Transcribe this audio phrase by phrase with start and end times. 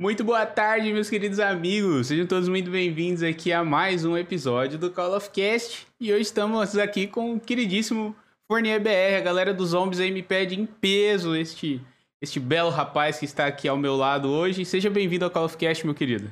[0.00, 2.06] Muito boa tarde, meus queridos amigos.
[2.06, 5.88] Sejam todos muito bem-vindos aqui a mais um episódio do Call of Cast.
[5.98, 8.14] E hoje estamos aqui com o queridíssimo
[8.46, 9.16] Fournier BR.
[9.18, 11.84] A galera dos zombies aí me pede em peso este,
[12.22, 14.64] este belo rapaz que está aqui ao meu lado hoje.
[14.64, 16.30] Seja bem-vindo ao Call of Cast, meu querido.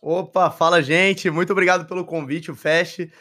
[0.00, 3.12] Opa, fala gente, muito obrigado pelo convite, o Fast.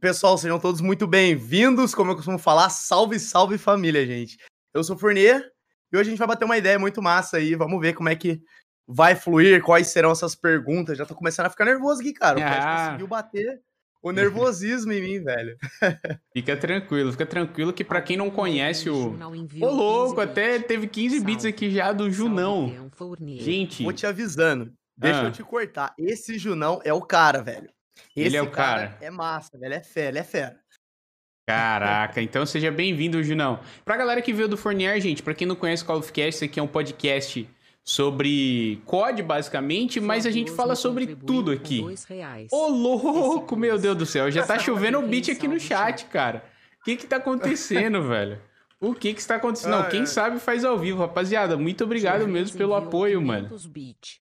[0.00, 1.94] Pessoal, sejam todos muito bem-vindos.
[1.94, 4.38] Como eu costumo falar, salve, salve família, gente.
[4.72, 5.52] Eu sou o Fournier
[5.92, 7.54] e hoje a gente vai bater uma ideia muito massa aí.
[7.54, 8.40] Vamos ver como é que
[8.86, 10.96] vai fluir, quais serão essas perguntas.
[10.96, 12.38] Já tô começando a ficar nervoso aqui, cara.
[12.38, 12.86] O Ah.
[12.86, 13.60] conseguiu bater
[14.02, 15.56] o nervosismo em mim, velho.
[16.32, 19.18] Fica tranquilo, fica tranquilo que pra quem não conhece o.
[19.60, 22.68] Ô, louco, até teve 15 bits aqui já do Junão.
[23.18, 24.72] Gente, Gente, Vou te avisando.
[24.96, 25.24] Deixa Ah.
[25.24, 25.94] eu te cortar.
[25.98, 27.68] Esse Junão é o cara, velho.
[28.16, 28.96] Ele Esse é o cara.
[29.00, 29.74] É massa, velho.
[29.74, 30.56] É fera, ele é fera.
[31.48, 33.58] Caraca, então seja bem-vindo, Junão.
[33.82, 36.44] Pra galera que veio do Fornier, gente, pra quem não conhece Call of Cast, esse
[36.44, 37.48] aqui é um podcast
[37.82, 41.82] sobre COD, basicamente, mas a gente fala sobre tudo aqui.
[42.52, 46.44] Ô, louco, meu Deus do céu, já tá chovendo o beat aqui no chat, cara.
[46.82, 48.38] O que que tá acontecendo, velho?
[48.78, 49.70] O que que está acontecendo?
[49.70, 50.06] Não, Ai, quem ai.
[50.06, 51.56] sabe faz ao vivo, rapaziada.
[51.56, 53.48] Muito obrigado mesmo pelo apoio, mano.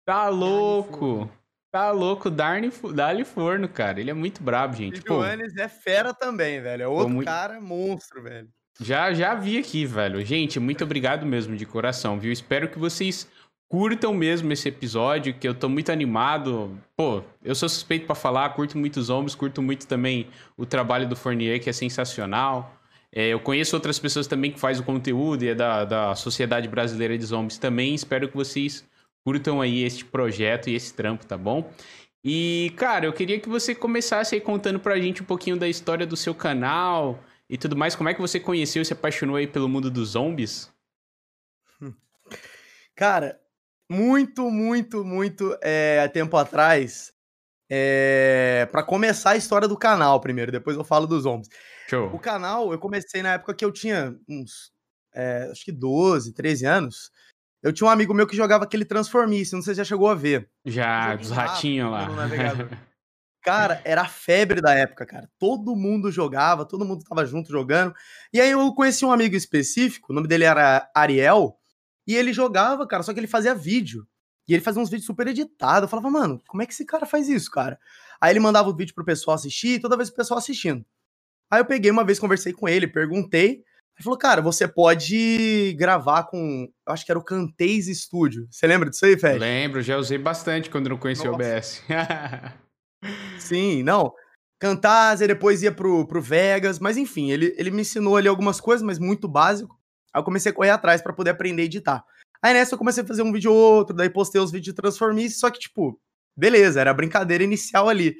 [0.05, 1.29] Tá louco.
[1.71, 3.99] Tá louco, Darne, Dali Forno, cara.
[3.99, 5.01] Ele é muito brabo, gente.
[5.01, 6.83] Pô, Joanes é fera também, velho.
[6.83, 8.47] É outro muito- cara monstro, velho.
[8.79, 10.23] Já, já vi aqui, velho.
[10.25, 12.31] Gente, muito obrigado mesmo de coração, viu?
[12.31, 13.27] Espero que vocês
[13.67, 16.79] curtam mesmo esse episódio, que eu tô muito animado.
[16.95, 21.07] Pô, eu sou suspeito pra falar, curto muito os homens, curto muito também o trabalho
[21.07, 22.73] do Fournier, que é sensacional.
[23.11, 26.67] É, eu conheço outras pessoas também que fazem o conteúdo e é da, da Sociedade
[26.67, 27.95] Brasileira de Zombies também.
[27.95, 28.85] Espero que vocês
[29.27, 31.69] curtam aí este projeto e esse trampo, tá bom?
[32.23, 36.07] E, cara, eu queria que você começasse aí contando pra gente um pouquinho da história
[36.07, 37.93] do seu canal e tudo mais.
[37.93, 40.71] Como é que você conheceu e se apaixonou aí pelo mundo dos zombies?
[42.95, 43.37] Cara,
[43.91, 47.11] muito, muito, muito é, tempo atrás,
[47.69, 51.49] é, para começar a história do canal primeiro, depois eu falo dos zombies.
[51.49, 52.19] O Show.
[52.19, 54.71] canal eu comecei na época que eu tinha uns,
[55.13, 57.11] é, acho que 12, 13 anos.
[57.61, 60.15] Eu tinha um amigo meu que jogava aquele Transformice, não sei se já chegou a
[60.15, 60.49] ver.
[60.65, 62.07] Já, dos ratinhos lá.
[63.41, 65.29] Cara, era a febre da época, cara.
[65.39, 67.95] Todo mundo jogava, todo mundo tava junto jogando.
[68.33, 71.57] E aí eu conheci um amigo específico, o nome dele era Ariel,
[72.05, 74.05] e ele jogava, cara, só que ele fazia vídeo.
[74.49, 75.83] E ele fazia uns vídeos super editados.
[75.83, 77.79] Eu falava, mano, como é que esse cara faz isso, cara?
[78.19, 80.85] Aí ele mandava o vídeo pro pessoal assistir, e toda vez o pessoal assistindo.
[81.49, 83.63] Aí eu peguei uma vez, conversei com ele, perguntei.
[83.97, 86.69] Ele falou, cara, você pode gravar com.
[86.87, 88.47] Eu acho que era o Canteis Studio.
[88.51, 89.39] Você lembra disso aí, Fed?
[89.39, 91.33] Lembro, já usei bastante quando não conhecia o.
[91.33, 91.81] OBS.
[93.39, 94.13] Sim, não.
[94.59, 98.83] Camtasia, depois ia pro, pro Vegas, mas enfim, ele, ele me ensinou ali algumas coisas,
[98.83, 99.79] mas muito básico.
[100.13, 102.05] Aí eu comecei a correr atrás pra poder aprender a editar.
[102.41, 104.81] Aí nessa eu comecei a fazer um vídeo ou outro, daí postei os vídeos de
[104.81, 105.99] Transformice, só que, tipo,
[106.35, 108.15] beleza, era a brincadeira inicial ali.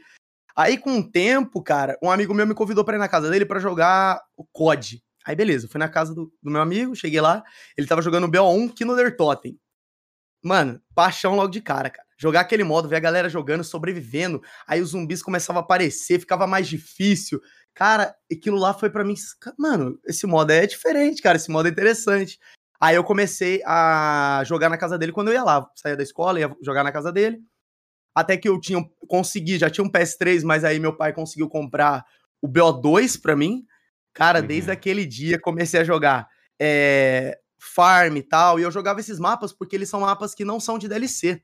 [0.55, 3.45] Aí com o tempo, cara, um amigo meu me convidou pra ir na casa dele
[3.45, 5.03] pra jogar o COD.
[5.27, 7.43] Aí beleza, fui na casa do, do meu amigo, cheguei lá,
[7.77, 9.59] ele tava jogando o BO1 Killer Totem.
[10.41, 12.07] Mano, paixão logo de cara, cara.
[12.17, 16.47] Jogar aquele modo, ver a galera jogando, sobrevivendo, aí os zumbis começavam a aparecer, ficava
[16.47, 17.41] mais difícil.
[17.75, 19.15] Cara, aquilo lá foi pra mim,
[19.59, 22.39] mano, esse modo é diferente, cara, esse modo é interessante.
[22.79, 26.39] Aí eu comecei a jogar na casa dele quando eu ia lá, saía da escola,
[26.39, 27.39] ia jogar na casa dele.
[28.15, 32.05] Até que eu tinha, consegui, já tinha um PS3, mas aí meu pai conseguiu comprar
[32.41, 33.65] o BO2 pra mim.
[34.17, 34.47] Cara, Uhum.
[34.47, 36.27] desde aquele dia comecei a jogar
[36.59, 40.59] é, farm e tal, e eu jogava esses mapas porque eles são mapas que não
[40.59, 41.41] são de DLC.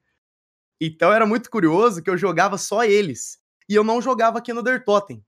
[0.81, 3.39] Então era muito curioso que eu jogava só eles.
[3.69, 5.23] E eu não jogava aqui no Der Totem.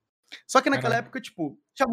[0.48, 1.06] Só que naquela Caraca.
[1.08, 1.88] época, tipo, tinha,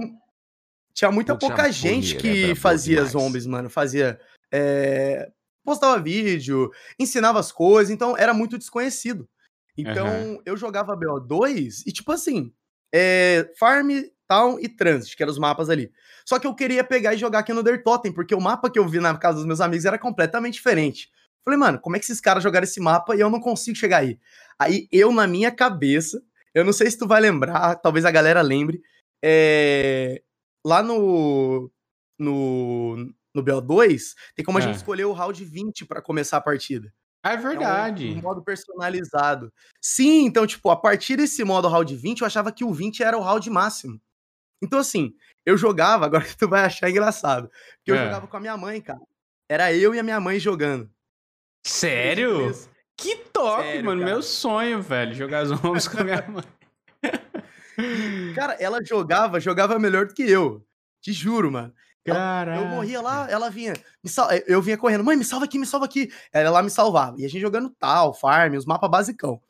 [0.94, 3.12] tinha muita pouca gente Fournier é que fazia demais.
[3.12, 3.68] zombies, mano.
[3.68, 4.18] Fazia.
[4.50, 5.30] é,
[5.64, 9.28] postava vídeo, ensinava as coisas, então era muito desconhecido.
[9.76, 10.38] Então Aham.
[10.44, 12.52] eu jogava BO2 e, tipo assim,
[12.92, 13.90] é, Farm,
[14.28, 15.90] Town e Transit, que eram os mapas ali.
[16.26, 18.78] Só que eu queria pegar e jogar aqui no Der Totem, porque o mapa que
[18.78, 21.10] eu vi na casa dos meus amigos era completamente diferente.
[21.44, 23.98] Falei, mano, como é que esses caras jogaram esse mapa e eu não consigo chegar
[23.98, 24.18] aí?
[24.58, 26.22] Aí eu, na minha cabeça,
[26.54, 28.80] eu não sei se tu vai lembrar, talvez a galera lembre,
[29.24, 30.22] é,
[30.64, 31.70] lá no,
[32.18, 32.96] no,
[33.34, 34.64] no BO2, tem como a Ah.
[34.64, 36.92] gente escolher o round 20 pra começar a partida.
[37.24, 38.08] Ah, é É um- verdade.
[38.10, 39.52] um modo personalizado.
[39.80, 43.16] Sim, então, tipo, a partir desse modo round 20, eu achava que o 20 era
[43.16, 44.00] o round máximo.
[44.62, 45.12] Então, assim,
[45.44, 48.04] eu jogava, agora que tu vai achar engraçado, porque eu É.
[48.04, 49.00] jogava com a minha mãe, cara.
[49.48, 50.90] Era eu e a minha mãe jogando.
[51.66, 52.52] Sério?
[52.96, 54.00] Que top, Sério, mano.
[54.00, 54.12] cara.
[54.12, 55.14] Meu sonho, velho.
[55.14, 56.44] Jogar zombies com a minha mãe.
[58.34, 60.64] Cara, ela jogava, jogava melhor do que eu.
[61.00, 61.72] Te juro, mano.
[62.04, 63.74] Ela, eu morria lá, ela vinha,
[64.04, 64.28] sal...
[64.46, 66.12] eu vinha correndo, mãe, me salva aqui, me salva aqui.
[66.32, 67.16] Ela lá me salvava.
[67.18, 69.40] E a gente jogando tal, farm, os mapas basicão.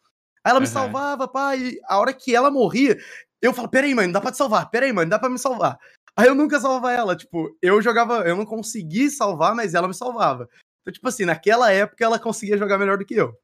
[0.44, 0.72] Aí ela me uhum.
[0.72, 1.76] salvava, pai.
[1.86, 2.98] A hora que ela morria,
[3.42, 5.38] eu falo, peraí, mãe, não dá pra te salvar, peraí, mãe, não dá pra me
[5.38, 5.76] salvar.
[6.16, 9.94] Aí eu nunca salvava ela, tipo, eu jogava, eu não consegui salvar, mas ela me
[9.94, 10.48] salvava.
[10.80, 13.36] Então, tipo assim, naquela época ela conseguia jogar melhor do que eu.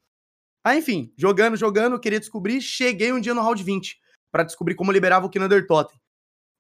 [0.65, 3.99] Aí, enfim, jogando, jogando, queria descobrir, cheguei um dia no round 20
[4.31, 5.99] para descobrir como liberava o Kinder Totem.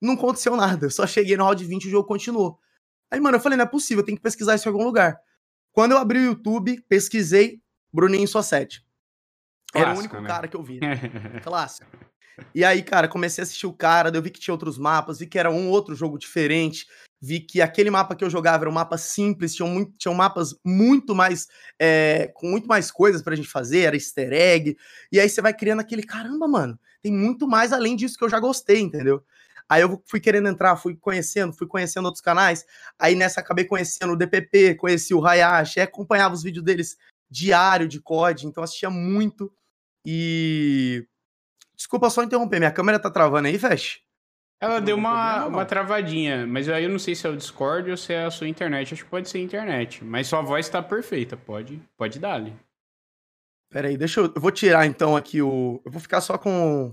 [0.00, 2.58] Não aconteceu nada, eu só cheguei no round 20 e o jogo continuou.
[3.10, 5.20] Aí, mano, eu falei, não é possível, eu tenho que pesquisar isso em algum lugar.
[5.72, 7.60] Quando eu abri o YouTube, pesquisei
[7.92, 8.84] Bruninho só 7.
[9.74, 10.28] Era o único né?
[10.28, 10.80] cara que eu vi.
[11.42, 12.07] Clássico.
[12.54, 15.26] E aí, cara, comecei a assistir o cara, eu vi que tinha outros mapas, vi
[15.26, 16.86] que era um outro jogo diferente,
[17.20, 20.54] vi que aquele mapa que eu jogava era um mapa simples, tinham, muito, tinham mapas
[20.64, 21.48] muito mais,
[21.78, 24.76] é, com muito mais coisas pra gente fazer, era easter egg,
[25.10, 28.30] e aí você vai criando aquele, caramba, mano, tem muito mais além disso que eu
[28.30, 29.22] já gostei, entendeu?
[29.68, 32.64] Aí eu fui querendo entrar, fui conhecendo, fui conhecendo outros canais,
[32.98, 36.96] aí nessa acabei conhecendo o DPP, conheci o Hayashi, acompanhava os vídeos deles
[37.30, 39.52] diário de COD, então assistia muito,
[40.06, 41.06] e
[41.78, 44.00] Desculpa só interromper, minha câmera tá travando aí, Fesh?
[44.60, 47.88] Ela deu uma, problema, uma travadinha, mas aí eu não sei se é o Discord
[47.88, 48.92] ou se é a sua internet.
[48.92, 50.04] Acho que pode ser a internet.
[50.04, 52.52] Mas sua voz tá perfeita, pode, pode dar ali.
[53.70, 54.32] Pera aí, deixa eu.
[54.34, 55.80] Eu vou tirar então aqui o.
[55.84, 56.92] Eu vou ficar só com,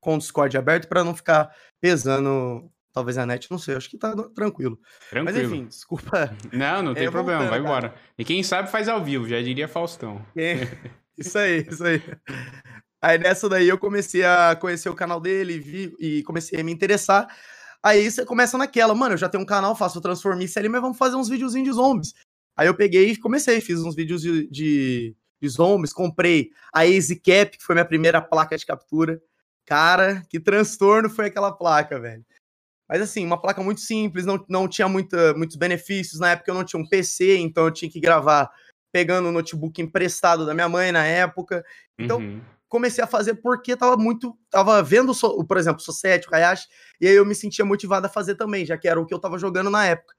[0.00, 2.70] com o Discord aberto para não ficar pesando.
[2.92, 4.78] Talvez a net, não sei, acho que tá tranquilo.
[5.10, 5.24] Tranquilo.
[5.24, 6.30] Mas enfim, desculpa.
[6.52, 7.94] Não, não tem é, problema, vai embora.
[8.18, 10.22] E quem sabe faz ao vivo, já diria Faustão.
[10.36, 10.68] É,
[11.16, 12.02] isso aí, isso aí.
[13.02, 16.70] Aí nessa daí eu comecei a conhecer o canal dele vi, e comecei a me
[16.72, 17.26] interessar.
[17.82, 20.96] Aí você começa naquela, mano, eu já tenho um canal, faço Transformice ali, mas vamos
[20.96, 22.14] fazer uns videozinhos de zombies.
[22.56, 27.16] Aí eu peguei e comecei, fiz uns vídeos de, de, de zombies, comprei a Easy
[27.16, 29.20] Cap, que foi minha primeira placa de captura.
[29.66, 32.24] Cara, que transtorno foi aquela placa, velho.
[32.88, 36.20] Mas assim, uma placa muito simples, não, não tinha muita, muitos benefícios.
[36.20, 38.48] Na época eu não tinha um PC, então eu tinha que gravar
[38.92, 41.64] pegando o notebook emprestado da minha mãe na época.
[41.98, 42.40] Então, uhum
[42.72, 44.34] comecei a fazer porque tava muito.
[44.48, 45.12] Tava vendo,
[45.46, 46.66] por exemplo, o Society, o Hayashi,
[46.98, 49.18] e aí eu me sentia motivado a fazer também, já que era o que eu
[49.18, 50.14] tava jogando na época.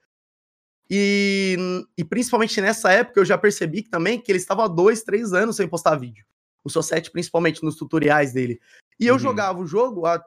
[0.88, 1.57] E,
[1.97, 5.33] e principalmente nessa época eu já percebi que, também que ele estava há dois, três
[5.33, 6.23] anos sem postar vídeo.
[6.63, 8.59] O Society, principalmente nos tutoriais dele.
[9.00, 9.19] E eu uhum.
[9.19, 10.23] jogava o jogo, a,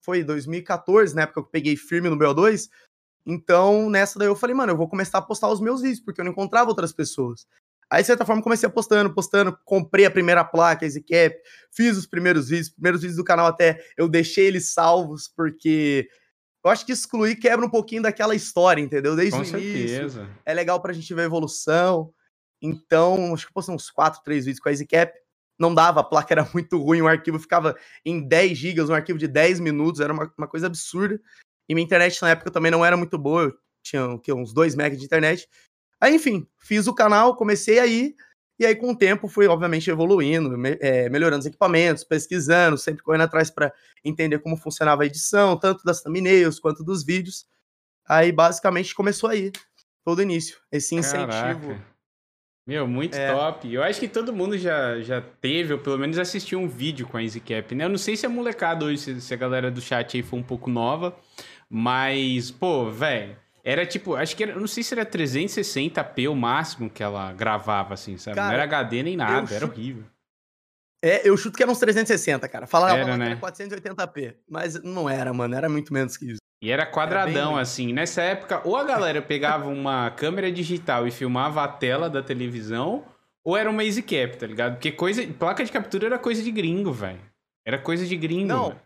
[0.00, 2.68] foi 2014, na época que eu peguei firme no BO2.
[3.24, 6.20] Então, nessa daí eu falei, mano, eu vou começar a postar os meus vídeos, porque
[6.20, 7.46] eu não encontrava outras pessoas.
[7.90, 11.34] Aí, de certa forma, comecei postando, postando, comprei a primeira placa, a EasyCap,
[11.72, 16.06] fiz os primeiros vídeos, primeiros vídeos do canal até eu deixei eles salvos, porque
[16.64, 19.16] eu acho que excluir quebra um pouquinho daquela história, entendeu?
[19.16, 20.20] Desde Com o certeza.
[20.20, 20.36] início.
[20.44, 22.12] É legal pra gente ver a evolução.
[22.60, 25.18] Então, acho que postei uns 4, 3 vídeos com a EasyCap.
[25.58, 27.74] Não dava, a placa era muito ruim, o arquivo ficava
[28.04, 31.18] em 10 gigas, um arquivo de 10 minutos, era uma, uma coisa absurda.
[31.68, 34.52] E minha internet na época também não era muito boa, eu tinha o quê, uns
[34.52, 35.48] 2 megas de internet.
[36.00, 38.14] Aí, enfim, fiz o canal, comecei aí,
[38.58, 43.02] e aí com o tempo fui, obviamente, evoluindo, me, é, melhorando os equipamentos, pesquisando, sempre
[43.02, 43.72] correndo atrás para
[44.04, 47.46] entender como funcionava a edição, tanto das thumbnails quanto dos vídeos.
[48.06, 49.52] Aí, basicamente, começou aí,
[50.04, 51.30] todo início, esse incentivo.
[51.30, 51.98] Caraca.
[52.66, 53.32] Meu, muito é.
[53.32, 53.72] top.
[53.72, 57.16] Eu acho que todo mundo já, já teve, ou pelo menos assistiu um vídeo com
[57.16, 57.84] a EasyCap, né?
[57.84, 60.36] Eu não sei se a molecada hoje, se, se a galera do chat aí for
[60.36, 61.16] um pouco nova,
[61.70, 63.36] mas, pô, velho
[63.68, 67.34] era tipo, acho que era, eu não sei se era 360p o máximo que ela
[67.34, 68.36] gravava, assim, sabe?
[68.36, 69.54] Cara, não era HD nem nada, chuto...
[69.54, 70.04] era horrível.
[71.04, 72.66] É, eu chuto que era uns 360, cara.
[72.66, 73.36] Falava era, né?
[73.36, 76.38] que era 480p, mas não era, mano, era muito menos que isso.
[76.62, 77.92] E era quadradão, era assim.
[77.92, 83.04] Nessa época, ou a galera pegava uma câmera digital e filmava a tela da televisão,
[83.44, 84.76] ou era uma easy cap, tá ligado?
[84.76, 87.20] Porque coisa, placa de captura era coisa de gringo, velho.
[87.66, 88.48] Era coisa de gringo.
[88.48, 88.68] Não.
[88.70, 88.80] Véio.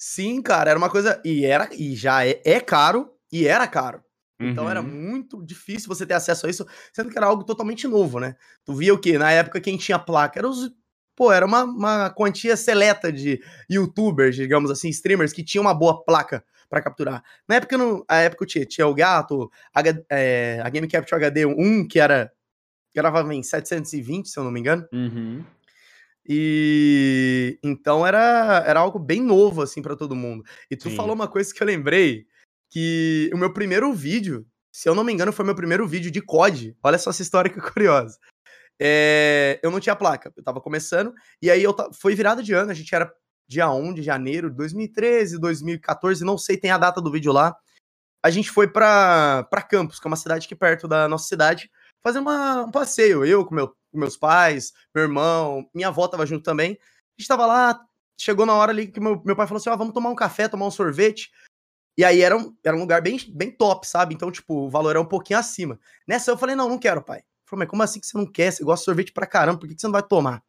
[0.00, 4.02] Sim, cara, era uma coisa e era e já é, é caro e era caro.
[4.38, 4.70] Então uhum.
[4.70, 8.36] era muito difícil você ter acesso a isso, sendo que era algo totalmente novo, né?
[8.64, 9.16] Tu via o que?
[9.16, 10.70] Na época quem tinha placa era os.
[11.14, 13.40] Pô, era uma, uma quantia seleta de
[13.70, 17.22] youtubers, digamos assim, streamers, que tinham uma boa placa para capturar.
[17.48, 21.46] Na época, no, a época tinha, tinha o Gato, a, é, a Game Capture HD
[21.46, 22.30] 1, que era.
[22.94, 24.86] gravava em 720, se eu não me engano.
[24.92, 25.42] Uhum.
[26.28, 30.44] E então era, era algo bem novo, assim, para todo mundo.
[30.70, 30.96] E tu Sim.
[30.96, 32.26] falou uma coisa que eu lembrei
[32.76, 36.20] que o meu primeiro vídeo, se eu não me engano, foi meu primeiro vídeo de
[36.20, 36.76] COD.
[36.82, 38.18] Olha só essa história que curiosa.
[38.78, 42.70] É, eu não tinha placa, eu tava começando, e aí eu foi virada de ano,
[42.70, 43.10] a gente era
[43.48, 47.56] dia 1 de janeiro de 2013, 2014, não sei, tem a data do vídeo lá.
[48.22, 51.70] A gente foi pra, pra Campos, que é uma cidade aqui perto da nossa cidade,
[52.02, 53.24] fazer uma, um passeio.
[53.24, 56.72] Eu com, meu, com meus pais, meu irmão, minha avó tava junto também.
[56.72, 57.80] A gente tava lá,
[58.20, 60.46] chegou na hora ali que meu, meu pai falou assim: ó, vamos tomar um café,
[60.46, 61.30] tomar um sorvete.
[61.96, 64.14] E aí era um, era um lugar bem, bem top, sabe?
[64.14, 65.80] Então, tipo, o valor era um pouquinho acima.
[66.06, 67.22] Nessa eu falei, não, não quero, pai.
[67.46, 68.52] Falou, mas como assim que você não quer?
[68.52, 70.42] Você gosta de sorvete pra caramba, por que, que você não vai tomar?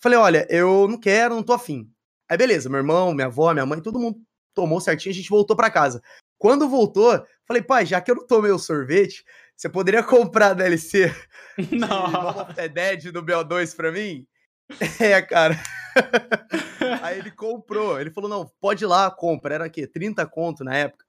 [0.00, 1.90] Falei, olha, eu não quero, não tô afim.
[2.28, 4.18] Aí beleza, meu irmão, minha avó, minha mãe, todo mundo
[4.54, 6.02] tomou certinho, a gente voltou para casa.
[6.38, 9.24] Quando voltou, falei, pai, já que eu não tomei o sorvete,
[9.56, 11.14] você poderia comprar a DLC
[11.70, 12.46] Não.
[12.56, 14.26] é Dead do BO2 pra mim?
[15.00, 15.60] É, cara.
[17.02, 18.00] Aí ele comprou.
[18.00, 19.54] Ele falou: não, pode ir lá, compra.
[19.54, 21.04] Era aqui, 30 conto na época.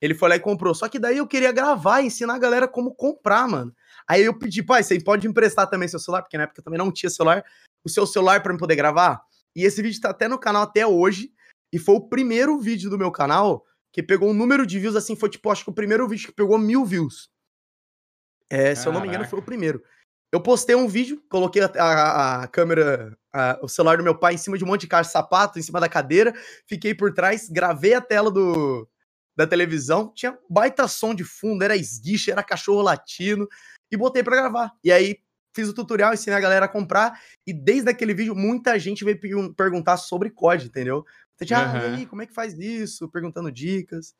[0.00, 0.74] Ele foi lá e comprou.
[0.74, 3.74] Só que daí eu queria gravar ensinar a galera como comprar, mano.
[4.08, 6.78] Aí eu pedi, pai, você pode emprestar também seu celular, porque na época eu também
[6.78, 7.44] não tinha celular,
[7.84, 9.22] o seu celular para me poder gravar.
[9.54, 11.32] E esse vídeo tá até no canal até hoje.
[11.72, 15.14] E foi o primeiro vídeo do meu canal que pegou um número de views assim.
[15.14, 17.28] Foi tipo, acho que o primeiro vídeo que pegou mil views.
[18.48, 19.82] É, se eu não me engano, foi o primeiro.
[20.32, 24.34] Eu postei um vídeo, coloquei a, a, a câmera, a, o celular do meu pai
[24.34, 26.32] em cima de um monte de caixa de sapato, em cima da cadeira,
[26.68, 28.88] fiquei por trás, gravei a tela do,
[29.36, 33.48] da televisão, tinha baita som de fundo, era esguiche, era cachorro latino,
[33.90, 34.72] e botei para gravar.
[34.84, 35.18] E aí
[35.52, 39.18] fiz o tutorial, ensinei a galera a comprar, e desde aquele vídeo muita gente veio
[39.54, 41.04] perguntar sobre COD, entendeu?
[41.36, 41.94] Você ah, uhum.
[41.94, 43.08] aí, como é que faz isso?
[43.08, 44.14] Perguntando dicas.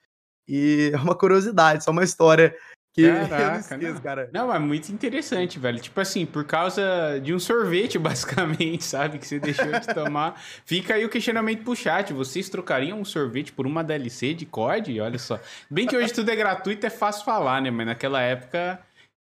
[0.49, 2.57] E é uma curiosidade, só uma história
[2.93, 4.31] que Caraca, não, esqueço, cara.
[4.33, 5.79] Não, é muito interessante, velho.
[5.79, 9.19] Tipo assim, por causa de um sorvete, basicamente, sabe?
[9.19, 10.41] Que você deixou de tomar.
[10.65, 12.13] Fica aí o questionamento pro chat.
[12.13, 15.01] Vocês trocariam um sorvete por uma DLC de COD?
[15.01, 15.39] Olha só.
[15.71, 17.71] Bem que hoje tudo é gratuito, é fácil falar, né?
[17.71, 18.81] Mas naquela época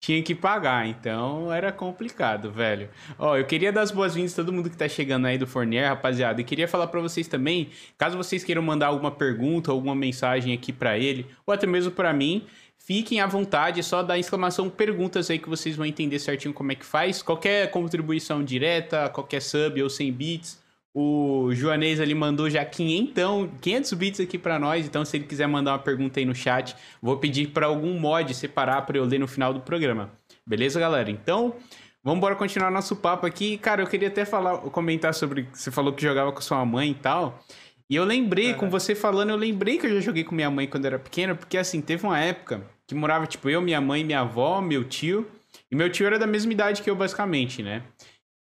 [0.05, 2.89] tinha que pagar, então era complicado, velho.
[3.17, 5.89] Ó, eu queria dar as boas-vindas a todo mundo que tá chegando aí do Fornier,
[5.89, 10.53] rapaziada, e queria falar para vocês também, caso vocês queiram mandar alguma pergunta, alguma mensagem
[10.53, 12.45] aqui para ele, ou até mesmo para mim,
[12.86, 16.72] fiquem à vontade, é só dar exclamação perguntas aí que vocês vão entender certinho como
[16.72, 17.22] é que faz.
[17.22, 20.63] Qualquer contribuição direta, qualquer sub ou 100 bits,
[20.94, 25.48] o Joanês ali mandou já 500, 500 bits aqui para nós, então se ele quiser
[25.48, 29.20] mandar uma pergunta aí no chat, vou pedir para algum mod separar para eu ler
[29.20, 30.12] no final do programa.
[30.48, 31.10] Beleza, galera?
[31.10, 31.56] Então,
[32.04, 33.58] vamos embora continuar nosso papo aqui.
[33.58, 36.96] Cara, eu queria até falar, comentar sobre, você falou que jogava com sua mãe e
[36.96, 37.44] tal.
[37.89, 40.68] E eu lembrei, com você falando, eu lembrei que eu já joguei com minha mãe
[40.68, 44.22] quando era pequena, porque assim, teve uma época que morava, tipo, eu, minha mãe, minha
[44.22, 45.27] avó, meu tio.
[45.72, 47.84] E meu tio era da mesma idade que eu, basicamente, né?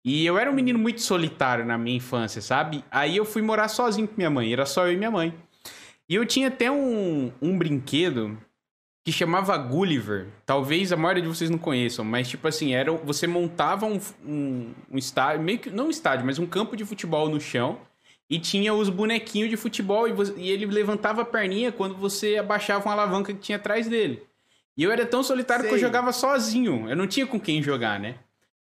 [0.06, 2.84] E eu era um menino muito solitário na minha infância, sabe?
[2.92, 5.34] Aí eu fui morar sozinho com minha mãe, era só eu e minha mãe.
[6.10, 8.38] E eu tinha até um, um brinquedo
[9.06, 10.28] que chamava Gulliver.
[10.46, 14.74] Talvez a maioria de vocês não conheçam, mas tipo assim, era você montava um, um,
[14.92, 17.80] um estádio, meio que não um estádio, mas um campo de futebol no chão.
[18.30, 22.38] E tinha os bonequinhos de futebol e, você, e ele levantava a perninha quando você
[22.38, 24.24] abaixava uma alavanca que tinha atrás dele.
[24.75, 25.70] E eu era tão solitário Sei.
[25.70, 26.89] que eu jogava sozinho.
[26.89, 28.15] Eu não tinha com quem jogar, né?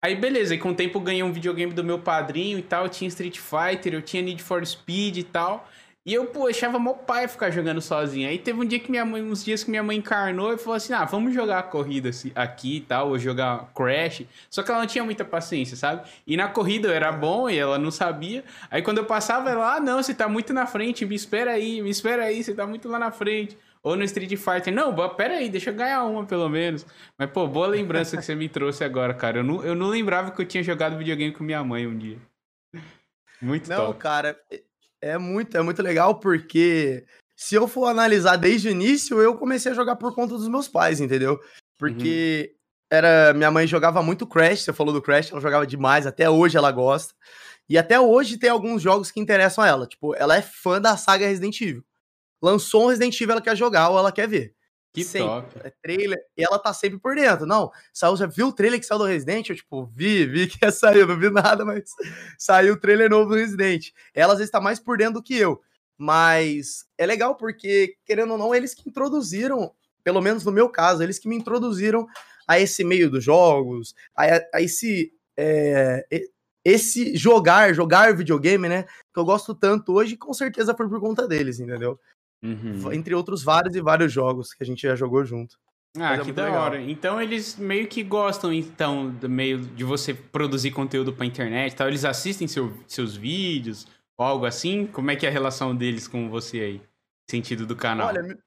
[0.01, 2.85] Aí beleza, e com o tempo eu ganhei um videogame do meu padrinho e tal,
[2.85, 5.67] eu tinha Street Fighter, eu tinha Need for Speed e tal.
[6.05, 8.27] E eu, pô, achava mó pai ficar jogando sozinho.
[8.29, 10.75] Aí teve um dia que minha mãe, uns dias que minha mãe encarnou e falou
[10.75, 14.23] assim: ah, vamos jogar a corrida aqui e tal, ou jogar Crash.
[14.49, 16.09] Só que ela não tinha muita paciência, sabe?
[16.25, 18.43] E na corrida eu era bom e ela não sabia.
[18.71, 21.81] Aí quando eu passava, ela, ah, não, você tá muito na frente, me espera aí,
[21.81, 23.57] me espera aí, você tá muito lá na frente.
[23.81, 24.73] Ou no Street Fighter.
[24.73, 26.85] Não, pera aí, deixa eu ganhar uma pelo menos.
[27.17, 29.39] Mas, pô, boa lembrança que você me trouxe agora, cara.
[29.39, 32.17] Eu não, eu não lembrava que eu tinha jogado videogame com minha mãe um dia.
[33.41, 33.99] Muito não, top.
[33.99, 34.61] cara, é,
[35.01, 37.05] é muito, é muito legal porque
[37.37, 40.67] se eu for analisar desde o início, eu comecei a jogar por conta dos meus
[40.67, 41.39] pais, entendeu?
[41.77, 42.97] Porque uhum.
[42.97, 46.57] era minha mãe jogava muito Crash, você falou do Crash, ela jogava demais, até hoje
[46.57, 47.13] ela gosta.
[47.69, 49.87] E até hoje tem alguns jogos que interessam a ela.
[49.87, 51.85] Tipo, ela é fã da saga Resident Evil
[52.41, 54.55] lançou um Resident Evil, ela quer jogar ou ela quer ver.
[54.91, 55.27] Que sempre.
[55.27, 55.59] top.
[55.63, 57.45] É trailer, e ela tá sempre por dentro.
[57.45, 59.49] Não, saiu, já viu o trailer que saiu do Resident?
[59.49, 61.91] Eu, tipo, vi, vi que ia sair, não vi nada, mas
[62.37, 63.91] saiu o trailer novo do Resident.
[64.13, 65.61] Ela às vezes tá mais por dentro do que eu.
[65.97, 69.71] Mas é legal porque, querendo ou não, eles que introduziram,
[70.03, 72.07] pelo menos no meu caso, eles que me introduziram
[72.47, 74.23] a esse meio dos jogos, a,
[74.55, 75.13] a esse.
[75.37, 76.05] É,
[76.63, 78.83] esse jogar, jogar videogame, né?
[79.13, 81.99] Que eu gosto tanto hoje, com certeza foi por conta deles, entendeu?
[82.43, 82.93] Uhum.
[82.93, 85.57] Entre outros vários e vários jogos que a gente já jogou junto.
[85.97, 86.61] Ah, é que da legal.
[86.61, 86.81] hora.
[86.81, 91.87] Então eles meio que gostam, então, do meio de você produzir conteúdo pra internet tal.
[91.87, 94.85] Eles assistem seu, seus vídeos ou algo assim?
[94.85, 96.81] Como é que é a relação deles com você aí?
[97.29, 98.07] Sentido do canal.
[98.07, 98.37] Olha,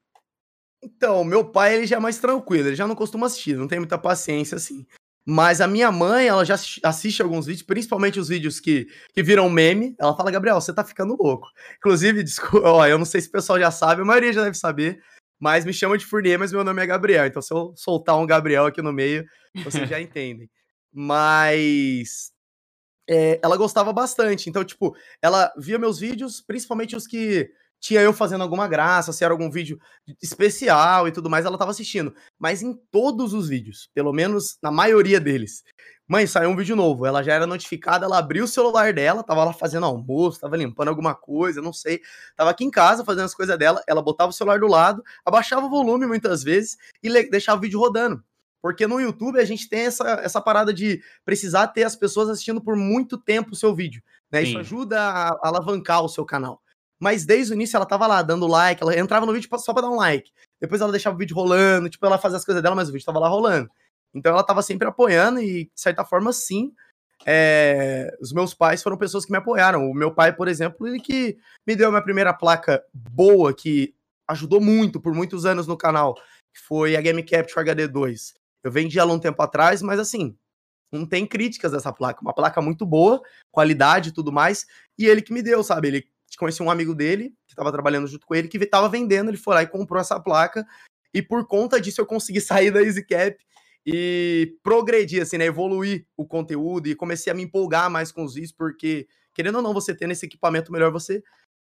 [0.82, 3.78] então, meu pai ele já é mais tranquilo, ele já não costuma assistir, não tem
[3.78, 4.84] muita paciência assim.
[5.24, 9.48] Mas a minha mãe, ela já assiste alguns vídeos, principalmente os vídeos que, que viram
[9.48, 9.94] meme.
[9.98, 11.48] Ela fala, Gabriel, você tá ficando louco.
[11.76, 14.56] Inclusive, desculpa, ó, eu não sei se o pessoal já sabe, a maioria já deve
[14.56, 15.00] saber,
[15.40, 17.26] mas me chama de Fournier, mas meu nome é Gabriel.
[17.26, 19.24] Então, se eu soltar um Gabriel aqui no meio,
[19.64, 20.50] vocês já entendem.
[20.92, 22.32] Mas
[23.08, 24.48] é, ela gostava bastante.
[24.48, 27.48] Então, tipo, ela via meus vídeos, principalmente os que
[27.82, 29.76] tinha eu fazendo alguma graça, se era algum vídeo
[30.22, 32.14] especial e tudo mais, ela tava assistindo.
[32.38, 35.64] Mas em todos os vídeos, pelo menos na maioria deles,
[36.06, 37.04] mãe, saiu um vídeo novo.
[37.04, 40.88] Ela já era notificada, ela abriu o celular dela, tava lá fazendo almoço, tava limpando
[40.88, 42.00] alguma coisa, não sei.
[42.36, 45.66] Tava aqui em casa fazendo as coisas dela, ela botava o celular do lado, abaixava
[45.66, 48.22] o volume muitas vezes e deixava o vídeo rodando.
[48.62, 52.62] Porque no YouTube a gente tem essa, essa parada de precisar ter as pessoas assistindo
[52.62, 54.00] por muito tempo o seu vídeo.
[54.30, 54.44] Né?
[54.44, 56.61] Isso ajuda a, a alavancar o seu canal.
[57.02, 59.82] Mas desde o início ela tava lá dando like, ela entrava no vídeo só pra
[59.82, 60.30] dar um like.
[60.60, 63.04] Depois ela deixava o vídeo rolando, tipo, ela fazia as coisas dela, mas o vídeo
[63.04, 63.68] tava lá rolando.
[64.14, 66.72] Então ela tava sempre apoiando e, de certa forma, sim.
[67.26, 68.16] É...
[68.20, 69.90] Os meus pais foram pessoas que me apoiaram.
[69.90, 73.92] O meu pai, por exemplo, ele que me deu a minha primeira placa boa, que
[74.28, 78.32] ajudou muito por muitos anos no canal, que foi a Game Capture HD2.
[78.62, 80.36] Eu vendi ela um tempo atrás, mas assim,
[80.92, 82.20] não tem críticas dessa placa.
[82.22, 84.66] Uma placa muito boa, qualidade e tudo mais.
[84.96, 85.88] E ele que me deu, sabe?
[85.88, 89.36] Ele conheci um amigo dele, que estava trabalhando junto com ele, que estava vendendo, ele
[89.36, 90.66] foi lá e comprou essa placa.
[91.14, 93.36] E por conta disso eu consegui sair da EasyCap
[93.84, 95.44] e progredir, assim, né?
[95.44, 99.62] Evoluir o conteúdo e comecei a me empolgar mais com os vídeos, porque, querendo ou
[99.62, 101.22] não, você tendo esse equipamento melhor, você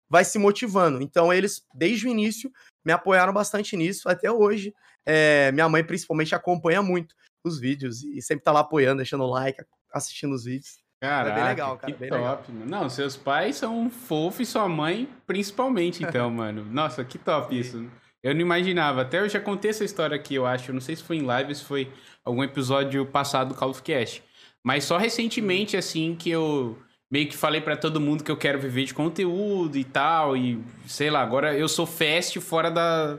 [0.09, 1.01] vai se motivando.
[1.01, 2.51] Então, eles, desde o início,
[2.83, 4.73] me apoiaram bastante nisso, até hoje.
[5.05, 9.63] É, minha mãe, principalmente, acompanha muito os vídeos e sempre tá lá apoiando, deixando like,
[9.93, 10.79] assistindo os vídeos.
[11.01, 11.93] Caraca, é bem legal, cara.
[11.93, 12.43] Que top, legal.
[12.49, 12.65] mano.
[12.65, 16.65] Não, seus pais são fofos e sua mãe, principalmente, então, mano.
[16.65, 17.61] Nossa, que top Sim.
[17.61, 17.91] isso.
[18.21, 19.01] Eu não imaginava.
[19.01, 20.71] Até eu já contei essa história aqui, eu acho.
[20.71, 21.89] Eu não sei se foi em live, se foi
[22.23, 24.21] algum episódio passado do Call of Cast.
[24.63, 26.77] Mas só recentemente, assim, que eu
[27.09, 30.35] meio que falei para todo mundo que eu quero viver de conteúdo e tal.
[30.35, 33.17] E sei lá, agora eu sou fast fora da,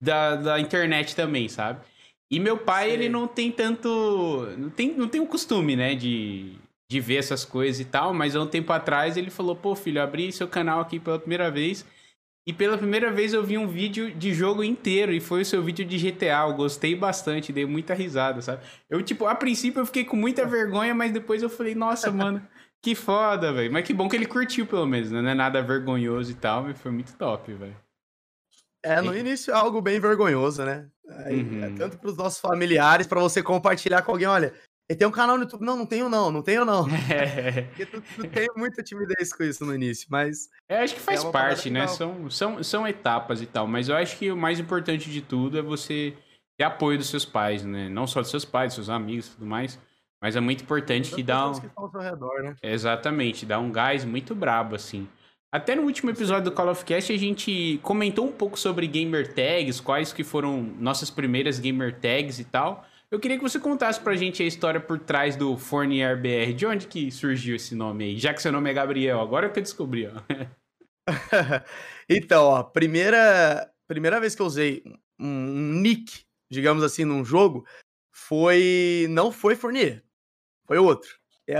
[0.00, 1.80] da, da internet também, sabe?
[2.28, 2.94] E meu pai, Sim.
[2.94, 4.48] ele não tem tanto.
[4.58, 6.56] Não tem, não tem o costume, né, de,
[6.90, 8.12] de ver essas coisas e tal.
[8.12, 11.48] Mas há um tempo atrás ele falou: pô, filho, abri seu canal aqui pela primeira
[11.50, 11.86] vez.
[12.46, 15.62] E pela primeira vez eu vi um vídeo de jogo inteiro e foi o seu
[15.62, 16.48] vídeo de GTA.
[16.48, 18.64] Eu gostei bastante, dei muita risada, sabe?
[18.88, 22.44] Eu, tipo, a princípio eu fiquei com muita vergonha, mas depois eu falei, nossa, mano,
[22.82, 23.72] que foda, velho.
[23.72, 25.22] Mas que bom que ele curtiu, pelo menos, né?
[25.22, 27.76] Não é nada vergonhoso e tal, mas foi muito top, velho.
[28.82, 30.88] É, no início é algo bem vergonhoso, né?
[31.24, 31.64] Aí, é uhum.
[31.64, 34.54] é tanto para os nossos familiares, para você compartilhar com alguém, olha,
[34.90, 35.64] ele tem um canal no YouTube.
[35.64, 36.84] Não, não tenho não, não tenho não.
[37.08, 37.62] É.
[37.70, 40.50] Porque tu, tu tem muita timidez com isso no início, mas...
[40.68, 41.86] É, acho que faz é parte, né?
[41.86, 45.56] São, são, são etapas e tal, mas eu acho que o mais importante de tudo
[45.56, 46.12] é você
[46.58, 47.88] ter apoio dos seus pais, né?
[47.88, 49.78] Não só dos seus pais, dos seus amigos e tudo mais,
[50.20, 51.60] mas é muito importante que dá um...
[51.60, 52.56] Que ao seu redor, né?
[52.60, 55.06] Exatamente, dá um gás muito brabo, assim.
[55.52, 59.32] Até no último episódio do Call of Cast a gente comentou um pouco sobre gamer
[59.34, 62.84] tags, quais que foram nossas primeiras gamer tags e tal.
[63.10, 66.54] Eu queria que você contasse pra gente a história por trás do Fournier BR.
[66.54, 68.16] De onde que surgiu esse nome aí?
[68.16, 70.12] Já que seu nome é Gabriel, agora que eu descobri, ó.
[72.08, 74.84] então, ó, primeira, primeira vez que eu usei
[75.18, 77.66] um nick, digamos assim, num jogo,
[78.12, 79.08] foi.
[79.10, 80.04] Não foi Fournier,
[80.64, 81.18] foi outro.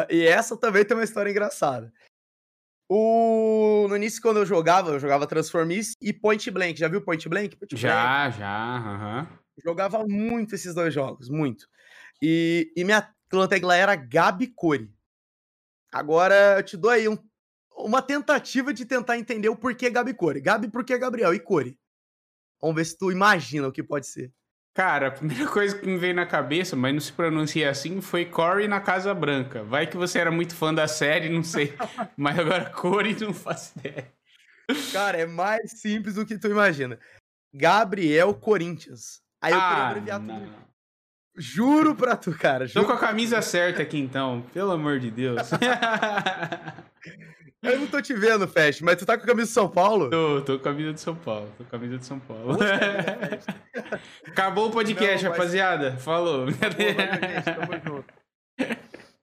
[0.08, 1.92] E essa também tem uma história engraçada.
[2.88, 3.86] O...
[3.88, 6.78] No início, quando eu jogava, eu jogava Transformice e Point Blank.
[6.78, 7.56] Já viu Point Blank?
[7.56, 8.38] Point já, Blank.
[8.38, 9.40] já, aham.
[9.64, 11.66] Jogava muito esses dois jogos, muito.
[12.22, 13.08] E, e minha
[13.62, 14.92] lá era Gabi Core.
[15.92, 17.18] Agora eu te dou aí um,
[17.76, 20.40] uma tentativa de tentar entender o porquê Gabi Core.
[20.40, 21.78] Gabi porque Gabriel e Core.
[22.60, 24.32] Vamos ver se tu imagina o que pode ser.
[24.74, 28.24] Cara, a primeira coisa que me veio na cabeça, mas não se pronuncia assim, foi
[28.24, 29.64] Corey na Casa Branca.
[29.64, 31.74] Vai que você era muito fã da série, não sei.
[32.16, 34.12] mas agora Corey não faço ideia.
[34.92, 36.98] Cara, é mais simples do que tu imagina.
[37.52, 39.20] Gabriel Corinthians.
[39.42, 40.40] Aí eu ah, queria abreviar não.
[40.40, 40.52] tudo.
[41.36, 42.68] Juro pra tu, cara.
[42.68, 45.50] Tô com a camisa certa aqui então, pelo amor de Deus.
[47.62, 50.08] Eu não tô te vendo, Fest, mas tu tá com a camisa de São Paulo?
[50.08, 51.46] Tô, tô com a camisa de São Paulo.
[51.58, 52.56] Tô com a camisa de São Paulo.
[54.26, 55.38] Acabou o podcast, não, mas...
[55.38, 55.96] rapaziada.
[55.98, 56.46] Falou.
[56.46, 58.14] tamo junto.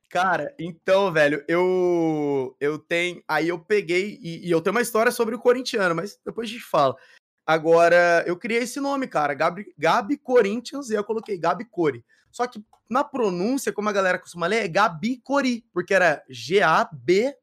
[0.10, 3.24] Cara, então, velho, eu eu tenho.
[3.28, 4.20] Aí eu peguei.
[4.22, 6.96] E, e, eu tenho uma história sobre o corintiano, mas depois a gente fala.
[7.48, 9.34] Agora, eu criei esse nome, cara.
[9.34, 12.04] Gabi, Gabi Corinthians, e eu coloquei Gabi Core.
[12.30, 17.34] Só que na pronúncia, como a galera costuma ler, é Gabi Cori, porque era G-A-B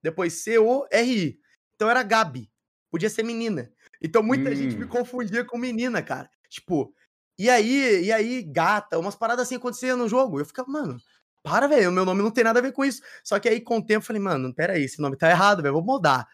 [0.00, 1.40] depois C-O-R-I.
[1.74, 2.48] Então era Gabi.
[2.88, 3.68] Podia ser menina.
[4.00, 4.54] Então muita hum.
[4.54, 4.88] gente me hum.
[4.88, 6.30] confundia com menina, cara.
[6.48, 6.94] Tipo,
[7.36, 10.38] e aí, e aí, gata, umas paradas assim aconteciam no jogo.
[10.38, 10.98] Eu ficava, mano,
[11.42, 13.02] para, velho, o meu nome não tem nada a ver com isso.
[13.24, 15.74] Só que aí, com o tempo, eu falei, mano, peraí, esse nome tá errado, velho,
[15.74, 16.28] vou mudar.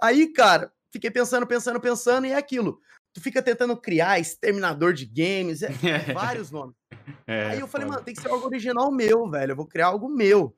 [0.00, 2.80] Aí, cara, fiquei pensando, pensando, pensando, e é aquilo.
[3.12, 5.70] Tu fica tentando criar exterminador de games, é,
[6.12, 6.76] vários nomes.
[7.26, 9.52] É, aí eu falei, mano, tem que ser algo original meu, velho.
[9.52, 10.54] Eu vou criar algo meu.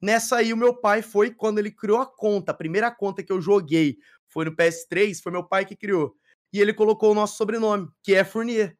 [0.00, 2.50] Nessa aí, o meu pai foi quando ele criou a conta.
[2.50, 6.16] A primeira conta que eu joguei foi no PS3, foi meu pai que criou.
[6.52, 8.76] E ele colocou o nosso sobrenome, que é Fournier.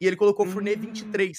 [0.00, 0.50] E ele colocou hum.
[0.50, 1.38] Fournier 23.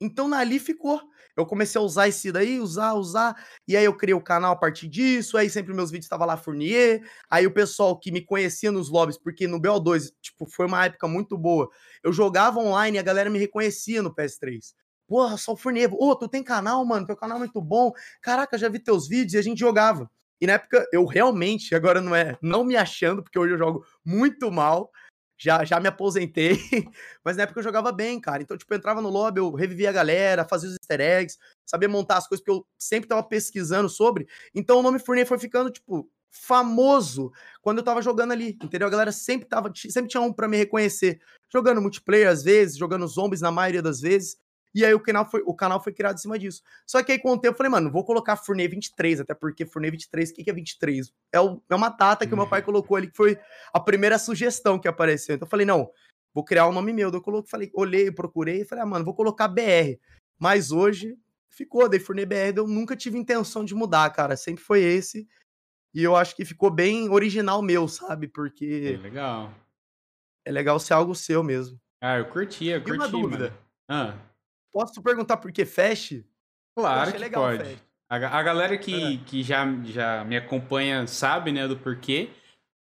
[0.00, 1.00] Então ali ficou.
[1.36, 3.34] Eu comecei a usar esse daí, usar, usar.
[3.66, 5.36] E aí eu criei o canal a partir disso.
[5.36, 7.02] Aí sempre meus vídeos estavam lá Fournier.
[7.28, 11.08] Aí o pessoal que me conhecia nos lobbies, porque no BO2, tipo, foi uma época
[11.08, 11.68] muito boa.
[12.02, 14.74] Eu jogava online e a galera me reconhecia no PS3.
[15.06, 15.92] Porra, só o Fournier.
[15.92, 17.06] Ô, oh, tu tem canal, mano?
[17.06, 17.92] Teu canal é muito bom.
[18.22, 20.10] Caraca, já vi teus vídeos e a gente jogava.
[20.40, 23.84] E na época eu realmente, agora não é, não me achando, porque hoje eu jogo
[24.04, 24.90] muito mal
[25.38, 26.58] já, já me aposentei,
[27.24, 28.42] mas na época eu jogava bem, cara.
[28.42, 31.88] Então, tipo, eu entrava no lobby, eu revivia a galera, fazia os easter eggs, sabia
[31.88, 34.26] montar as coisas, porque eu sempre tava pesquisando sobre.
[34.54, 37.30] Então, o nome Fournier foi ficando, tipo, famoso
[37.62, 38.88] quando eu tava jogando ali, entendeu?
[38.88, 41.20] A galera sempre tava, sempre tinha um para me reconhecer.
[41.52, 44.36] Jogando multiplayer às vezes, jogando zombies na maioria das vezes.
[44.74, 46.62] E aí o canal foi, o canal foi criado em cima disso.
[46.84, 49.64] Só que aí com o tempo eu falei, mano, vou colocar Fournier 23, até porque
[49.64, 51.12] Fournier 23, o que, que é 23?
[51.32, 52.66] É, o, é uma data que o meu pai uhum.
[52.66, 53.38] colocou ali, que foi
[53.72, 55.36] a primeira sugestão que apareceu.
[55.36, 55.88] Então eu falei, não,
[56.34, 57.10] vou criar um nome meu.
[57.10, 59.96] Eu coloquei, falei, olhei, procurei e falei, ah, mano, vou colocar BR.
[60.40, 61.16] Mas hoje
[61.48, 64.36] ficou, daí Fournier BR, eu nunca tive intenção de mudar, cara.
[64.36, 65.28] Sempre foi esse.
[65.94, 68.26] E eu acho que ficou bem original meu, sabe?
[68.26, 68.96] Porque.
[68.98, 69.54] É legal.
[70.44, 71.80] É legal ser algo seu mesmo.
[72.02, 72.96] Ah, eu curti, eu curti.
[72.96, 73.50] E uma dúvida.
[73.50, 73.58] Mano.
[73.88, 74.33] Ah.
[74.74, 76.26] Posso perguntar por que Fast?
[76.76, 77.78] Claro que legal, pode.
[78.10, 82.30] A, a, galera que, que já, já me acompanha sabe, né, do porquê.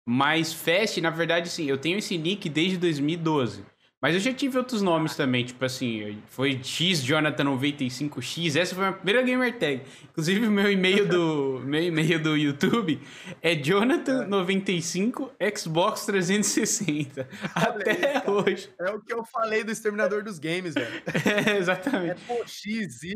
[0.07, 3.65] Mas Fast, na verdade, sim, eu tenho esse nick desde 2012.
[4.01, 8.85] Mas eu já tive outros nomes também, tipo assim, foi X Jonathan 95X, essa foi
[8.85, 9.81] a minha primeira gamer tag.
[10.05, 13.01] Inclusive o meu e-mail do meu e-mail do YouTube
[13.41, 17.27] é Jonathan95 Xbox 360.
[17.53, 18.69] Até isso, hoje.
[18.79, 21.01] É o que eu falei do exterminador dos games, velho.
[21.49, 22.11] É, exatamente.
[22.11, 23.15] É pô, X, Y,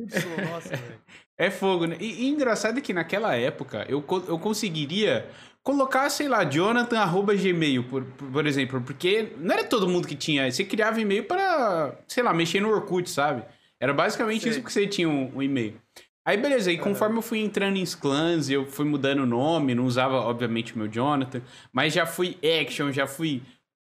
[0.51, 0.99] nossa, velho.
[1.35, 1.97] É fogo, né?
[1.99, 5.27] E, e engraçado é que naquela época eu, eu conseguiria
[5.63, 10.51] colocar, sei lá, jonathan.gmail, por, por exemplo, porque não era todo mundo que tinha.
[10.51, 13.43] Você criava e-mail para, sei lá, mexer no Orkut, sabe?
[13.79, 14.51] Era basicamente sei.
[14.51, 15.79] isso que você tinha um, um e-mail.
[16.25, 19.85] Aí, beleza, e conforme eu fui entrando em clans, eu fui mudando o nome, não
[19.85, 23.41] usava, obviamente, o meu Jonathan, mas já fui Action, já fui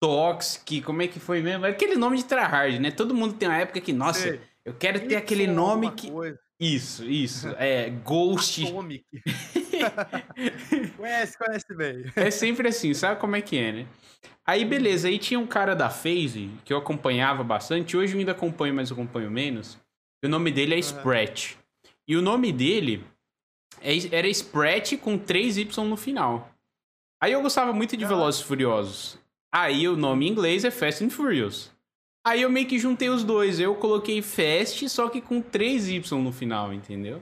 [0.01, 1.65] Toxic, como é que foi mesmo?
[1.65, 2.89] Aquele nome de tryhard, né?
[2.89, 4.39] Todo mundo tem uma época que, nossa, Sei.
[4.63, 6.09] eu quero ter aquele nome que.
[6.09, 6.39] Coisa.
[6.59, 7.49] Isso, isso.
[7.59, 8.63] É Ghost.
[10.97, 12.05] Conhece, conhece bem.
[12.15, 13.87] É sempre assim, sabe como é que é, né?
[14.45, 17.95] Aí, beleza, aí tinha um cara da FaZe que eu acompanhava bastante.
[17.95, 19.77] Hoje eu ainda acompanho, mas acompanho menos.
[20.23, 20.81] O nome dele é uhum.
[20.81, 21.55] Sprat.
[22.07, 23.03] E o nome dele
[23.81, 26.49] é, era Sprat com 3Y no final.
[27.21, 29.17] Aí eu gostava muito de Velozes Furiosos.
[29.53, 31.71] Aí o nome em inglês é Fast and Furious.
[32.25, 33.59] Aí eu meio que juntei os dois.
[33.59, 37.21] Eu coloquei Fast, só que com 3Y no final, entendeu?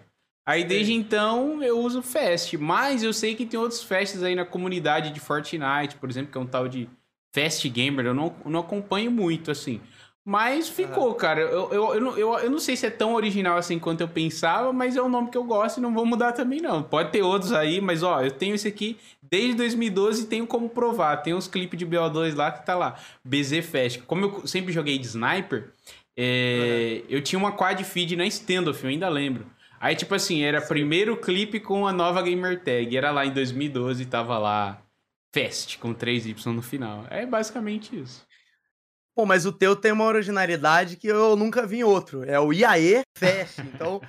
[0.49, 2.57] Aí desde então eu uso Fast.
[2.57, 6.38] Mas eu sei que tem outros Fasts aí na comunidade de Fortnite, por exemplo, que
[6.39, 6.89] é um tal de
[7.35, 8.07] Fast Gamer.
[8.07, 9.79] Eu não, não acompanho muito, assim.
[10.25, 11.41] Mas ficou, cara.
[11.41, 14.73] Eu, eu, eu, eu, eu não sei se é tão original assim quanto eu pensava,
[14.73, 16.81] mas é um nome que eu gosto e não vou mudar também, não.
[16.81, 20.67] Pode ter outros aí, mas ó, eu tenho esse aqui desde 2012 e tenho como
[20.67, 21.17] provar.
[21.17, 22.95] Tem uns clipes de BO2 lá que tá lá.
[23.23, 24.01] BZ Fest.
[24.07, 25.73] Como eu sempre joguei de sniper,
[26.17, 27.05] é, uhum.
[27.07, 29.45] eu tinha uma quad feed na Standoff, eu ainda lembro.
[29.79, 30.67] Aí, tipo assim, era Sim.
[30.67, 32.95] primeiro clipe com a nova gamer tag.
[32.95, 34.81] Era lá em 2012 e tava lá
[35.33, 37.05] Fest, com 3Y no final.
[37.09, 38.27] É basicamente isso.
[39.15, 42.23] Pô, mas o teu tem uma originalidade que eu nunca vi em outro.
[42.23, 43.59] É o IAE Fest.
[43.73, 44.01] Então,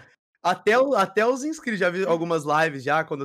[0.42, 3.24] até, o, até os inscritos, já vi algumas lives já, quando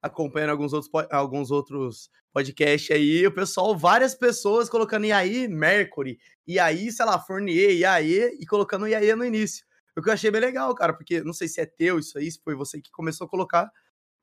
[0.00, 6.90] acompanhando alguns outros, alguns outros podcasts aí, o pessoal, várias pessoas colocando IAE Mercury, IAE,
[6.90, 9.64] sei lá, Fournier, IAE, e colocando IAE no início.
[9.96, 12.30] O que eu achei bem legal, cara, porque não sei se é teu isso aí,
[12.30, 13.70] se foi você que começou a colocar,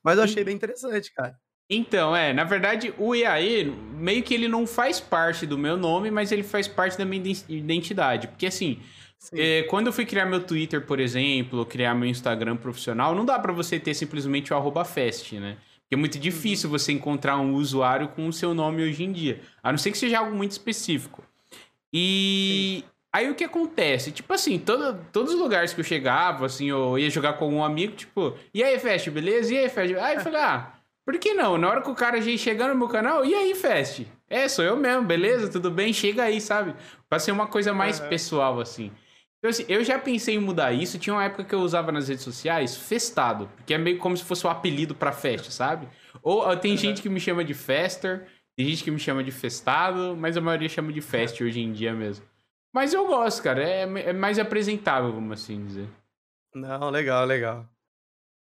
[0.04, 1.36] mas eu achei bem interessante, cara.
[1.70, 6.10] Então, é, na verdade, o IAE, meio que ele não faz parte do meu nome,
[6.10, 8.28] mas ele faz parte da minha identidade.
[8.28, 8.80] Porque, assim,
[9.34, 13.38] é, quando eu fui criar meu Twitter, por exemplo, criar meu Instagram profissional, não dá
[13.38, 15.58] para você ter simplesmente o arroba fest, né?
[15.82, 16.22] Porque é muito uhum.
[16.22, 19.42] difícil você encontrar um usuário com o seu nome hoje em dia.
[19.62, 21.24] A não ser que seja algo muito específico.
[21.94, 22.90] E Sim.
[23.14, 24.12] Aí o que acontece?
[24.12, 27.64] Tipo assim, todo, todos os lugares que eu chegava, assim, eu ia jogar com um
[27.64, 29.54] amigo, tipo, e aí, Fest, beleza?
[29.54, 29.96] E aí, Fest?
[29.96, 31.58] Aí eu falei, ah por que não?
[31.58, 34.06] Na hora que o cara chegar no meu canal, e aí, Fest?
[34.30, 35.50] É, sou eu mesmo, beleza?
[35.50, 35.92] Tudo bem?
[35.92, 36.76] Chega aí, sabe?
[37.10, 38.10] Pra ser uma coisa mais uhum.
[38.10, 38.92] pessoal, assim.
[39.40, 41.00] Então, assim, eu já pensei em mudar isso.
[41.00, 44.24] Tinha uma época que eu usava nas redes sociais Festado, que é meio como se
[44.24, 45.88] fosse o um apelido pra Fest, sabe?
[46.22, 46.78] Ou tem uhum.
[46.78, 50.42] gente que me chama de Fester, tem gente que me chama de Festado, mas a
[50.42, 52.24] maioria chama de Fest hoje em dia mesmo.
[52.74, 53.64] Mas eu gosto, cara.
[53.64, 55.90] É, é mais apresentável, vamos assim dizer.
[56.54, 57.68] Não, legal, legal.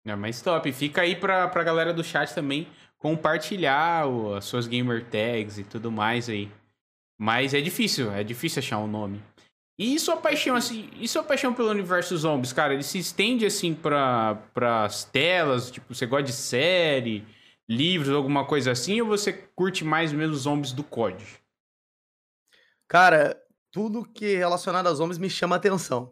[0.06, 0.72] É, mas top.
[0.72, 5.64] Fica aí pra, pra galera do chat também compartilhar o, as suas gamer tags e
[5.64, 6.52] tudo mais aí.
[7.20, 9.24] Mas é difícil, é difícil achar um nome.
[9.80, 13.76] E sua paixão, assim, e sua paixão pelo universo zombies, cara, ele se estende, assim,
[13.76, 14.40] para
[14.84, 15.70] as telas?
[15.70, 17.24] Tipo, você gosta de série,
[17.70, 19.00] livros, alguma coisa assim?
[19.02, 21.24] Ou você curte mais mesmo zombies do COD?
[22.88, 23.40] Cara,
[23.78, 26.12] tudo que é relacionado a zombies me chama atenção.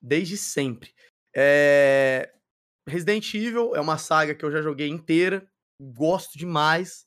[0.00, 0.94] Desde sempre.
[1.36, 2.32] É...
[2.88, 5.46] Resident Evil é uma saga que eu já joguei inteira.
[5.78, 7.04] Gosto demais.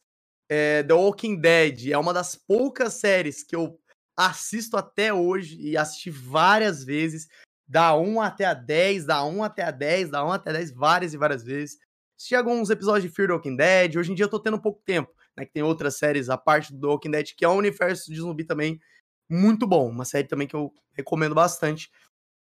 [0.47, 0.83] É...
[0.83, 3.79] The Walking Dead é uma das poucas séries que eu
[4.15, 7.27] assisto até hoje e assisti várias vezes.
[7.67, 10.71] Da 1 até a 10, da 1 até a 10, da 1 até a 10,
[10.71, 11.79] várias e várias vezes.
[12.15, 13.95] Assisti alguns episódios de Fear the Walking Dead.
[13.95, 15.47] Hoje em dia eu tô tendo pouco tempo, né?
[15.47, 18.43] Que tem outras séries, a parte do Walking Dead, que é um universo de zumbi
[18.43, 18.79] também
[19.29, 19.89] muito bom.
[19.89, 21.89] Uma série também que eu recomendo bastante,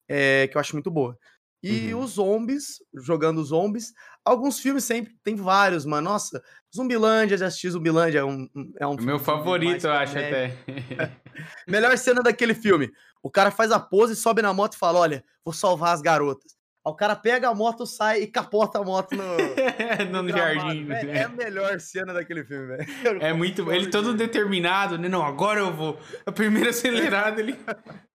[0.08, 1.18] é, que eu acho muito boa.
[1.62, 2.00] E uhum.
[2.00, 3.92] os zombies, jogando zombies.
[4.24, 6.10] Alguns filmes sempre, tem vários, mano.
[6.10, 6.42] Nossa,
[6.74, 8.48] Zumbilândia, já assisti Zumbilândia, é um,
[8.80, 10.56] é um Meu favorito, eu acho até.
[11.68, 12.90] Melhor cena daquele filme.
[13.22, 16.56] O cara faz a pose, sobe na moto e fala: Olha, vou salvar as garotas.
[16.84, 19.24] O cara pega a moto, sai e capota a moto no,
[20.10, 20.90] no, no jardim.
[20.90, 22.86] É, é, a melhor cena daquele filme, velho.
[23.22, 23.70] É muito.
[23.70, 25.08] Ele todo determinado, né?
[25.08, 25.98] Não, agora eu vou.
[26.26, 27.56] A primeira acelerada ele.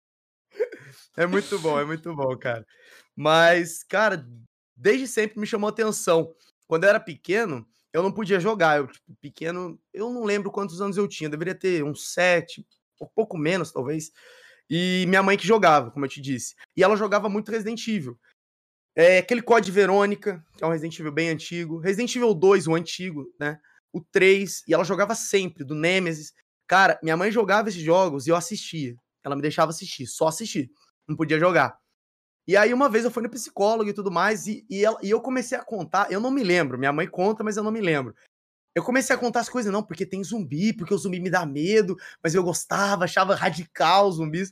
[1.16, 2.64] É muito bom, é muito bom, cara.
[3.14, 4.26] Mas, cara,
[4.76, 6.32] desde sempre me chamou atenção.
[6.66, 8.78] Quando eu era pequeno, eu não podia jogar.
[8.78, 11.26] Eu, tipo, pequeno, eu não lembro quantos anos eu tinha.
[11.26, 12.66] Eu deveria ter uns sete,
[13.00, 14.10] um pouco menos, talvez.
[14.68, 16.54] E minha mãe que jogava, como eu te disse.
[16.76, 18.18] E ela jogava muito Resident Evil.
[18.96, 21.78] É, aquele Code Verônica, que é um Resident Evil bem antigo.
[21.78, 23.58] Resident Evil 2, o antigo, né?
[23.92, 24.62] O 3.
[24.68, 26.32] E ela jogava sempre, do Nemesis.
[26.66, 28.96] Cara, minha mãe jogava esses jogos e eu assistia.
[29.24, 30.70] Ela me deixava assistir, só assistir.
[31.08, 31.76] Não podia jogar.
[32.46, 35.10] E aí, uma vez eu fui no psicólogo e tudo mais, e, e, ela, e,
[35.10, 37.80] eu comecei a contar, eu não me lembro, minha mãe conta, mas eu não me
[37.80, 38.14] lembro.
[38.74, 41.46] Eu comecei a contar as coisas, não, porque tem zumbi, porque o zumbi me dá
[41.46, 44.50] medo, mas eu gostava, achava radical os zumbis.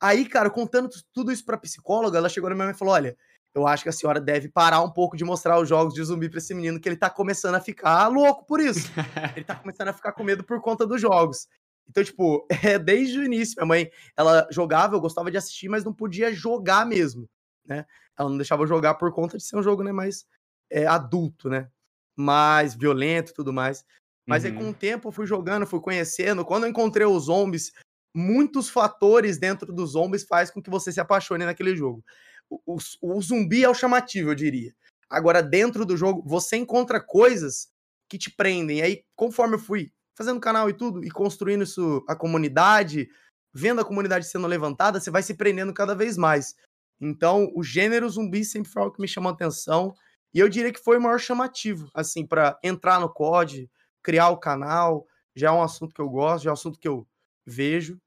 [0.00, 3.16] Aí, cara, contando tudo isso pra psicóloga, ela chegou na minha mãe e falou: olha,
[3.54, 6.28] eu acho que a senhora deve parar um pouco de mostrar os jogos de zumbi
[6.28, 8.88] pra esse menino, que ele tá começando a ficar louco por isso.
[9.36, 11.48] ele tá começando a ficar com medo por conta dos jogos.
[11.88, 15.84] Então, tipo, é, desde o início, minha mãe, ela jogava, eu gostava de assistir, mas
[15.84, 17.28] não podia jogar mesmo,
[17.66, 17.84] né?
[18.16, 20.24] Ela não deixava jogar por conta de ser um jogo, né, mais
[20.70, 21.68] é, adulto, né?
[22.16, 23.84] Mais violento e tudo mais.
[24.26, 24.50] Mas uhum.
[24.50, 26.44] aí, com o tempo, eu fui jogando, fui conhecendo.
[26.44, 27.72] Quando eu encontrei os zombies,
[28.14, 32.04] muitos fatores dentro dos zombies faz com que você se apaixone naquele jogo.
[32.50, 34.74] O, o, zumbi é o chamativo, eu diria.
[35.08, 37.68] Agora, dentro do jogo, você encontra coisas
[38.08, 38.78] que te prendem.
[38.78, 43.08] E aí, conforme eu fui fazendo canal e tudo, e construindo isso, a comunidade,
[43.54, 46.54] vendo a comunidade sendo levantada, você vai se prendendo cada vez mais.
[47.00, 49.94] Então, o gênero zumbi sempre foi algo que me chamou atenção.
[50.34, 53.70] E eu diria que foi o maior chamativo, assim, para entrar no COD,
[54.02, 55.06] criar o canal.
[55.34, 57.06] Já é um assunto que eu gosto, já é um assunto que eu
[57.46, 58.00] vejo.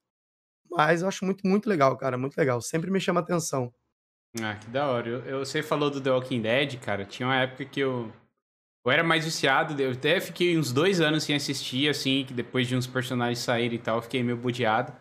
[0.69, 2.17] Mas eu acho muito, muito legal, cara.
[2.17, 2.62] Muito legal.
[2.62, 3.73] Sempre me chama atenção.
[4.41, 5.10] Ah, que da hora.
[5.10, 7.06] Eu, eu, você falou do The Walking Dead, cara.
[7.06, 8.12] Tinha uma época que eu
[8.86, 12.67] eu era mais viciado, eu até fiquei uns dois anos sem assistir, assim, que depois
[12.67, 14.91] de uns personagens saírem e tal, eu fiquei meio budeado.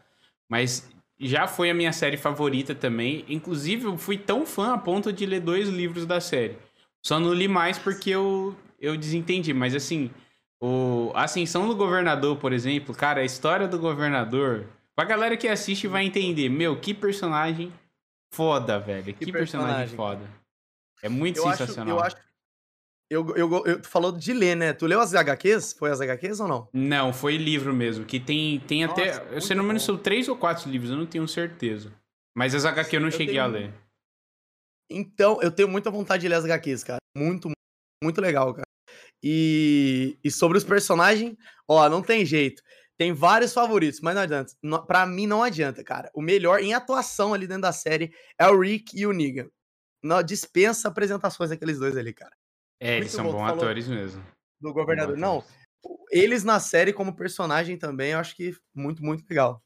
[0.48, 3.24] Mas já foi a minha série favorita também.
[3.28, 6.56] Inclusive, eu fui tão fã a ponto de ler dois livros da série.
[7.04, 9.52] Só não li mais porque eu, eu desentendi.
[9.52, 10.12] Mas assim,
[10.60, 14.66] o Ascensão do Governador, por exemplo, cara, a história do governador.
[14.94, 16.48] Pra galera que assiste vai entender.
[16.48, 17.72] Meu, que personagem
[18.32, 19.04] foda, velho.
[19.04, 20.30] Que, que personagem, personagem, foda.
[21.02, 22.00] É muito eu sensacional.
[22.00, 22.32] Acho, eu acho
[23.12, 24.72] eu, eu, eu, tu falou de ler, né?
[24.72, 25.74] Tu leu as HQs?
[25.74, 26.68] Foi as HQs ou não?
[26.72, 28.06] Não, foi livro mesmo.
[28.06, 29.40] Que tem, tem Nossa, até.
[29.40, 31.92] Se não me engano, são três ou quatro livros, eu não tenho certeza.
[32.34, 33.42] Mas as HQ eu não eu cheguei tenho...
[33.42, 33.74] a ler.
[34.90, 36.98] Então, eu tenho muita vontade de ler as HQs, cara.
[37.14, 37.50] Muito,
[38.02, 38.66] muito legal, cara.
[39.22, 41.36] E, e sobre os personagens,
[41.68, 42.62] ó, não tem jeito.
[43.02, 44.52] Tem vários favoritos, mas não adianta.
[44.86, 46.08] Pra mim, não adianta, cara.
[46.14, 49.48] O melhor em atuação ali dentro da série é o Rick e o Negan.
[50.00, 52.30] Não, dispensa apresentações daqueles dois ali, cara.
[52.78, 54.24] É, eles são bons atores mesmo.
[54.60, 55.16] Do governador.
[55.16, 55.42] Não,
[56.12, 59.60] eles na série como personagem também, eu acho que muito, muito legal.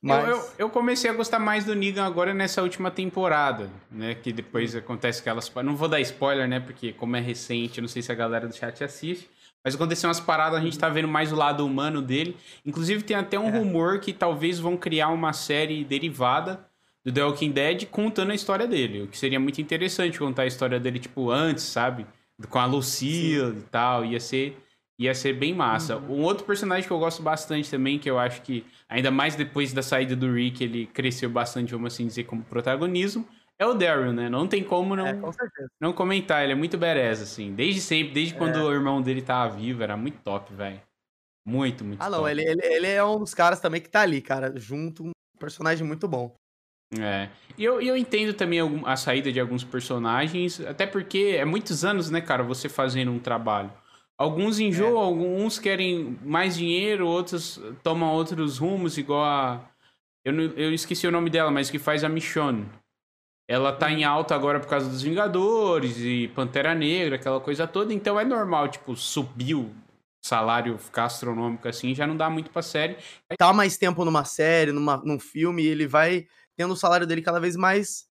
[0.00, 0.28] Mas...
[0.28, 4.14] Eu, eu, eu, comecei a gostar mais do Negan agora nessa última temporada, né?
[4.14, 5.52] Que depois acontece aquelas.
[5.64, 6.60] Não vou dar spoiler, né?
[6.60, 9.28] Porque, como é recente, não sei se a galera do chat assiste.
[9.64, 12.36] Mas aconteceu umas paradas, a gente tá vendo mais o lado humano dele.
[12.66, 13.58] Inclusive, tem até um é.
[13.58, 16.66] rumor que talvez vão criar uma série derivada
[17.04, 19.02] do The Walking Dead contando a história dele.
[19.02, 22.06] O que seria muito interessante contar a história dele, tipo, antes, sabe?
[22.48, 24.58] com a Lucille e tal, ia ser
[24.98, 25.96] ia ser bem massa.
[25.96, 26.20] Uhum.
[26.20, 29.72] Um outro personagem que eu gosto bastante também, que eu acho que ainda mais depois
[29.72, 33.26] da saída do Rick, ele cresceu bastante, vamos assim dizer, como protagonismo,
[33.62, 34.28] é o Daryl, né?
[34.28, 35.30] Não tem como não, É, com
[35.80, 36.42] não comentar.
[36.42, 37.54] Ele é muito badass, assim.
[37.54, 38.62] Desde sempre, desde quando É.
[38.62, 40.80] o irmão dele tava vivo, era muito top, velho.
[41.46, 42.30] Muito, muito Ah, não, top.
[42.30, 45.86] ele, ele, ele é um dos caras também que tá ali, cara, junto, um personagem
[45.86, 46.34] muito bom.
[46.98, 47.28] É.
[47.56, 52.10] E eu, eu entendo também a saída de alguns personagens, até porque é muitos anos,
[52.10, 53.72] né, cara, você fazendo um trabalho.
[54.18, 59.68] Alguns enjoam, alguns querem mais dinheiro, outros tomam outros rumos, igual a.
[60.24, 62.68] Eu, não- eu esqueci o nome dela, mas que faz a Michonne.
[63.52, 67.92] Ela tá em alta agora por causa dos Vingadores e Pantera Negra, aquela coisa toda,
[67.92, 69.70] então é normal, tipo, subir o
[70.24, 72.96] salário, ficar astronômico assim, já não dá muito pra série.
[73.36, 77.20] Tá mais tempo numa série, numa, num filme, e ele vai tendo o salário dele
[77.20, 78.06] cada vez mais,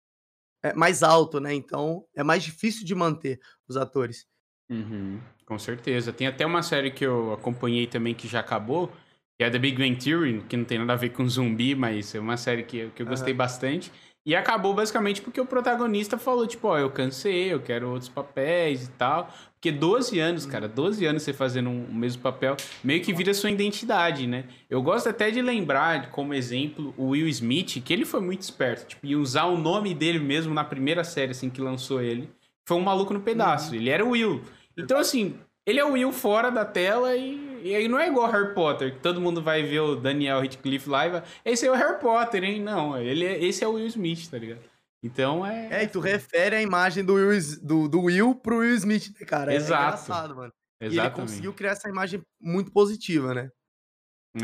[0.61, 1.53] é, mais alto, né?
[1.53, 4.27] Então é mais difícil de manter os atores.
[4.69, 6.11] Uhum, com certeza.
[6.11, 8.91] Tem até uma série que eu acompanhei também que já acabou,
[9.37, 12.13] que é The Big Bang Theory, que não tem nada a ver com zumbi, mas
[12.13, 13.89] é uma série que, que eu gostei bastante.
[14.25, 18.85] E acabou basicamente porque o protagonista falou, tipo, ó, eu cansei, eu quero outros papéis
[18.85, 19.33] e tal.
[19.53, 23.33] Porque 12 anos, cara, 12 anos você fazendo um, o mesmo papel, meio que vira
[23.33, 24.45] sua identidade, né?
[24.69, 28.87] Eu gosto até de lembrar, como exemplo, o Will Smith, que ele foi muito esperto,
[28.87, 32.29] tipo, e usar o nome dele mesmo na primeira série, assim, que lançou ele.
[32.65, 34.41] Foi um maluco no pedaço, ele era o Will.
[34.77, 38.29] Então, assim, ele é o Will fora da tela e, e aí não é igual
[38.31, 41.71] Harry Potter, que todo mundo vai ver o Daniel Radcliffe lá e vai, esse é
[41.71, 42.61] o Harry Potter, hein?
[42.61, 44.61] Não, ele é, esse é o Will Smith, tá ligado?
[45.03, 45.67] Então é.
[45.71, 49.25] É, e tu refere a imagem do Will, do, do Will pro Will Smith, né,
[49.25, 49.53] cara?
[49.53, 49.81] É- Exato.
[49.81, 50.53] É engraçado, mano.
[50.81, 51.21] E ele Exatamente.
[51.21, 53.51] conseguiu criar essa imagem muito positiva, né?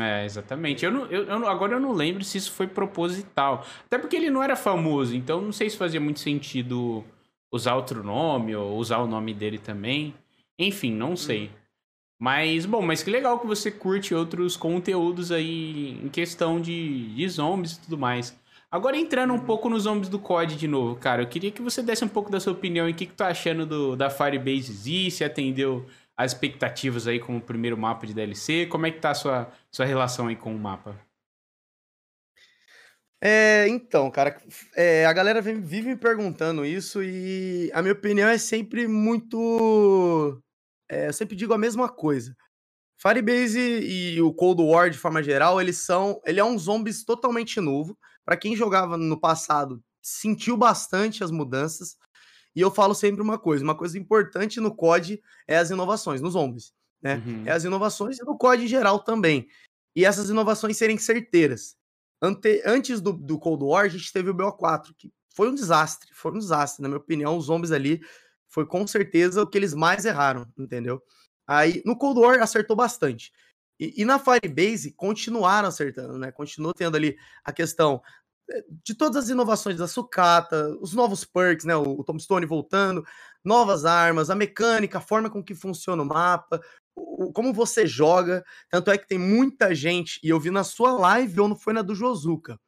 [0.00, 0.84] É, exatamente.
[0.84, 3.64] Eu não, eu, eu agora eu não lembro se isso foi proposital.
[3.84, 7.04] Até porque ele não era famoso, então não sei se fazia muito sentido
[7.52, 10.14] usar outro nome ou usar o nome dele também.
[10.58, 11.50] Enfim, não sei.
[12.18, 17.28] Mas, bom, mas que legal que você curte outros conteúdos aí em questão de, de
[17.28, 18.34] zombies e tudo mais.
[18.70, 21.82] Agora entrando um pouco nos zombies do COD de novo, cara, eu queria que você
[21.82, 24.72] desse um pouco da sua opinião e o que, que tá achando do, da Firebase
[24.72, 29.10] Z, se atendeu as expectativas aí como primeiro mapa de DLC, como é que tá
[29.10, 30.98] a sua, sua relação aí com o mapa?
[33.20, 34.36] É, então, cara,
[34.76, 40.42] é, a galera vive me perguntando isso e a minha opinião é sempre muito.
[40.88, 42.36] É, eu sempre digo a mesma coisa.
[42.98, 46.20] Firebase e o Cold War, de forma geral, eles são.
[46.24, 47.98] Ele é um zombies totalmente novo.
[48.24, 51.96] Pra quem jogava no passado, sentiu bastante as mudanças.
[52.54, 56.32] E eu falo sempre uma coisa: uma coisa importante no COD é as inovações, nos
[56.32, 56.72] zombies.
[57.02, 57.22] Né?
[57.24, 57.42] Uhum.
[57.46, 59.46] É as inovações e no COD em geral também.
[59.94, 61.76] E essas inovações serem certeiras.
[62.20, 66.08] Ante- antes do, do Cold War, a gente teve o BO4, que foi um desastre.
[66.14, 67.36] Foi um desastre, na minha opinião.
[67.36, 68.00] Os zombies ali
[68.56, 71.02] foi com certeza o que eles mais erraram, entendeu?
[71.46, 73.30] Aí, no Cold War, acertou bastante.
[73.78, 76.32] E, e na Firebase, continuaram acertando, né?
[76.32, 78.00] Continuou tendo ali a questão
[78.50, 81.76] eh, de todas as inovações da sucata, os novos perks, né?
[81.76, 83.04] O, o Tombstone voltando,
[83.44, 86.58] novas armas, a mecânica, a forma com que funciona o mapa,
[86.96, 88.42] o- como você joga.
[88.70, 91.74] Tanto é que tem muita gente, e eu vi na sua live ou não foi
[91.74, 92.58] na do Josuka,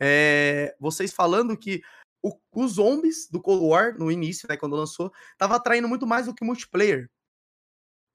[0.00, 1.82] é, vocês falando que
[2.22, 6.26] o- os zombies do Cold War, no início, né, quando lançou, tava atraindo muito mais
[6.26, 7.08] do que multiplayer.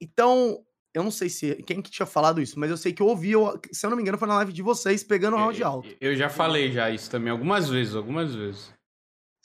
[0.01, 0.63] Então,
[0.93, 3.31] eu não sei se quem que tinha falado isso, mas eu sei que eu ouvi,
[3.31, 5.87] eu- se eu não me engano, foi na live de vocês pegando o round alto.
[6.01, 8.73] Eu, eu já falei já isso também algumas vezes, algumas vezes.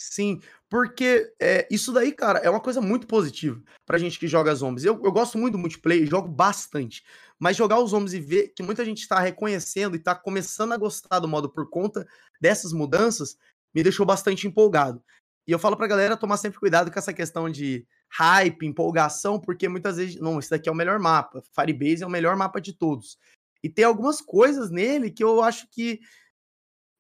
[0.01, 4.55] Sim, porque é, isso daí, cara, é uma coisa muito positiva pra gente que joga
[4.55, 4.85] zombies.
[4.85, 7.03] Eu, eu gosto muito do multiplayer, jogo bastante.
[7.37, 10.77] Mas jogar os zombies e ver que muita gente tá reconhecendo e tá começando a
[10.77, 12.07] gostar do modo por conta
[12.41, 13.37] dessas mudanças,
[13.79, 15.01] me deixou bastante empolgado.
[15.47, 19.69] E eu falo pra galera tomar sempre cuidado com essa questão de hype, empolgação, porque
[19.69, 21.41] muitas vezes, não, esse daqui é o melhor mapa.
[21.55, 23.17] Firebase é o melhor mapa de todos.
[23.63, 26.01] E tem algumas coisas nele que eu acho que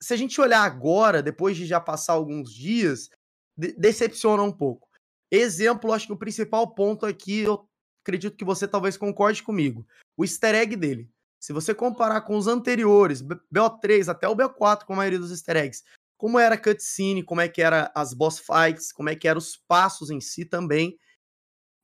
[0.00, 3.10] se a gente olhar agora, depois de já passar alguns dias,
[3.56, 4.88] de- decepciona um pouco.
[5.32, 7.68] Exemplo, acho que o principal ponto aqui, eu
[8.04, 9.84] acredito que você talvez concorde comigo.
[10.16, 11.10] O easter egg dele.
[11.40, 15.32] Se você comparar com os anteriores, B- BO3 até o BO4, com a maioria dos
[15.32, 15.82] easter eggs,
[16.18, 19.38] como era a cutscene, como é que era as boss fights, como é que eram
[19.38, 20.98] os passos em si também.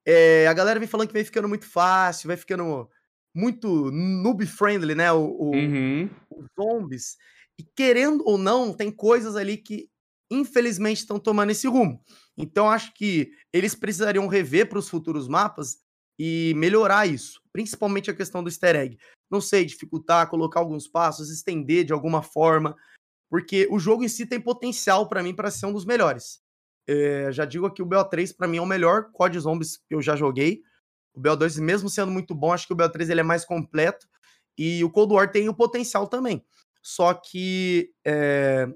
[0.06, 2.90] É, a galera vem falando que vem ficando muito fácil, vai ficando
[3.34, 5.10] muito noob friendly, né?
[5.12, 6.10] O, o- Uhum.
[6.30, 7.16] os zombies.
[7.58, 9.88] E querendo ou não, tem coisas ali que
[10.30, 12.02] infelizmente estão tomando esse rumo.
[12.36, 15.78] Então acho que eles precisariam rever para os futuros mapas
[16.18, 18.98] e melhorar isso, principalmente a questão do easter egg.
[19.30, 22.76] Não sei, dificultar, colocar alguns passos, estender de alguma forma,
[23.34, 26.40] porque o jogo em si tem potencial para mim para ser um dos melhores.
[26.86, 30.00] É, já digo aqui o BO3 para mim é o melhor COD Zombies que eu
[30.00, 30.62] já joguei.
[31.12, 34.06] O BO2 mesmo sendo muito bom, acho que o BO3 ele é mais completo
[34.56, 36.44] e o Cold War tem o potencial também.
[36.80, 38.68] Só que é,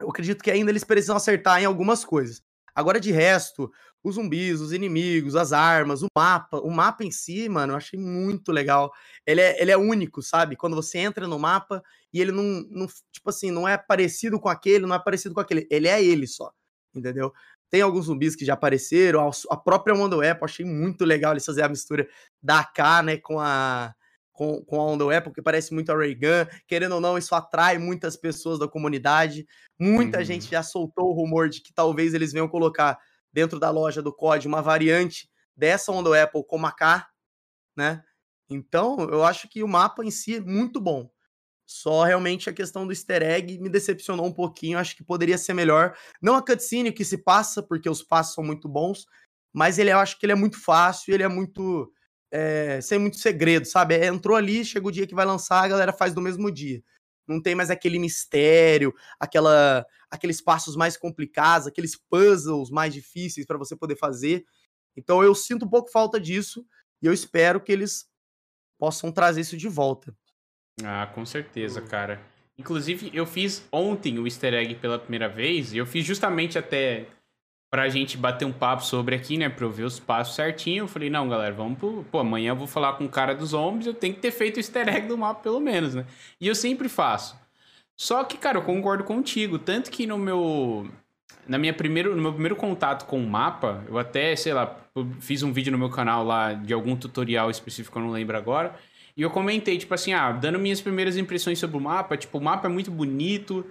[0.00, 2.42] eu acredito que ainda eles precisam acertar em algumas coisas.
[2.76, 3.72] Agora, de resto,
[4.04, 6.58] os zumbis, os inimigos, as armas, o mapa.
[6.60, 8.92] O mapa em si, mano, eu achei muito legal.
[9.26, 10.56] Ele é, ele é único, sabe?
[10.56, 14.50] Quando você entra no mapa e ele não, não, tipo assim, não é parecido com
[14.50, 15.66] aquele, não é parecido com aquele.
[15.70, 16.52] Ele é ele só,
[16.94, 17.32] entendeu?
[17.70, 21.66] Tem alguns zumbis que já apareceram, a própria Wonder Apple, achei muito legal eles fazerem
[21.66, 22.06] a mistura
[22.42, 23.92] da AK, né, com a,
[24.36, 26.46] com, com a Apple, porque parece muito a Ray Gun.
[26.68, 29.46] Querendo ou não, isso atrai muitas pessoas da comunidade.
[29.78, 30.24] Muita uhum.
[30.24, 32.98] gente já soltou o rumor de que talvez eles venham colocar
[33.32, 37.08] dentro da loja do COD uma variante dessa Onda Apple com a K,
[37.76, 38.02] né?
[38.48, 41.10] Então, eu acho que o mapa em si é muito bom.
[41.66, 44.78] Só realmente a questão do easter egg me decepcionou um pouquinho.
[44.78, 45.96] Acho que poderia ser melhor.
[46.22, 49.04] Não a cutscene que se passa, porque os passos são muito bons,
[49.52, 51.90] mas ele eu acho que ele é muito fácil, ele é muito.
[52.30, 53.94] É, sem muito segredo, sabe?
[53.94, 56.82] É, entrou ali, chega o dia que vai lançar, a galera faz no mesmo dia
[57.26, 63.58] não tem mais aquele mistério, aquela, aqueles passos mais complicados, aqueles puzzles mais difíceis para
[63.58, 64.44] você poder fazer.
[64.96, 66.64] Então eu sinto um pouco falta disso
[67.02, 68.08] e eu espero que eles
[68.78, 70.14] possam trazer isso de volta.
[70.84, 72.20] Ah, com certeza, cara.
[72.58, 77.06] Inclusive, eu fiz ontem o easter egg pela primeira vez e eu fiz justamente até
[77.70, 79.48] pra gente bater um papo sobre aqui, né?
[79.48, 80.84] Pra eu ver os passos certinho.
[80.84, 82.04] Eu falei, não, galera, vamos pro.
[82.10, 84.56] Pô, amanhã eu vou falar com o cara dos zombies, eu tenho que ter feito
[84.56, 86.06] o easter egg do mapa, pelo menos, né?
[86.40, 87.36] E eu sempre faço.
[87.96, 89.58] Só que, cara, eu concordo contigo.
[89.58, 90.88] Tanto que no meu.
[91.48, 94.76] Na minha primeiro, no meu primeiro contato com o mapa, eu até, sei lá,
[95.20, 98.74] fiz um vídeo no meu canal lá de algum tutorial específico, eu não lembro agora.
[99.16, 102.40] E eu comentei, tipo assim, ah, dando minhas primeiras impressões sobre o mapa, tipo, o
[102.40, 103.64] mapa é muito bonito,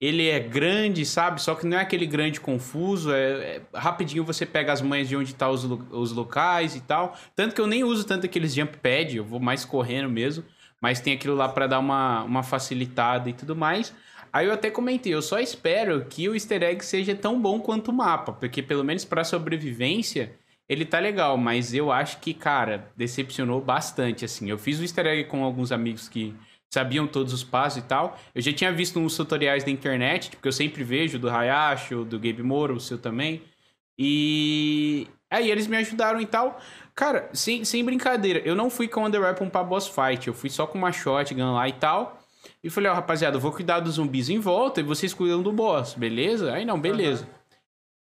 [0.00, 1.40] ele é grande, sabe?
[1.40, 3.12] Só que não é aquele grande confuso.
[3.12, 7.16] É, é rapidinho você pega as manhas de onde tá os, os locais e tal.
[7.34, 10.44] Tanto que eu nem uso tanto aqueles jump pad, eu vou mais correndo mesmo.
[10.80, 13.94] Mas tem aquilo lá para dar uma, uma facilitada e tudo mais.
[14.32, 17.90] Aí eu até comentei, eu só espero que o easter egg seja tão bom quanto
[17.90, 20.34] o mapa, porque pelo menos para sobrevivência
[20.68, 24.50] ele tá legal, mas eu acho que, cara, decepcionou bastante assim.
[24.50, 26.34] Eu fiz o easter egg com alguns amigos que
[26.72, 28.18] sabiam todos os passos e tal.
[28.34, 32.18] Eu já tinha visto uns tutoriais da internet, porque eu sempre vejo do Hayashi, do
[32.18, 33.42] Gabe Moura, o seu também.
[33.98, 36.60] E aí eles me ajudaram e tal.
[36.94, 40.34] Cara, sem, sem brincadeira, eu não fui com o Under Weapon pra boss fight, eu
[40.34, 42.18] fui só com uma shotgun lá e tal.
[42.62, 45.42] E falei, ó, oh, rapaziada, eu vou cuidar dos zumbis em volta e vocês cuidam
[45.42, 46.52] do boss, beleza?
[46.52, 47.24] Aí não, beleza.
[47.24, 47.30] Uhum.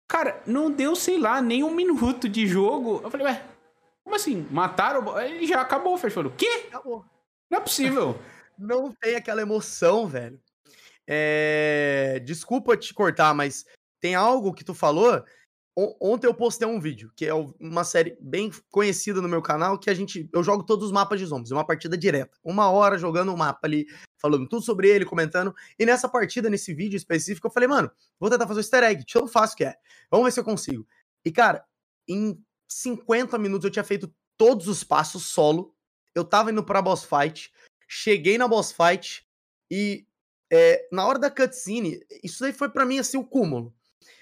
[0.09, 3.01] Cara, não deu, sei lá, nem um minuto de jogo.
[3.03, 3.43] Eu falei, ué,
[4.03, 4.47] como assim?
[4.51, 5.19] Mataram?
[5.21, 6.25] Ele já acabou, fechou.
[6.25, 6.67] O quê?
[6.69, 7.05] Acabou.
[7.51, 8.19] Não é possível.
[8.59, 10.41] não tem aquela emoção, velho.
[11.07, 12.21] É...
[12.25, 13.65] Desculpa te cortar, mas
[14.01, 15.25] tem algo que tu falou.
[15.77, 19.91] Ontem eu postei um vídeo, que é uma série bem conhecida no meu canal, que
[19.91, 20.29] a gente.
[20.33, 22.39] Eu jogo todos os mapas de zombies, uma partida direta.
[22.45, 23.87] Uma hora jogando o um mapa ali,
[24.21, 25.53] falando tudo sobre ele, comentando.
[25.77, 27.91] E nessa partida, nesse vídeo específico, eu falei, mano,
[28.21, 29.75] vou tentar fazer o easter egg, tão fácil que é.
[30.09, 30.87] Vamos ver se eu consigo.
[31.25, 31.65] E, cara,
[32.09, 35.75] em 50 minutos eu tinha feito todos os passos solo.
[36.15, 37.53] Eu tava indo pra boss fight.
[37.97, 39.25] Cheguei na boss fight
[39.71, 40.05] e
[40.53, 43.73] é, na hora da cutscene, isso daí foi para mim assim o cúmulo.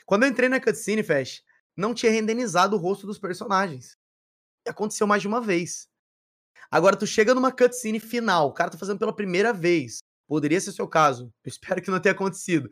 [0.05, 1.43] Quando eu entrei na cutscene, Fesh,
[1.75, 3.97] não tinha renderizado o rosto dos personagens.
[4.67, 5.89] E aconteceu mais de uma vez.
[6.71, 10.01] Agora tu chega numa cutscene final, o cara tá fazendo pela primeira vez.
[10.29, 11.33] Poderia ser o seu caso.
[11.43, 12.71] Eu espero que não tenha acontecido.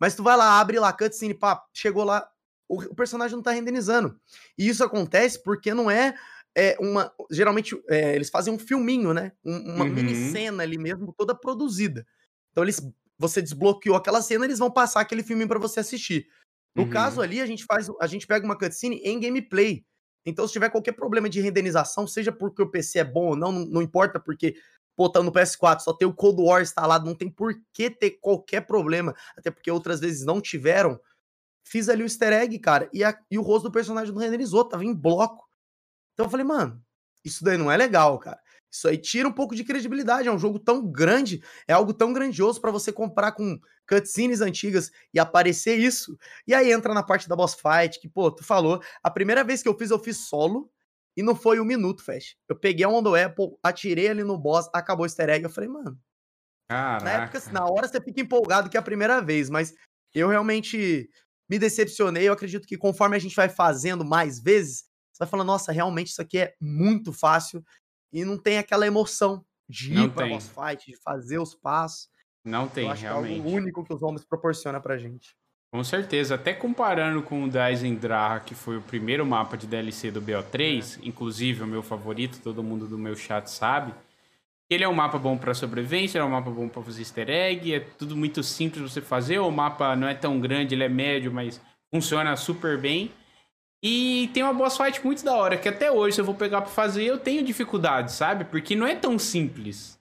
[0.00, 2.26] Mas tu vai lá, abre lá, cutscene, pá, chegou lá,
[2.66, 4.18] o, o personagem não tá renderizando.
[4.56, 6.18] E isso acontece porque não é
[6.58, 7.12] é uma.
[7.30, 9.32] Geralmente, é, eles fazem um filminho, né?
[9.44, 9.92] Um, uma uhum.
[9.92, 12.04] mini cena ali mesmo, toda produzida.
[12.50, 12.82] Então, eles.
[13.20, 16.28] Você desbloqueou aquela cena, eles vão passar aquele filminho para você assistir.
[16.74, 16.90] No uhum.
[16.90, 17.88] caso ali, a gente faz.
[18.00, 19.84] A gente pega uma cutscene em gameplay.
[20.26, 23.50] Então, se tiver qualquer problema de renderização, seja porque o PC é bom ou não,
[23.50, 24.56] não, não importa, porque,
[24.94, 28.10] pô, tá no PS4, só tem o Cold War instalado, não tem por que ter
[28.20, 31.00] qualquer problema, até porque outras vezes não tiveram.
[31.64, 34.64] Fiz ali o easter egg, cara, e, a, e o rosto do personagem não renderizou,
[34.64, 35.47] tava em bloco.
[36.18, 36.82] Então eu falei, mano,
[37.24, 38.40] isso daí não é legal, cara.
[38.68, 40.26] Isso aí tira um pouco de credibilidade.
[40.26, 43.56] É um jogo tão grande, é algo tão grandioso para você comprar com
[43.88, 46.18] cutscenes antigas e aparecer isso.
[46.44, 48.82] E aí entra na parte da boss fight, que, pô, tu falou.
[49.00, 50.68] A primeira vez que eu fiz, eu fiz solo.
[51.16, 52.36] E não foi um minuto, Fesh.
[52.48, 55.44] Eu peguei a Onda Apple, atirei ali no boss, acabou o easter egg.
[55.44, 55.96] Eu falei, mano.
[56.68, 57.04] Caraca.
[57.04, 59.72] Na época, assim, na hora você fica empolgado que é a primeira vez, mas
[60.12, 61.08] eu realmente
[61.48, 62.28] me decepcionei.
[62.28, 64.87] Eu acredito que conforme a gente vai fazendo mais vezes,
[65.18, 67.64] você vai falando, nossa, realmente isso aqui é muito fácil
[68.12, 72.08] e não tem aquela emoção de ir para boss fight, de fazer os passos.
[72.44, 73.40] Não tem, realmente.
[73.40, 75.36] é o único que os homens proporciona pra gente.
[75.72, 80.22] Com certeza, até comparando com o Daisendraha, que foi o primeiro mapa de DLC do
[80.22, 81.08] BO3, é.
[81.08, 83.92] inclusive o meu favorito, todo mundo do meu chat sabe.
[84.70, 87.74] Ele é um mapa bom para sobrevivência, é um mapa bom para fazer easter egg,
[87.74, 89.40] é tudo muito simples você fazer.
[89.40, 91.60] O mapa não é tão grande, ele é médio, mas
[91.92, 93.10] funciona super bem.
[93.82, 96.62] E tem uma boss fight muito da hora, que até hoje, se eu vou pegar
[96.62, 98.44] pra fazer, eu tenho dificuldade, sabe?
[98.44, 99.98] Porque não é tão simples.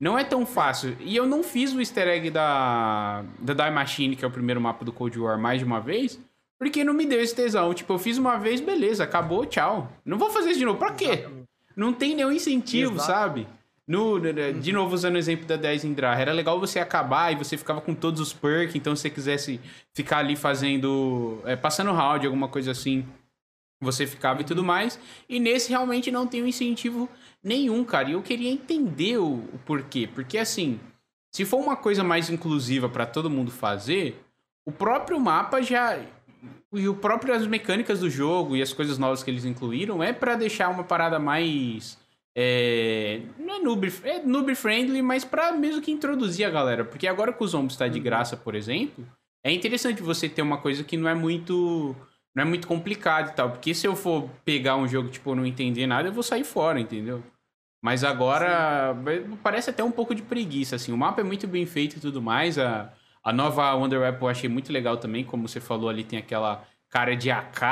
[0.00, 0.96] Não é tão fácil.
[0.98, 4.60] E eu não fiz o easter egg da, da Die Machine, que é o primeiro
[4.60, 6.18] mapa do Cold War, mais de uma vez,
[6.58, 7.72] porque não me deu esse tesão.
[7.72, 9.92] Tipo, eu fiz uma vez, beleza, acabou, tchau.
[10.04, 10.78] Não vou fazer isso de novo.
[10.80, 11.28] Pra quê?
[11.76, 13.06] Não tem nenhum incentivo, Exato.
[13.06, 13.46] sabe?
[13.86, 14.76] No, de uhum.
[14.76, 17.94] novo, usando o exemplo da 10 Indra, era legal você acabar e você ficava com
[17.94, 19.60] todos os perks, então se você quisesse
[19.92, 21.40] ficar ali fazendo.
[21.44, 23.04] É, passando round, alguma coisa assim,
[23.80, 24.66] você ficava e tudo uhum.
[24.66, 24.98] mais.
[25.28, 27.08] E nesse realmente não tem um incentivo
[27.42, 28.10] nenhum, cara.
[28.10, 30.08] E eu queria entender o, o porquê.
[30.12, 30.78] Porque assim,
[31.32, 34.22] se for uma coisa mais inclusiva para todo mundo fazer,
[34.64, 35.98] o próprio mapa já.
[36.72, 40.12] E o próprio as mecânicas do jogo e as coisas novas que eles incluíram é
[40.12, 41.98] para deixar uma parada mais
[42.34, 46.84] é, não é noob, é noob friendly, mas para mesmo que introduzir a galera.
[46.84, 48.04] Porque agora que o Zombies está de uhum.
[48.04, 49.06] graça, por exemplo,
[49.44, 51.94] é interessante você ter uma coisa que não é muito
[52.34, 53.50] não é muito complicado e tal.
[53.50, 56.80] Porque se eu for pegar um jogo, tipo, não entender nada, eu vou sair fora,
[56.80, 57.22] entendeu?
[57.82, 59.36] Mas agora Sim.
[59.42, 60.92] parece até um pouco de preguiça, assim.
[60.92, 62.58] O mapa é muito bem feito e tudo mais.
[62.58, 66.18] A, a nova Wonder Web eu achei muito legal também, como você falou ali, tem
[66.18, 67.62] aquela cara de AK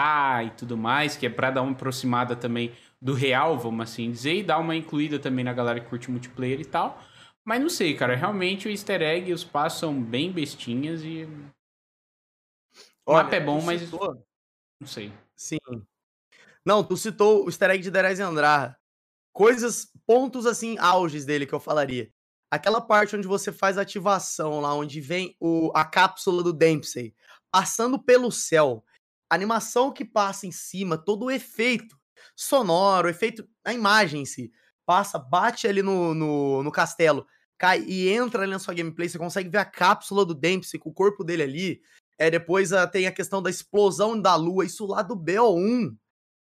[0.47, 4.35] e tudo mais, que é pra dar uma aproximada também do real, vamos assim dizer,
[4.35, 7.03] e dar uma incluída também na galera que curte multiplayer e tal.
[7.45, 11.25] Mas não sei, cara, realmente o easter egg e os passos são bem bestinhas e.
[13.07, 13.81] O Olha, mapa é bom, mas.
[13.81, 14.27] Citou...
[14.79, 15.13] Não sei.
[15.35, 15.59] Sim.
[16.65, 18.79] Não, tu citou o easter egg de Derez Andrar.
[19.33, 22.13] Coisas, pontos assim, auges dele que eu falaria.
[22.51, 27.15] Aquela parte onde você faz a ativação lá, onde vem o, a cápsula do Dempsey
[27.51, 28.85] passando pelo céu.
[29.31, 32.00] A animação que passa em cima, todo o efeito
[32.37, 34.51] sonoro, efeito, a imagem em si.
[34.87, 37.27] Passa, bate ali no, no, no castelo,
[37.59, 40.91] cai e entra ali na sua gameplay, você consegue ver a cápsula do Dempsey com
[40.91, 41.81] o corpo dele ali.
[42.19, 45.97] É, depois uh, tem a questão da explosão da lua, isso lá do BO1.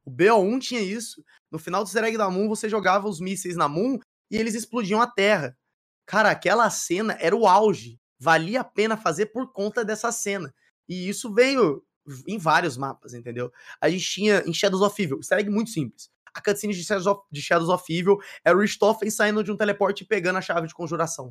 [0.06, 1.24] O BO1 tinha isso.
[1.52, 4.00] No final do Zereg da Moon, você jogava os mísseis na Moon
[4.32, 5.58] e eles explodiam a Terra.
[6.06, 8.00] Cara, aquela cena era o auge.
[8.20, 10.54] Valia a pena fazer por conta dessa cena.
[10.88, 11.84] E isso veio
[12.28, 13.52] em vários mapas, entendeu?
[13.82, 16.10] A gente tinha em Shadows of Evil, easter egg muito simples.
[16.34, 19.58] A cutscene de Shadows of, de Shadows of Evil é o Richthofen saindo de um
[19.58, 21.30] teleporte e pegando a chave de conjuração.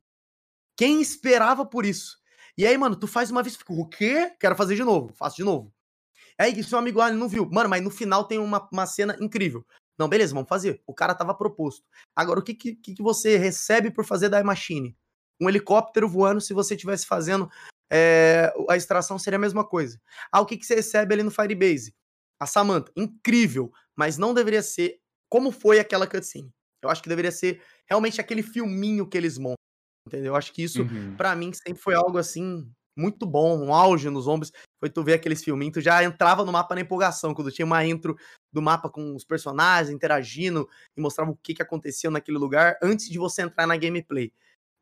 [0.77, 2.18] Quem esperava por isso?
[2.59, 4.35] E aí, mano, tu faz uma vez fica, o quê?
[4.41, 5.72] Quero fazer de novo, faço de novo.
[6.39, 7.49] Aí, seu amigo lá, não viu.
[7.51, 9.64] Mano, mas no final tem uma, uma cena incrível.
[9.99, 10.83] Não, beleza, vamos fazer.
[10.87, 11.85] O cara tava proposto.
[12.14, 14.97] Agora, o que, que, que você recebe por fazer da Machine?
[15.41, 17.51] Um helicóptero voando se você estivesse fazendo
[17.91, 20.01] é, a extração seria a mesma coisa.
[20.32, 21.95] Ah, o que, que você recebe ali no Firebase?
[22.41, 26.53] A Samantha, incrível, mas não deveria ser como foi aquela cutscene.
[26.82, 29.57] Eu acho que deveria ser realmente aquele filminho que eles montam,
[30.07, 30.32] entendeu?
[30.32, 31.16] Eu acho que isso, uhum.
[31.16, 34.53] para mim, sempre foi algo assim, muito bom, um auge nos ombros.
[34.78, 37.84] Foi tu ver aqueles filminhos, tu já entrava no mapa na empolgação, quando tinha uma
[37.84, 38.16] intro
[38.53, 43.09] do mapa com os personagens interagindo e mostrava o que, que acontecia naquele lugar antes
[43.09, 44.32] de você entrar na gameplay.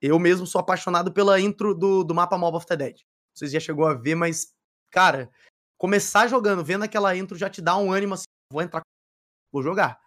[0.06, 3.00] Eu mesmo sou apaixonado pela intro do, do mapa Mob of the Dead.
[3.32, 4.52] Vocês já chegou a ver, mas,
[4.90, 5.30] cara,
[5.78, 8.82] começar jogando, vendo aquela intro já te dá um ânimo assim, vou entrar,
[9.50, 9.98] vou jogar.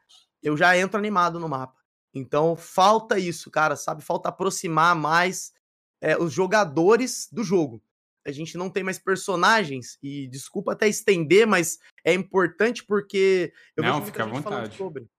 [0.44, 1.76] Eu já entro animado no mapa.
[2.14, 4.04] Então, falta isso, cara, sabe?
[4.04, 5.52] Falta aproximar mais
[6.00, 7.82] é, os jogadores do jogo.
[8.24, 13.82] A gente não tem mais personagens, e desculpa até estender, mas é importante porque eu
[13.82, 14.46] não, vejo muita gente vontade.
[14.46, 15.10] falando sobre.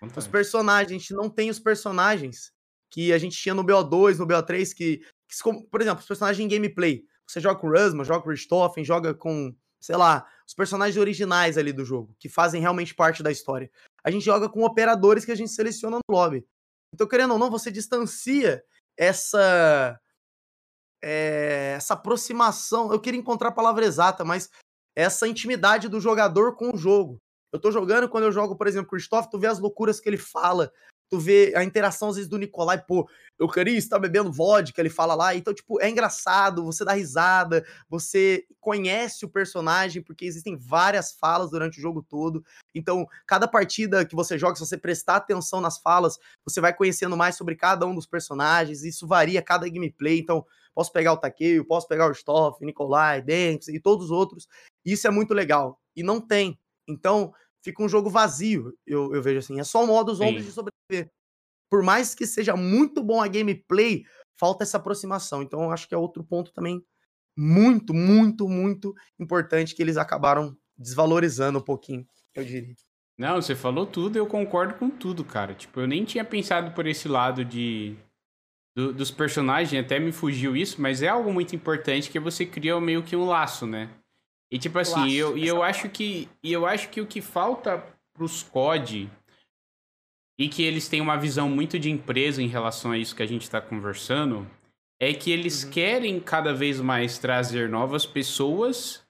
[0.00, 0.20] Vontade.
[0.20, 2.56] Os personagens, a gente não tem os personagens
[2.90, 6.48] que a gente tinha no BO2, no BO3, que, que por exemplo, os personagens em
[6.48, 7.04] gameplay.
[7.26, 11.58] Você joga com o Rusma, joga com Richthofen, joga com, sei lá, os personagens originais
[11.58, 13.70] ali do jogo, que fazem realmente parte da história.
[14.02, 16.46] A gente joga com operadores que a gente seleciona no lobby.
[16.94, 18.64] Então, querendo ou não, você distancia
[18.96, 20.00] essa
[21.02, 22.92] é, essa aproximação.
[22.92, 24.50] Eu queria encontrar a palavra exata, mas
[24.96, 27.20] essa intimidade do jogador com o jogo.
[27.52, 30.18] Eu tô jogando, quando eu jogo, por exemplo, Christoph, tu vê as loucuras que ele
[30.18, 30.72] fala,
[31.08, 35.14] tu vê a interação às vezes do Nicolai, pô, Eucaris tá bebendo vodka, ele fala
[35.14, 41.12] lá, então, tipo, é engraçado, você dá risada, você conhece o personagem, porque existem várias
[41.12, 42.44] falas durante o jogo todo,
[42.74, 47.16] então, cada partida que você joga, se você prestar atenção nas falas, você vai conhecendo
[47.16, 50.44] mais sobre cada um dos personagens, isso varia cada gameplay, então,
[50.74, 54.48] posso pegar o Takeo, posso pegar o Stoff, Nicolai, Dempsey e todos os outros,
[54.84, 57.32] isso é muito legal, e não tem, então,
[57.68, 59.60] fica um jogo vazio, eu, eu vejo assim.
[59.60, 61.12] É só modo zombies de sobreviver.
[61.70, 64.04] Por mais que seja muito bom a gameplay,
[64.38, 65.42] falta essa aproximação.
[65.42, 66.82] Então, eu acho que é outro ponto também
[67.36, 72.74] muito, muito, muito importante que eles acabaram desvalorizando um pouquinho, eu diria.
[73.18, 75.54] Não, você falou tudo, eu concordo com tudo, cara.
[75.54, 77.96] Tipo, eu nem tinha pensado por esse lado de
[78.76, 82.80] do, dos personagens, até me fugiu isso, mas é algo muito importante que você cria
[82.80, 83.90] meio que um laço, né?
[84.50, 87.84] E tipo assim, eu, e eu acho que e eu acho que o que falta
[88.14, 89.10] pros COD
[90.38, 93.26] e que eles têm uma visão muito de empresa em relação a isso que a
[93.26, 94.48] gente está conversando,
[95.00, 95.70] é que eles uhum.
[95.70, 99.02] querem cada vez mais trazer novas pessoas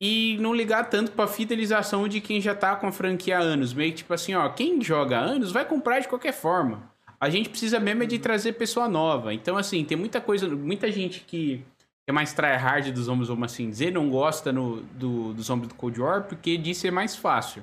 [0.00, 3.72] e não ligar tanto para fidelização de quem já tá com a franquia há anos.
[3.72, 6.92] Meio que tipo assim, ó, quem joga há anos vai comprar de qualquer forma.
[7.20, 8.22] A gente precisa mesmo é de uhum.
[8.22, 9.32] trazer pessoa nova.
[9.32, 11.64] Então, assim, tem muita coisa, muita gente que
[12.06, 15.74] é mais tryhard dos zombies, vamos assim dizer, não gosta no, do, dos zombies do
[15.74, 17.62] Cold War porque diz ser mais fácil.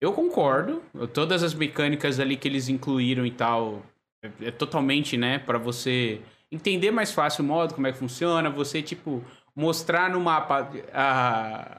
[0.00, 0.82] Eu concordo.
[1.12, 3.82] Todas as mecânicas ali que eles incluíram e tal
[4.22, 6.20] é, é totalmente, né, para você
[6.52, 9.24] entender mais fácil o modo, como é que funciona, você tipo
[9.56, 10.68] mostrar no mapa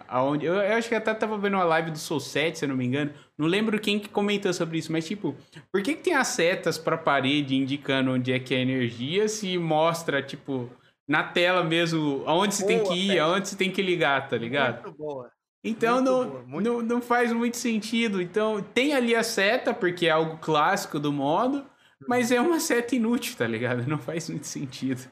[0.08, 2.70] aonde eu, eu acho que até tava vendo uma live do Soul 7, se eu
[2.70, 3.12] não me engano.
[3.38, 5.36] Não lembro quem que comentou sobre isso, mas tipo,
[5.72, 9.28] por que, que tem as setas para parede indicando onde é que é a energia
[9.28, 10.70] se mostra tipo
[11.08, 14.84] na tela mesmo aonde você tem que ir, aonde você tem que ligar, tá ligado?
[14.84, 15.32] Muito boa.
[15.64, 18.22] Então não, boa, não, não faz muito sentido.
[18.22, 21.66] Então tem ali a seta, porque é algo clássico do modo,
[22.08, 23.88] mas é uma seta inútil, tá ligado?
[23.88, 25.10] Não faz muito sentido.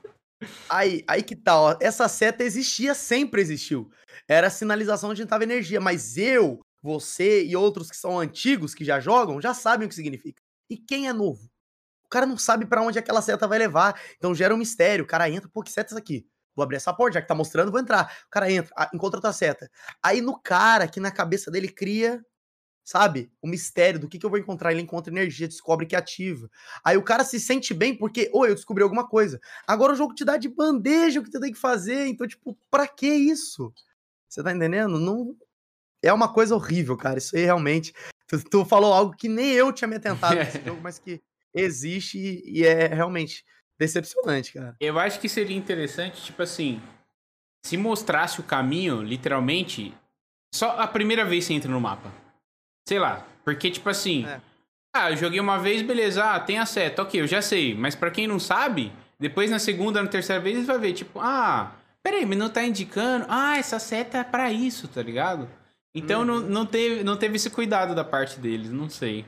[0.69, 1.75] Aí, aí que tal?
[1.75, 3.89] Tá, Essa seta existia, sempre existiu.
[4.27, 8.99] Era sinalização onde estava energia, mas eu, você e outros que são antigos, que já
[8.99, 10.41] jogam, já sabem o que significa.
[10.69, 11.49] E quem é novo?
[12.13, 13.99] O cara não sabe para onde aquela seta vai levar.
[14.17, 15.03] Então gera um mistério.
[15.03, 16.27] O cara entra, pô, que seta é essa aqui?
[16.55, 18.15] Vou abrir essa porta, já que tá mostrando, vou entrar.
[18.27, 19.67] O cara entra, encontra outra seta.
[19.99, 22.23] Aí no cara, que na cabeça dele cria,
[22.83, 24.71] sabe, o mistério do que, que eu vou encontrar.
[24.71, 26.47] Ele encontra energia, descobre que ativa.
[26.85, 29.41] Aí o cara se sente bem porque, ou eu descobri alguma coisa.
[29.65, 32.05] Agora o jogo te dá de bandeja o que tu tem que fazer.
[32.05, 33.73] Então, tipo, pra que isso?
[34.29, 34.99] Você tá entendendo?
[34.99, 35.35] Não.
[35.99, 37.17] É uma coisa horrível, cara.
[37.17, 37.91] Isso aí realmente.
[38.27, 41.19] Tu, tu falou algo que nem eu tinha me atentado nesse jogo, mas que
[41.53, 43.43] existe e, e é realmente
[43.79, 44.75] decepcionante, cara.
[44.79, 46.81] Eu acho que seria interessante, tipo assim,
[47.65, 49.93] se mostrasse o caminho, literalmente,
[50.53, 52.11] só a primeira vez que você entra no mapa.
[52.87, 54.41] Sei lá, porque tipo assim, é.
[54.93, 57.95] ah, eu joguei uma vez, beleza, ah, tem a seta, ok, eu já sei, mas
[57.95, 61.71] para quem não sabe, depois na segunda, na terceira vez, vai ver, tipo, ah,
[62.03, 65.49] peraí, mas não tá indicando, ah, essa seta é pra isso, tá ligado?
[65.95, 66.25] Então uhum.
[66.25, 69.25] não, não, teve, não teve esse cuidado da parte deles, não sei.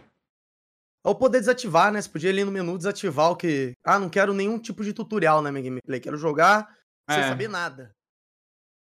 [1.06, 2.02] Ou poder desativar, né?
[2.02, 3.74] Você podia ali no menu desativar o que.
[3.86, 6.00] Ah, não quero nenhum tipo de tutorial na minha gameplay.
[6.00, 6.68] Quero jogar
[7.08, 7.14] é.
[7.14, 7.96] sem saber nada.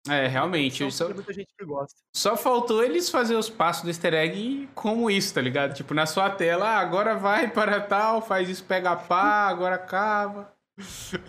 [0.09, 0.89] É, realmente.
[0.93, 1.99] Só, muita gente que gosta.
[2.15, 5.75] só faltou eles fazer os passos do easter egg como isso, tá ligado?
[5.75, 10.53] Tipo, na sua tela, ah, agora vai para tal, faz isso, pega pá, agora cava.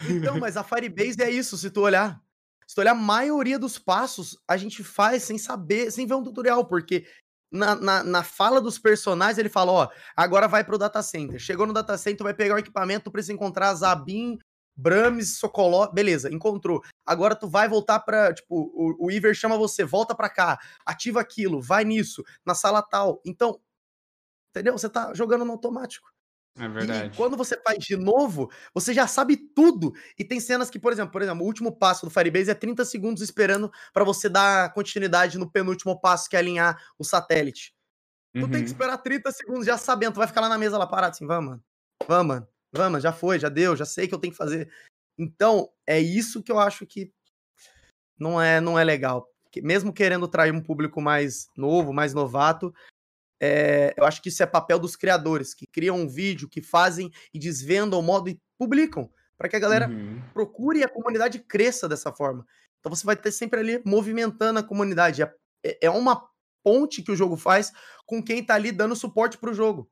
[0.09, 2.21] Então, mas a Firebase é isso, se tu olhar.
[2.67, 6.23] Se tu olhar, a maioria dos passos a gente faz sem saber, sem ver um
[6.23, 7.05] tutorial, porque
[7.53, 11.39] na, na, na, fala dos personagens, ele fala: ó, agora vai pro data center.
[11.39, 14.39] Chegou no data center, vai pegar o equipamento, precisa encontrar Zabin,
[14.75, 16.81] Brames, Sokoló, beleza, encontrou.
[17.05, 18.33] Agora tu vai voltar pra.
[18.33, 22.81] Tipo, o, o Iver chama você, volta pra cá, ativa aquilo, vai nisso, na sala
[22.81, 23.21] tal.
[23.23, 23.59] Então,
[24.49, 24.77] entendeu?
[24.77, 26.12] Você tá jogando no automático.
[26.55, 27.13] É verdade.
[27.13, 29.91] E quando você faz de novo, você já sabe tudo.
[30.17, 32.85] E tem cenas que, por exemplo, por exemplo, o último passo do Firebase é 30
[32.85, 37.73] segundos esperando para você dar continuidade no penúltimo passo, que é alinhar o satélite.
[38.35, 38.41] Uhum.
[38.41, 38.73] Tu tem que uhum.
[38.73, 41.51] esperar 30 segundos já sabendo, tu vai ficar lá na mesa lá parado assim, vamos,
[41.51, 41.63] mano.
[42.07, 42.47] Vamos, mano.
[42.71, 44.71] Vamos, já foi, já deu, já sei que eu tenho que fazer.
[45.17, 47.11] Então, é isso que eu acho que
[48.17, 49.27] não é, não é legal.
[49.57, 52.73] Mesmo querendo trair um público mais novo, mais novato,
[53.45, 57.11] é, eu acho que isso é papel dos criadores, que criam um vídeo, que fazem
[57.33, 60.21] e desvendam o modo e publicam, para que a galera uhum.
[60.33, 62.47] procure e a comunidade cresça dessa forma.
[62.79, 65.21] Então você vai ter sempre ali movimentando a comunidade.
[65.21, 66.25] É, é, é uma
[66.63, 67.73] ponte que o jogo faz
[68.05, 69.91] com quem tá ali dando suporte pro jogo.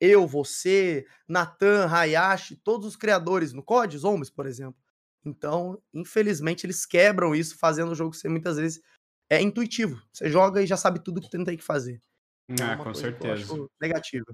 [0.00, 4.80] Eu, você, Natan, Hayashi, todos os criadores no COD, Zombies, por exemplo.
[5.22, 8.80] Então, infelizmente, eles quebram isso, fazendo o jogo ser muitas vezes
[9.28, 10.02] é intuitivo.
[10.10, 12.00] Você joga e já sabe tudo que tem que fazer.
[12.62, 13.54] Ah, com certeza.
[13.80, 14.26] Negativa.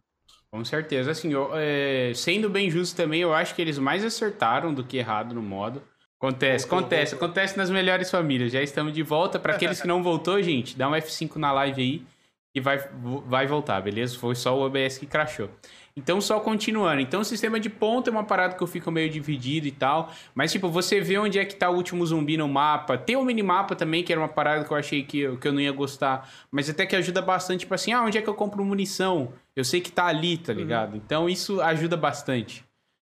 [0.50, 1.10] Com certeza.
[1.10, 4.96] Assim, eu, é, sendo bem justo também, eu acho que eles mais acertaram do que
[4.96, 5.82] errado no modo.
[6.18, 8.50] Acontece, acontece, acontece nas melhores famílias.
[8.50, 9.38] Já estamos de volta.
[9.38, 12.15] Para aqueles que não voltou, gente, dá um F5 na live aí
[12.56, 12.78] e vai,
[13.26, 14.18] vai voltar, beleza?
[14.18, 15.50] Foi só o OBS que crashou.
[15.94, 17.02] Então, só continuando.
[17.02, 20.10] Então, o sistema de ponta é uma parada que eu fico meio dividido e tal.
[20.34, 22.96] Mas, tipo, você vê onde é que tá o último zumbi no mapa.
[22.96, 25.46] Tem o um minimapa também, que era uma parada que eu achei que eu, que
[25.46, 26.30] eu não ia gostar.
[26.50, 29.34] Mas até que ajuda bastante, tipo assim, ah, onde é que eu compro munição?
[29.54, 30.58] Eu sei que tá ali, tá uhum.
[30.58, 30.92] ligado?
[30.92, 30.96] Uhum.
[30.96, 32.64] Então, isso ajuda bastante.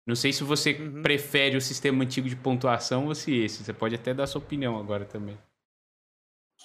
[0.07, 1.03] Não sei se você uhum.
[1.03, 3.63] prefere o sistema antigo de pontuação ou se esse.
[3.63, 5.37] Você pode até dar sua opinião agora também.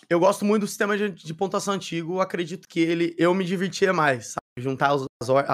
[0.09, 3.93] Eu gosto muito do sistema de, de pontuação antigo, acredito que ele eu me divertia
[3.93, 4.39] mais, sabe?
[4.57, 5.51] Juntar as, as horas,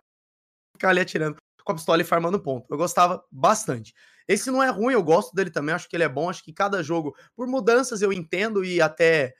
[0.75, 2.65] ficar ali atirando com a pistola e farmando ponto.
[2.69, 3.93] Eu gostava bastante.
[4.27, 6.53] Esse não é ruim, eu gosto dele também, acho que ele é bom, acho que
[6.53, 9.35] cada jogo, por mudanças eu entendo e até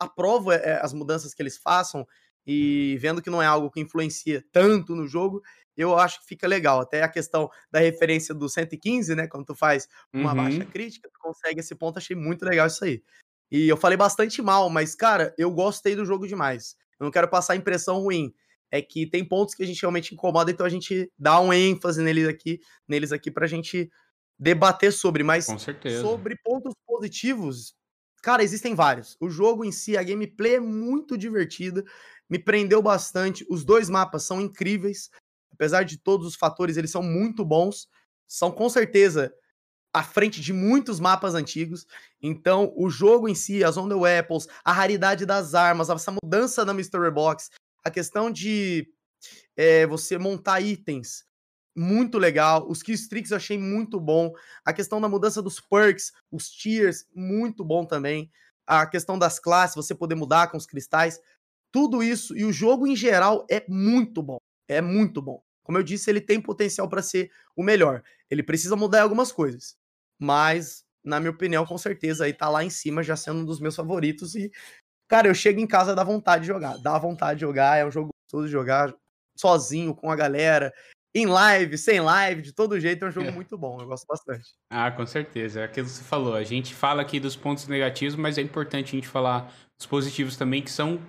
[0.00, 2.06] aprovo é, as mudanças que eles façam
[2.46, 5.42] e vendo que não é algo que influencia tanto no jogo,
[5.76, 6.80] eu acho que fica legal.
[6.80, 9.28] Até a questão da referência do 115, né?
[9.28, 10.36] Quando tu faz uma uhum.
[10.36, 13.02] baixa crítica, tu consegue esse ponto, achei muito legal isso aí.
[13.50, 16.76] E eu falei bastante mal, mas, cara, eu gostei do jogo demais.
[16.98, 18.32] Eu não quero passar impressão ruim.
[18.70, 22.00] É que tem pontos que a gente realmente incomoda, então a gente dá um ênfase
[22.00, 23.90] neles aqui, neles aqui pra gente
[24.38, 25.24] debater sobre.
[25.24, 25.46] Mas
[26.00, 27.74] sobre pontos positivos,
[28.22, 29.16] cara, existem vários.
[29.20, 31.84] O jogo em si, a gameplay é muito divertida,
[32.28, 33.44] me prendeu bastante.
[33.50, 35.10] Os dois mapas são incríveis.
[35.52, 37.88] Apesar de todos os fatores, eles são muito bons.
[38.28, 39.34] São com certeza
[39.92, 41.86] à frente de muitos mapas antigos.
[42.22, 46.64] Então, o jogo em si, as On The Apples, a raridade das armas, essa mudança
[46.64, 47.50] na Mystery Box,
[47.84, 48.88] a questão de
[49.56, 51.24] é, você montar itens,
[51.76, 52.68] muito legal.
[52.68, 54.32] Os killstreaks eu achei muito bom.
[54.64, 58.30] A questão da mudança dos perks, os tiers, muito bom também.
[58.66, 61.20] A questão das classes, você poder mudar com os cristais.
[61.72, 64.38] Tudo isso e o jogo em geral é muito bom.
[64.68, 65.42] É muito bom.
[65.62, 68.02] Como eu disse, ele tem potencial para ser o melhor.
[68.28, 69.79] Ele precisa mudar algumas coisas
[70.20, 73.60] mas na minha opinião, com certeza aí tá lá em cima, já sendo um dos
[73.60, 74.50] meus favoritos e
[75.08, 77.90] cara, eu chego em casa dá vontade de jogar, dá vontade de jogar, é um
[77.90, 78.94] jogo gostoso de jogar
[79.36, 80.72] sozinho com a galera,
[81.14, 83.32] em live, sem live, de todo jeito, é um jogo é.
[83.32, 84.50] muito bom, eu gosto bastante.
[84.70, 88.14] Ah, com certeza, é aquilo que você falou, a gente fala aqui dos pontos negativos,
[88.14, 91.00] mas é importante a gente falar dos positivos também, que são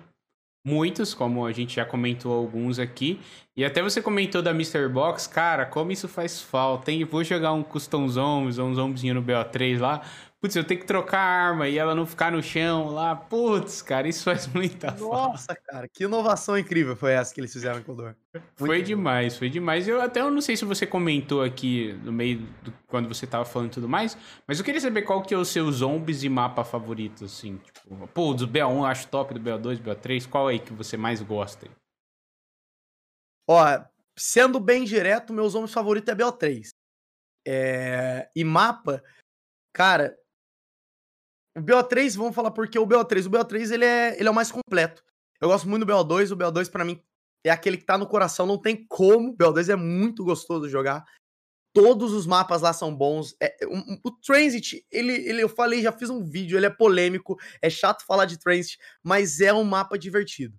[0.64, 3.20] muitos, como a gente já comentou alguns aqui.
[3.56, 4.88] E até você comentou da Mr.
[4.88, 7.04] Box, cara, como isso faz falta, hein?
[7.04, 10.02] Vou jogar um Custom Zombies ou um Zombiezinho no BO3 lá.
[10.42, 13.14] Putz, eu tenho que trocar a arma e ela não ficar no chão lá.
[13.14, 15.28] Putz, cara, isso faz muita Nossa, falta.
[15.28, 18.16] Nossa, cara, que inovação incrível foi essa que eles fizeram com o Dor.
[18.56, 18.96] Foi incrível.
[18.96, 19.86] demais, foi demais.
[19.86, 23.44] Eu até eu não sei se você comentou aqui no meio do, quando você tava
[23.44, 26.64] falando tudo mais, mas eu queria saber qual que é o seu zombies e mapa
[26.64, 27.58] favorito, assim.
[27.58, 31.22] Tipo, pô, do BO1 eu acho top, do BO2, BO3, qual aí que você mais
[31.22, 31.68] gosta?
[33.48, 33.64] Ó,
[34.18, 36.70] sendo bem direto, meu zombies favorito é BO3.
[37.46, 38.28] É...
[38.34, 39.00] E mapa,
[39.72, 40.18] cara,
[41.56, 43.26] o BO3, vamos falar porque o BO3.
[43.26, 45.02] O BO3 ele é, ele é o mais completo.
[45.40, 46.32] Eu gosto muito do BO2.
[46.32, 47.02] O BO2, para mim,
[47.44, 49.30] é aquele que tá no coração, não tem como.
[49.30, 51.04] O BO2 é muito gostoso de jogar.
[51.74, 53.34] Todos os mapas lá são bons.
[53.40, 53.56] É,
[54.04, 58.04] o, Transit, ele, ele, eu falei, já fiz um vídeo, ele é polêmico, é chato
[58.06, 60.58] falar de Transit, mas é um mapa divertido.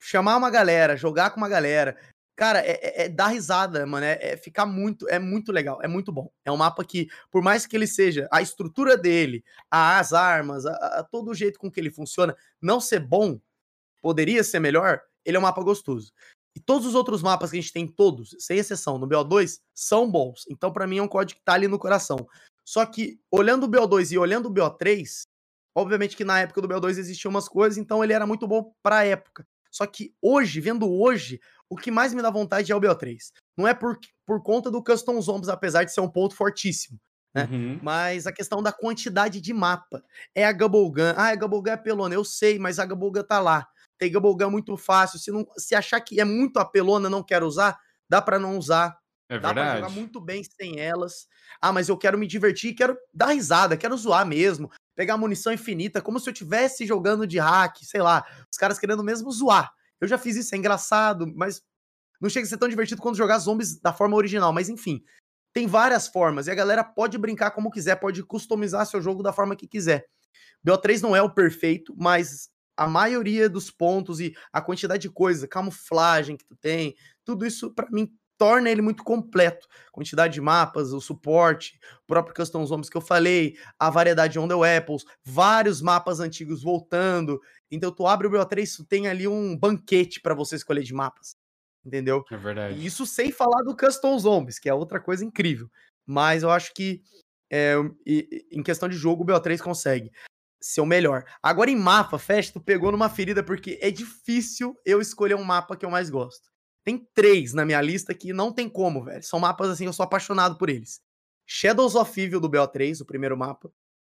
[0.00, 1.96] Chamar uma galera, jogar com uma galera,
[2.40, 4.06] Cara, é, é, é dar risada, mano.
[4.06, 5.06] É, é, ficar muito.
[5.10, 5.78] É muito legal.
[5.82, 6.32] É muito bom.
[6.42, 10.72] É um mapa que, por mais que ele seja a estrutura dele, as armas, a,
[10.72, 13.38] a todo o jeito com que ele funciona, não ser bom,
[14.00, 16.14] poderia ser melhor, ele é um mapa gostoso.
[16.56, 20.10] E todos os outros mapas que a gente tem, todos, sem exceção, no BO2, são
[20.10, 20.46] bons.
[20.48, 22.26] Então, para mim, é um código que tá ali no coração.
[22.64, 25.24] Só que, olhando o BO2 e olhando o BO3,
[25.74, 29.04] obviamente que na época do BO2 existiam umas coisas, então ele era muito bom pra
[29.04, 29.46] época.
[29.70, 31.38] Só que hoje, vendo hoje,
[31.70, 33.16] o que mais me dá vontade é o BO3.
[33.56, 33.96] Não é por,
[34.26, 36.98] por conta do Custom Zombies, apesar de ser um ponto fortíssimo.
[37.32, 37.48] Né?
[37.48, 37.78] Uhum.
[37.80, 40.02] Mas a questão da quantidade de mapa.
[40.34, 41.14] É a Gubblegun.
[41.16, 42.14] Ah, a Gubblegun é pelona.
[42.14, 43.68] Eu sei, mas a Gubblegun tá lá.
[43.96, 45.20] Tem Gubblegun muito fácil.
[45.20, 48.98] Se, não, se achar que é muito apelona, não quero usar, dá para não usar.
[49.28, 49.70] É dá verdade.
[49.70, 51.28] pra jogar muito bem sem elas.
[51.62, 54.68] Ah, mas eu quero me divertir, quero dar risada, quero zoar mesmo.
[54.96, 58.24] Pegar munição infinita, como se eu estivesse jogando de hack, sei lá.
[58.50, 59.72] Os caras querendo mesmo zoar.
[60.00, 61.62] Eu já fiz isso, é engraçado, mas
[62.20, 64.52] não chega a ser tão divertido quanto jogar zombies da forma original.
[64.52, 65.02] Mas enfim,
[65.52, 69.32] tem várias formas e a galera pode brincar como quiser, pode customizar seu jogo da
[69.32, 70.06] forma que quiser.
[70.66, 75.48] BO3 não é o perfeito, mas a maioria dos pontos e a quantidade de coisa,
[75.48, 76.94] camuflagem que tu tem,
[77.24, 78.10] tudo isso para mim
[78.40, 79.68] torna ele muito completo.
[79.92, 84.38] Quantidade de mapas, o suporte, o próprio Custom Zombies que eu falei, a variedade de
[84.38, 87.38] On The Apples, vários mapas antigos voltando.
[87.70, 91.36] Então tu abre o BO3, tu tem ali um banquete para você escolher de mapas.
[91.84, 92.24] Entendeu?
[92.30, 92.78] É verdade.
[92.78, 95.70] E isso sem falar do Custom Zombies, que é outra coisa incrível.
[96.06, 97.02] Mas eu acho que
[97.50, 97.74] é,
[98.50, 100.10] em questão de jogo, o BO3 consegue
[100.58, 101.24] ser o melhor.
[101.42, 105.76] Agora em mapa, Fest, tu pegou numa ferida porque é difícil eu escolher um mapa
[105.76, 106.48] que eu mais gosto.
[106.84, 109.22] Tem três na minha lista que não tem como, velho.
[109.22, 111.00] São mapas assim, eu sou apaixonado por eles.
[111.46, 113.72] Shadows of Evil do BO3, o primeiro mapa.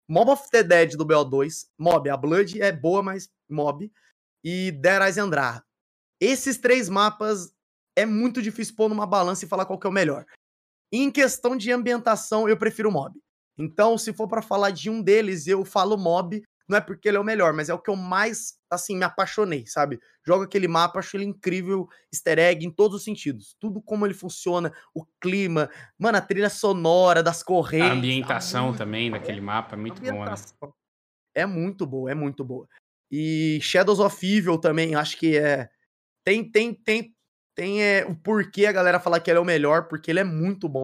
[0.08, 1.68] Mob of the Dead do BO2.
[1.78, 3.90] Mob, a Blood é boa, mas Mob.
[4.44, 5.64] E Dead Eyes Andrar.
[6.20, 7.52] Esses três mapas
[7.96, 10.26] é muito difícil pôr numa balança e falar qual que é o melhor.
[10.92, 13.18] Em questão de ambientação, eu prefiro Mob.
[13.56, 17.16] Então, se for para falar de um deles, eu falo Mob não é porque ele
[17.16, 20.00] é o melhor, mas é o que eu mais, assim, me apaixonei, sabe?
[20.26, 23.56] Jogo aquele mapa, acho ele incrível, easter egg em todos os sentidos.
[23.58, 25.68] Tudo como ele funciona, o clima,
[25.98, 27.90] mano, a trilha sonora das correntes.
[27.90, 30.34] A ambientação também daquele mapa é muito boa, né?
[31.34, 32.68] É muito boa, é muito boa.
[33.10, 35.68] E Shadows of Evil também, acho que é.
[36.24, 37.14] Tem, tem, tem,
[37.54, 40.24] tem é, o porquê a galera falar que ele é o melhor, porque ele é
[40.24, 40.82] muito bom.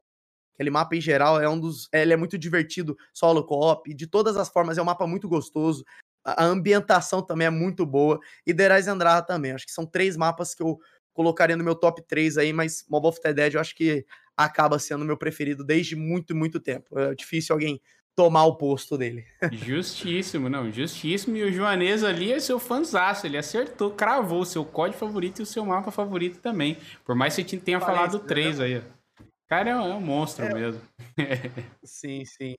[0.54, 1.88] Aquele mapa em geral é um dos.
[1.92, 5.84] Ele é muito divertido, solo co-op, de todas as formas, é um mapa muito gostoso.
[6.26, 8.18] A ambientação também é muito boa.
[8.44, 9.52] E The Rise Andrada também.
[9.52, 10.78] Acho que são três mapas que eu
[11.12, 14.04] colocaria no meu top 3 aí, mas Mob of the Dead eu acho que
[14.36, 16.98] acaba sendo meu preferido desde muito, muito tempo.
[16.98, 17.80] É difícil alguém
[18.14, 19.24] tomar o posto dele.
[19.52, 21.36] Justíssimo, não, justíssimo.
[21.36, 25.42] E o Joanês ali é seu fanzaço, ele acertou, cravou o seu código favorito e
[25.42, 26.78] o seu mapa favorito também.
[27.04, 28.64] Por mais que você tenha Parece, falado três né?
[28.64, 28.82] aí.
[29.48, 30.54] Cara, é um monstro é.
[30.54, 30.80] mesmo.
[31.84, 32.56] sim, sim.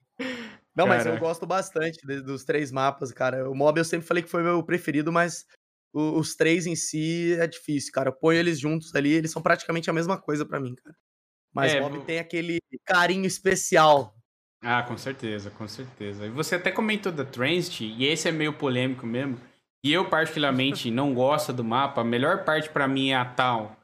[0.78, 3.50] Não, mas eu gosto bastante dos três mapas, cara.
[3.50, 5.44] O Mob eu sempre falei que foi meu preferido, mas
[5.92, 8.10] os três em si é difícil, cara.
[8.10, 10.96] Eu ponho eles juntos ali, eles são praticamente a mesma coisa para mim, cara.
[11.52, 14.14] Mas é, o Mob tem aquele carinho especial.
[14.62, 16.26] Ah, com certeza, com certeza.
[16.26, 19.40] E você até comentou da Transit, e esse é meio polêmico mesmo.
[19.84, 22.02] E eu, particularmente, não gosto do mapa.
[22.02, 23.77] A melhor parte para mim é a Town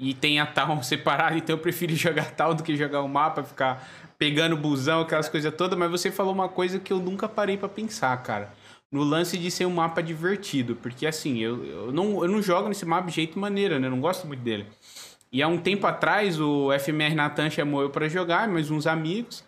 [0.00, 3.44] e tem a Town separada, então eu prefiro jogar tal do que jogar o mapa,
[3.44, 3.86] ficar
[4.18, 7.68] pegando busão, aquelas coisas todas, mas você falou uma coisa que eu nunca parei para
[7.68, 8.52] pensar, cara.
[8.90, 12.68] No lance de ser um mapa divertido, porque assim, eu, eu, não, eu não jogo
[12.68, 13.86] nesse mapa de jeito maneira, né?
[13.86, 14.66] Eu não gosto muito dele.
[15.32, 19.44] E há um tempo atrás o FMR Natan chamou eu para jogar, mais uns amigos.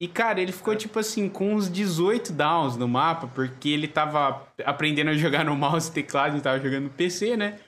[0.00, 4.46] E, cara, ele ficou, tipo assim, com uns 18 downs no mapa, porque ele tava
[4.64, 7.58] aprendendo a jogar no mouse e teclado e tava jogando no PC, né?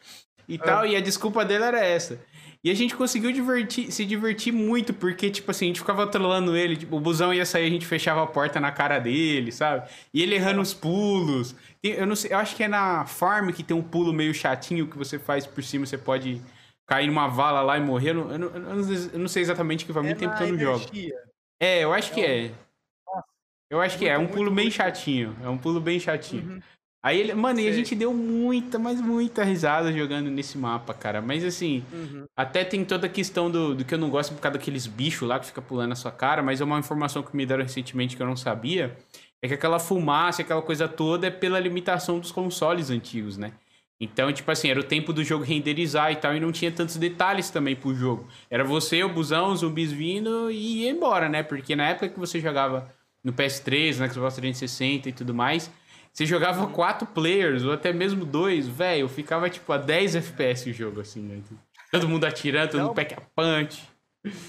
[0.50, 2.20] E tal, e a desculpa dele era essa.
[2.62, 6.54] E a gente conseguiu divertir, se divertir muito, porque, tipo assim, a gente ficava trolando
[6.54, 9.88] ele, tipo, o busão ia sair, a gente fechava a porta na cara dele, sabe?
[10.12, 11.54] E ele errando os pulos.
[11.82, 14.86] Eu não sei, eu acho que é na farm que tem um pulo meio chatinho
[14.86, 16.42] que você faz por cima, você pode
[16.86, 18.10] cair numa vala lá e morrer.
[18.10, 20.52] Eu não, eu não, eu não sei exatamente que faz muito é tempo que eu
[20.52, 20.84] não jogo.
[21.58, 22.50] É, eu acho é que é.
[23.70, 25.34] Eu acho que é, é um pulo bem chatinho.
[25.42, 26.54] É um pulo bem chatinho.
[26.54, 26.60] Uhum.
[27.02, 27.66] Aí ele, mano, Sei.
[27.66, 31.22] e a gente deu muita, mas muita risada jogando nesse mapa, cara.
[31.22, 32.24] Mas assim, uhum.
[32.36, 35.26] até tem toda a questão do, do que eu não gosto por causa daqueles bichos
[35.26, 38.16] lá que fica pulando na sua cara, mas é uma informação que me deram recentemente
[38.16, 38.96] que eu não sabia.
[39.42, 43.52] É que aquela fumaça, aquela coisa toda é pela limitação dos consoles antigos, né?
[43.98, 46.96] Então, tipo assim, era o tempo do jogo renderizar e tal, e não tinha tantos
[46.96, 48.28] detalhes também pro jogo.
[48.50, 51.42] Era você, o busão, os zumbis vindo e ia embora, né?
[51.42, 52.90] Porque na época que você jogava
[53.22, 55.70] no PS3, no Xbox 360 e tudo mais,
[56.12, 60.72] você jogava quatro players, ou até mesmo dois, velho, ficava tipo a 10 FPS o
[60.72, 61.42] jogo, assim, né?
[61.90, 63.88] Todo mundo atirando, todo mundo pack a punch.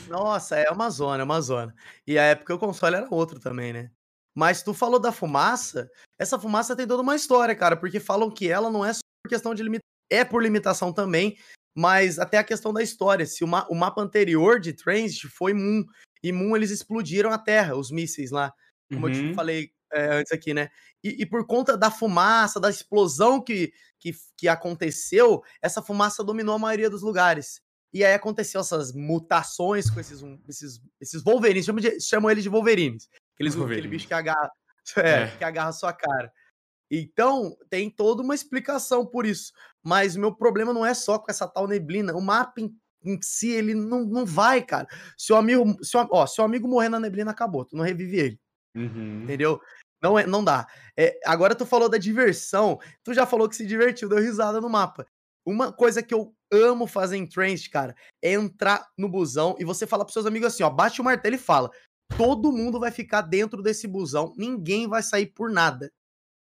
[0.07, 1.73] Nossa, é uma zona, é uma zona.
[2.05, 3.91] E a época o console era outro também, né?
[4.35, 5.89] Mas tu falou da fumaça,
[6.19, 9.29] essa fumaça tem toda uma história, cara, porque falam que ela não é só por
[9.29, 11.37] questão de limitação, é por limitação também,
[11.75, 13.25] mas até a questão da história.
[13.25, 15.83] Se o, ma o mapa anterior de Transit foi Moon,
[16.23, 18.53] e Moon eles explodiram a Terra, os mísseis lá.
[18.91, 19.11] Como uhum.
[19.11, 19.33] eu te uhum.
[19.33, 20.69] falei é, antes aqui, né?
[21.03, 26.55] E, e, por conta da fumaça, da explosão que, que, que aconteceu, essa fumaça dominou
[26.55, 27.61] a maioria dos lugares.
[27.93, 32.49] E aí aconteceu essas mutações com esses, esses, esses Wolverines, chamam, de, chamam eles de
[32.49, 33.09] Wolverines.
[33.35, 33.81] Aqueles, Wolverine.
[33.81, 34.49] Aquele bicho que agarra,
[34.97, 35.37] é, é.
[35.37, 36.31] que agarra a sua cara.
[36.89, 39.53] Então, tem toda uma explicação por isso.
[39.83, 42.13] Mas o meu problema não é só com essa tal neblina.
[42.13, 44.87] O mapa em, em si, ele não, não vai, cara.
[45.17, 47.65] Se o amigo, se o, ó, se o amigo morrer na neblina, acabou.
[47.65, 48.39] Tu não revive ele.
[48.75, 49.23] Uhum.
[49.23, 49.59] Entendeu?
[50.01, 50.67] Não, é, não dá.
[50.97, 52.79] É, agora tu falou da diversão.
[53.03, 55.05] Tu já falou que se divertiu, deu risada no mapa.
[55.45, 59.87] Uma coisa que eu amo fazer em Transit, cara, é entrar no busão e você
[59.87, 61.71] falar pros seus amigos assim, ó, bate o martelo e fala.
[62.17, 65.91] Todo mundo vai ficar dentro desse busão, ninguém vai sair por nada.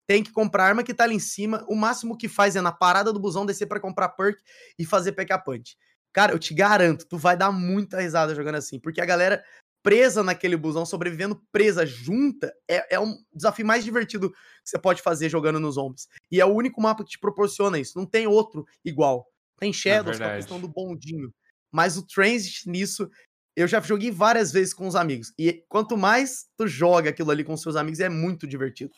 [0.07, 1.65] Tem que comprar a arma que tá ali em cima.
[1.67, 4.41] O máximo que faz é na parada do busão descer para comprar perk
[4.79, 5.77] e fazer pack a punch.
[6.13, 9.43] Cara, eu te garanto, tu vai dar muita risada jogando assim, porque a galera
[9.87, 15.01] presa naquele busão, sobrevivendo presa junta, é, é um desafio mais divertido que você pode
[15.01, 16.09] fazer jogando nos zombies.
[16.29, 17.97] E é o único mapa que te proporciona isso.
[17.97, 19.25] Não tem outro igual.
[19.57, 21.33] Tem é Shadows, é com a questão do bondinho.
[21.71, 23.09] Mas o Transit nisso,
[23.55, 25.31] eu já joguei várias vezes com os amigos.
[25.39, 28.91] E quanto mais tu joga aquilo ali com seus amigos, é muito divertido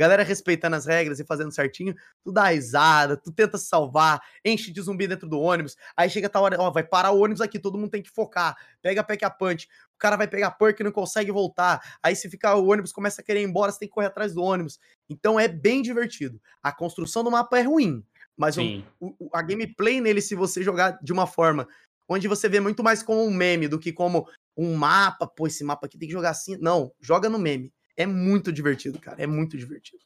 [0.00, 4.72] galera respeitando as regras e fazendo certinho, tu dá risada, tu tenta se salvar, enche
[4.72, 7.42] de zumbi dentro do ônibus, aí chega a tal hora, ó, vai parar o ônibus
[7.42, 9.68] aqui, todo mundo tem que focar, pega pack a punch,
[10.00, 13.24] cara vai pegar perk e não consegue voltar, aí se ficar o ônibus começa a
[13.24, 14.80] querer ir embora, você tem que correr atrás do ônibus.
[15.08, 16.40] Então é bem divertido.
[16.62, 18.04] A construção do mapa é ruim,
[18.36, 18.62] mas o,
[18.98, 21.68] o, a gameplay nele, se você jogar de uma forma
[22.08, 24.26] onde você vê muito mais como um meme do que como
[24.56, 26.56] um mapa, pô, esse mapa aqui tem que jogar assim.
[26.60, 27.72] Não, joga no meme.
[27.96, 29.22] É muito divertido, cara.
[29.22, 30.02] É muito divertido.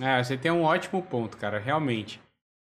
[0.00, 2.20] É, você tem um ótimo ponto, cara, realmente.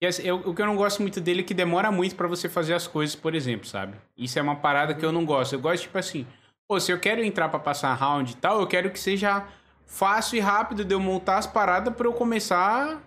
[0.02, 2.48] Assim, eu, o que eu não gosto muito dele é que demora muito para você
[2.48, 3.98] fazer as coisas, por exemplo, sabe?
[4.16, 5.52] Isso é uma parada que eu não gosto.
[5.52, 6.26] Eu gosto, tipo assim,
[6.70, 9.44] pô, se eu quero entrar para passar round e tal, eu quero que seja
[9.84, 13.02] fácil e rápido de eu montar as paradas para eu começar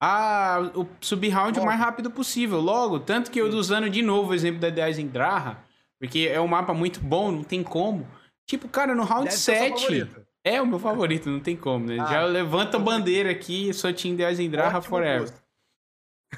[0.00, 2.98] a subir round o mais rápido possível, logo.
[2.98, 5.62] Tanto que eu usando de novo o exemplo da Ideais em Draha,
[6.00, 8.08] porque é um mapa muito bom, não tem como.
[8.46, 10.08] Tipo, cara, no round Deve 7.
[10.42, 11.98] É o meu favorito, não tem como, né?
[12.00, 15.30] Ah, Já levanta a bandeira aqui, sou Team Ideais em Draha forever.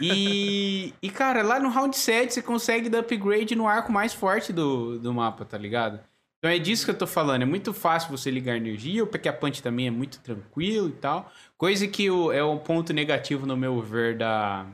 [0.01, 4.53] E, e, cara, lá no round 7 você consegue dar upgrade no arco mais forte
[4.53, 6.01] do, do mapa, tá ligado?
[6.45, 7.41] Então é disso que eu tô falando.
[7.41, 10.93] É muito fácil você ligar energia, o Pack a Punch também é muito tranquilo e
[10.93, 11.33] tal.
[11.57, 14.67] Coisa que o, é um ponto negativo, no meu ver, da,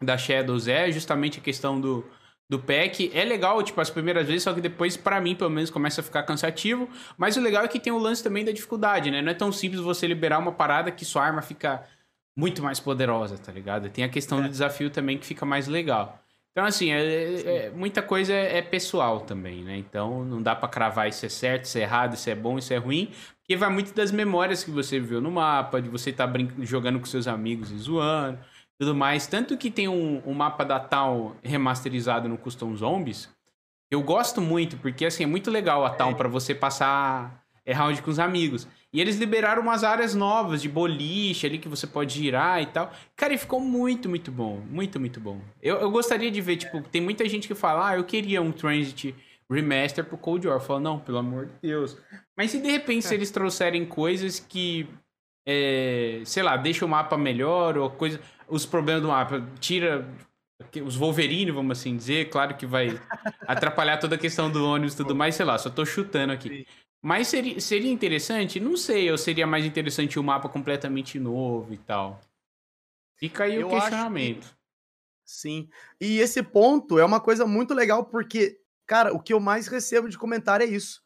[0.00, 2.04] da Shadows é justamente a questão do,
[2.48, 3.10] do pack.
[3.12, 6.04] É legal, tipo, as primeiras vezes, só que depois, para mim, pelo menos, começa a
[6.04, 6.88] ficar cansativo.
[7.18, 9.20] Mas o legal é que tem o lance também da dificuldade, né?
[9.20, 11.84] Não é tão simples você liberar uma parada que sua arma fica
[12.36, 13.90] muito mais poderosa, tá ligado?
[13.90, 14.42] Tem a questão é.
[14.42, 16.23] do desafio também que fica mais legal.
[16.54, 19.76] Então, assim, é, é, muita coisa é, é, pessoal também, né?
[19.76, 22.72] Então, não dá para cravar isso é certo, isso é errado, isso é bom, isso
[22.72, 26.28] é ruim, porque vai muito das memórias que você viu no mapa, de você estar
[26.28, 28.38] tá jogando com seus amigos e zoando,
[28.78, 29.26] tudo mais.
[29.26, 33.28] Tanto que tem um, um mapa da Town remasterizado no Custom Zombies,
[33.90, 36.14] eu gosto muito, porque, assim, é muito legal a Town é.
[36.14, 38.68] para você passar é, round com os amigos.
[38.94, 42.92] E eles liberaram umas áreas novas de boliche ali que você pode girar e tal.
[43.16, 44.62] Cara, e ficou muito, muito bom.
[44.70, 45.40] Muito, muito bom.
[45.60, 48.52] Eu, eu gostaria de ver, tipo, tem muita gente que fala, ah, eu queria um
[48.52, 49.12] Transit
[49.50, 50.58] Remaster pro Cold War.
[50.58, 51.98] Eu falo, não, pelo amor de Deus.
[52.36, 54.88] Mas se de repente se eles trouxerem coisas que,
[55.44, 60.08] é, sei lá, deixa o mapa melhor ou coisa, os problemas do mapa, tira
[60.84, 62.96] os Wolverine, vamos assim dizer, claro que vai
[63.46, 66.64] atrapalhar toda a questão do ônibus e tudo mais, sei lá, só tô chutando aqui.
[67.04, 68.58] Mas seria, seria interessante?
[68.58, 72.18] Não sei, ou seria mais interessante um mapa completamente novo e tal.
[73.18, 74.46] Fica aí Eu o questionamento.
[74.46, 74.56] Que...
[75.26, 75.68] Sim.
[76.00, 80.08] E esse ponto é uma coisa muito legal, porque, cara, o que eu mais recebo
[80.08, 81.02] de comentário é isso.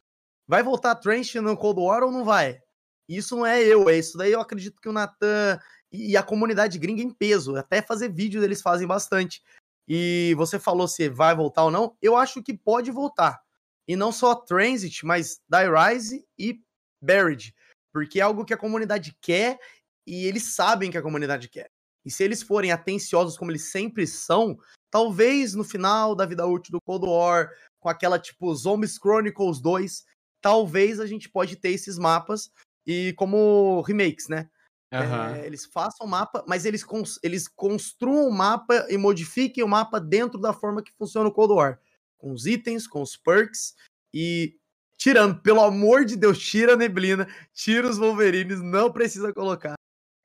[0.47, 2.63] Vai voltar Trench no Cold War ou não vai?
[3.09, 5.59] Isso não é eu, é isso daí eu acredito que o Natan
[5.91, 9.43] e a comunidade gringa em peso, até fazer vídeo eles fazem bastante.
[9.89, 13.43] E você falou se vai voltar ou não, eu acho que pode voltar.
[13.89, 16.61] E não só Transit, mas Die Rise e
[17.03, 17.55] Buried.
[17.91, 19.59] Porque é algo que a comunidade quer
[20.07, 21.71] e eles sabem que a comunidade quer.
[22.05, 24.59] E se eles forem atenciosos como eles sempre são,
[24.91, 30.05] talvez no final da vida útil do Cold War, com aquela tipo Zombies Chronicles 2,
[30.41, 32.51] talvez a gente pode ter esses mapas
[32.87, 34.51] e como remakes, né?
[34.93, 35.35] Uhum.
[35.35, 39.69] É, eles façam o mapa, mas eles, cons eles construam o mapa e modifiquem o
[39.69, 41.81] mapa dentro da forma que funciona o Cold War
[42.19, 43.75] com os itens, com os perks
[44.13, 44.57] e
[44.99, 49.75] tirando, pelo amor de Deus, tira a neblina, tira os Wolverines, não precisa colocar.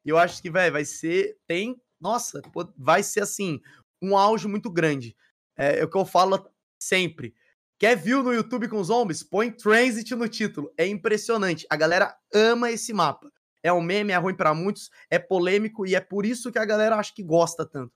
[0.03, 2.41] E eu acho que, velho, vai ser, tem, nossa,
[2.75, 3.61] vai ser assim,
[4.01, 5.15] um auge muito grande.
[5.55, 6.49] É, é o que eu falo
[6.81, 7.33] sempre.
[7.79, 9.23] Quer view no YouTube com zombies?
[9.23, 10.73] Põe Transit no título.
[10.77, 11.65] É impressionante.
[11.69, 13.31] A galera ama esse mapa.
[13.61, 16.65] É um meme, é ruim para muitos, é polêmico e é por isso que a
[16.65, 17.93] galera acha que gosta tanto.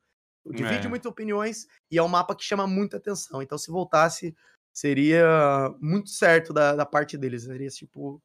[0.51, 0.89] Divide é.
[0.89, 3.41] muitas opiniões e é um mapa que chama muita atenção.
[3.41, 4.35] Então, se voltasse,
[4.73, 5.25] seria
[5.79, 7.43] muito certo da, da parte deles.
[7.43, 8.21] Seria, tipo,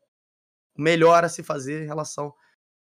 [0.76, 2.34] melhor a se fazer em relação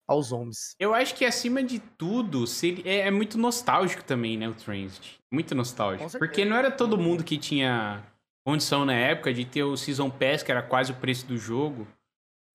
[0.08, 0.76] aos homens.
[0.80, 5.20] Eu acho que, acima de tudo, seria, é, é muito nostálgico também, né, o Transit.
[5.32, 6.18] Muito nostálgico.
[6.18, 8.06] Porque não era todo mundo que tinha
[8.46, 11.88] condição na época de ter o Season Pass, que era quase o preço do jogo.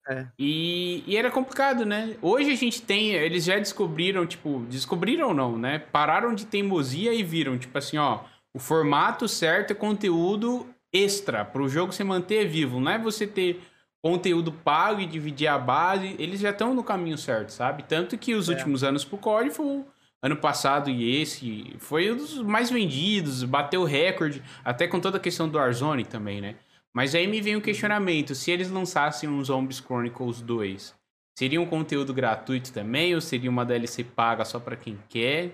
[0.07, 0.25] É.
[0.39, 2.15] E, e, era complicado, né?
[2.21, 5.79] Hoje a gente tem, eles já descobriram, tipo, descobriram não, né?
[5.79, 8.21] Pararam de teimosia e viram, tipo assim, ó,
[8.53, 13.27] o formato certo é conteúdo extra para o jogo se manter vivo, não é você
[13.27, 13.61] ter
[14.01, 17.83] conteúdo pago e dividir a base, eles já estão no caminho certo, sabe?
[17.83, 18.53] Tanto que os é.
[18.53, 19.83] últimos anos pro COD foi
[20.21, 25.19] ano passado e esse foi um dos mais vendidos, bateu recorde, até com toda a
[25.19, 26.55] questão do Warzone também, né?
[26.97, 30.95] Mas aí me vem o um questionamento: se eles lançassem um Zombies Chronicles 2,
[31.37, 35.53] seria um conteúdo gratuito também ou seria uma DLC paga só para quem quer?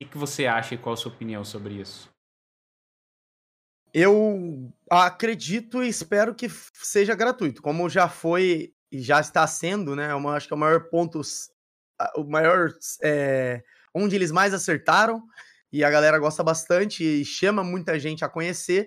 [0.00, 2.08] O que você acha e qual a sua opinião sobre isso?
[3.92, 10.12] Eu acredito e espero que seja gratuito, como já foi e já está sendo, né?
[10.12, 11.20] Eu acho que é o maior ponto,
[12.14, 12.70] o maior
[13.02, 13.60] é,
[13.92, 15.20] onde eles mais acertaram
[15.72, 18.86] e a galera gosta bastante e chama muita gente a conhecer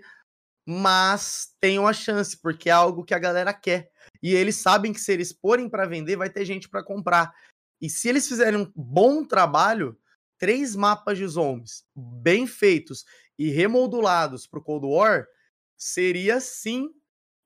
[0.72, 3.90] mas tem uma chance, porque é algo que a galera quer.
[4.22, 7.34] E eles sabem que se eles porem para vender, vai ter gente para comprar.
[7.82, 9.98] E se eles fizerem um bom trabalho,
[10.38, 13.04] três mapas de zombies bem feitos
[13.38, 15.26] e remodulados para o Cold War,
[15.76, 16.92] seria sim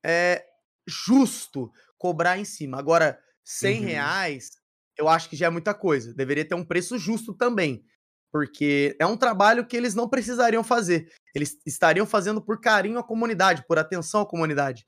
[0.03, 0.45] é,
[0.85, 2.77] justo cobrar em cima.
[2.77, 3.85] Agora, 100 uhum.
[3.85, 4.51] reais
[4.97, 6.13] eu acho que já é muita coisa.
[6.13, 7.85] Deveria ter um preço justo também.
[8.33, 11.07] Porque é um trabalho que eles não precisariam fazer.
[11.35, 14.87] Eles estariam fazendo por carinho à comunidade, por atenção à comunidade.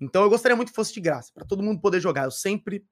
[0.00, 2.24] Então eu gostaria muito que fosse de graça, para todo mundo poder jogar.
[2.24, 2.86] Eu sempre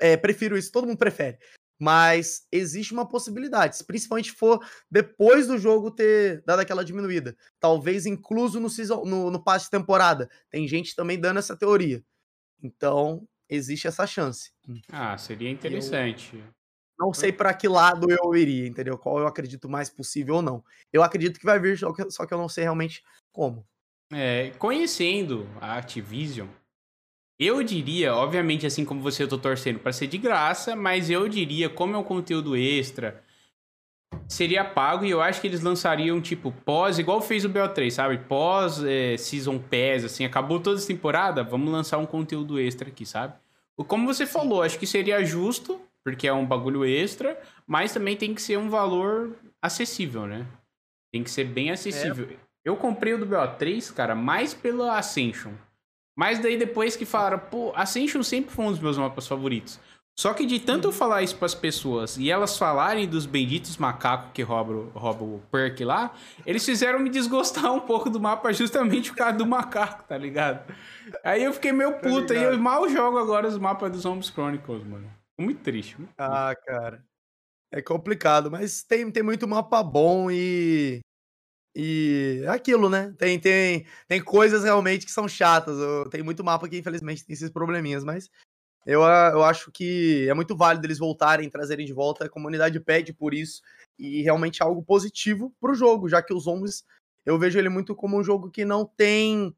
[0.00, 1.38] é, prefiro isso, todo mundo prefere.
[1.78, 4.58] Mas existe uma possibilidade, se principalmente for
[4.90, 7.36] depois do jogo ter dado aquela diminuída.
[7.60, 10.28] Talvez incluso no, season, no, no passe de temporada.
[10.50, 12.02] Tem gente também dando essa teoria.
[12.60, 14.52] Então, existe essa chance.
[14.90, 16.36] Ah, seria interessante.
[16.36, 16.63] Eu
[16.98, 18.96] não sei para que lado eu iria, entendeu?
[18.96, 20.64] Qual eu acredito mais possível ou não.
[20.92, 23.66] Eu acredito que vai vir, só que eu não sei realmente como.
[24.12, 26.48] É, conhecendo a Activision,
[27.38, 31.28] eu diria, obviamente, assim como você, eu tô torcendo para ser de graça, mas eu
[31.28, 33.24] diria, como é um conteúdo extra,
[34.28, 38.18] seria pago e eu acho que eles lançariam, tipo, pós, igual fez o BO3, sabe?
[38.18, 43.04] Pós é, Season Pass, assim, acabou toda essa temporada, vamos lançar um conteúdo extra aqui,
[43.04, 43.34] sabe?
[43.76, 48.34] Como você falou, acho que seria justo, porque é um bagulho extra, mas também tem
[48.34, 50.46] que ser um valor acessível, né?
[51.10, 52.28] Tem que ser bem acessível.
[52.30, 52.36] É.
[52.64, 55.52] Eu comprei o do BO3, cara, mais pela Ascension.
[56.16, 59.80] Mas daí depois que falaram, pô, Ascension sempre foi um dos meus mapas favoritos.
[60.16, 60.96] Só que de tanto eu uhum.
[60.96, 65.84] falar isso pras pessoas e elas falarem dos benditos macacos que roubam, roubam o perk
[65.84, 66.14] lá,
[66.46, 70.72] eles fizeram me desgostar um pouco do mapa justamente por causa do macaco, tá ligado?
[71.24, 74.30] Aí eu fiquei meio tá puta e eu mal jogo agora os mapas dos Zombies
[74.30, 75.10] Chronicles, mano.
[75.38, 75.98] Muito triste.
[75.98, 77.04] Muito ah, cara.
[77.72, 81.00] É complicado, mas tem, tem muito mapa bom e
[81.76, 83.12] e é aquilo, né?
[83.18, 85.76] Tem, tem, tem coisas realmente que são chatas.
[86.08, 88.30] Tem muito mapa que, infelizmente, tem esses probleminhas, mas
[88.86, 92.26] eu, eu acho que é muito válido eles voltarem, trazerem de volta.
[92.26, 93.60] A comunidade pede por isso.
[93.98, 96.84] E realmente é algo positivo pro jogo, já que os zombies,
[97.26, 99.52] eu vejo ele muito como um jogo que não tem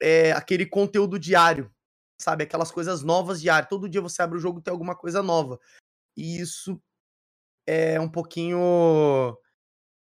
[0.00, 1.70] é, aquele conteúdo diário,
[2.22, 2.44] sabe?
[2.44, 3.68] Aquelas coisas novas diário.
[3.68, 5.58] Todo dia você abre o jogo e tem alguma coisa nova.
[6.16, 6.80] E isso
[7.66, 9.36] é um pouquinho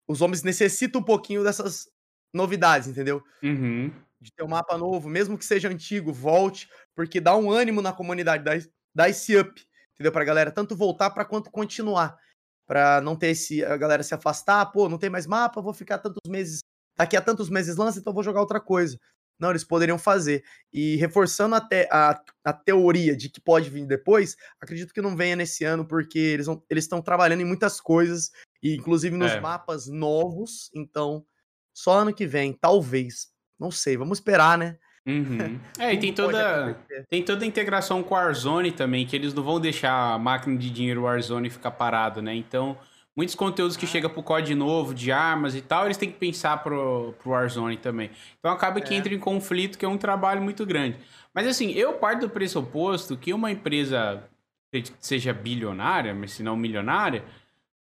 [0.08, 1.88] os homens necessitam um pouquinho dessas
[2.32, 3.22] novidades, entendeu?
[3.42, 3.92] Uhum.
[4.20, 7.92] De ter um mapa novo, mesmo que seja antigo, volte, porque dá um ânimo na
[7.92, 8.52] comunidade, dá,
[8.94, 10.12] dá esse up, entendeu?
[10.12, 12.16] Pra galera tanto voltar para quanto continuar.
[12.66, 15.98] Pra não ter esse, a galera se afastar, pô, não tem mais mapa, vou ficar
[15.98, 16.60] tantos meses,
[16.96, 18.98] daqui a tantos meses lança, então vou jogar outra coisa.
[19.42, 20.44] Não, eles poderiam fazer.
[20.72, 25.34] E reforçando até a, a teoria de que pode vir depois, acredito que não venha
[25.34, 26.16] nesse ano, porque
[26.70, 28.30] eles estão trabalhando em muitas coisas
[28.62, 29.40] e inclusive nos é.
[29.40, 31.26] mapas novos, então
[31.74, 33.32] só ano que vem, talvez.
[33.58, 34.78] Não sei, vamos esperar, né?
[35.04, 35.58] Uhum.
[35.76, 36.78] É, e tem toda,
[37.10, 40.56] tem toda a integração com o Warzone também, que eles não vão deixar a máquina
[40.56, 42.32] de dinheiro Warzone ficar parado, né?
[42.32, 42.78] Então,
[43.16, 43.88] muitos conteúdos que ah.
[43.88, 47.76] chegam pro COD novo, de armas e tal, eles têm que pensar pro, pro Warzone
[47.76, 48.10] também.
[48.38, 48.96] Então acaba que é.
[48.96, 50.96] entra em conflito, que é um trabalho muito grande.
[51.34, 54.24] Mas assim, eu parto do pressuposto que uma empresa
[54.98, 57.24] seja bilionária, mas se não milionária,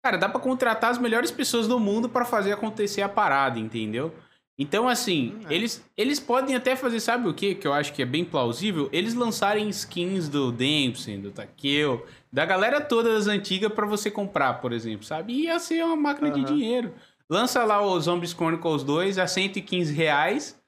[0.02, 4.14] Cara, dá para contratar as melhores pessoas do mundo para fazer acontecer a parada, entendeu?
[4.58, 5.54] Então, assim, hum, é.
[5.54, 7.54] eles, eles podem até fazer, sabe o que?
[7.54, 8.88] Que eu acho que é bem plausível?
[8.92, 14.54] Eles lançarem skins do Dempsey, do Takeo, da galera toda das antigas para você comprar,
[14.54, 15.32] por exemplo, sabe?
[15.32, 16.44] E ia ser uma máquina uhum.
[16.44, 16.92] de dinheiro.
[17.30, 20.58] Lança lá o Zombies Chronicles 2 a 115 reais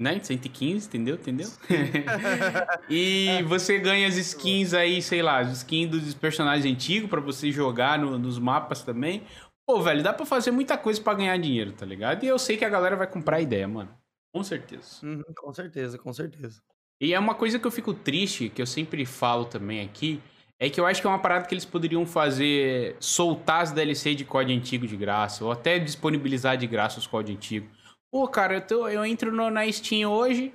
[0.00, 0.18] né?
[0.18, 1.16] 115, entendeu?
[1.16, 1.46] Entendeu?
[2.88, 7.52] e você ganha as skins aí, sei lá, as skins dos personagens antigos para você
[7.52, 9.22] jogar no, nos mapas também.
[9.70, 12.24] Pô, velho, dá pra fazer muita coisa para ganhar dinheiro, tá ligado?
[12.24, 13.96] E eu sei que a galera vai comprar a ideia, mano.
[14.34, 14.98] Com certeza.
[15.00, 16.60] Uhum, com certeza, com certeza.
[17.00, 20.20] E é uma coisa que eu fico triste, que eu sempre falo também aqui,
[20.58, 24.12] é que eu acho que é uma parada que eles poderiam fazer, soltar as DLC
[24.16, 27.94] de código antigo de graça, ou até disponibilizar de graça os códigos antigos.
[28.10, 30.52] Pô, cara, eu, tô, eu entro no, na Steam hoje,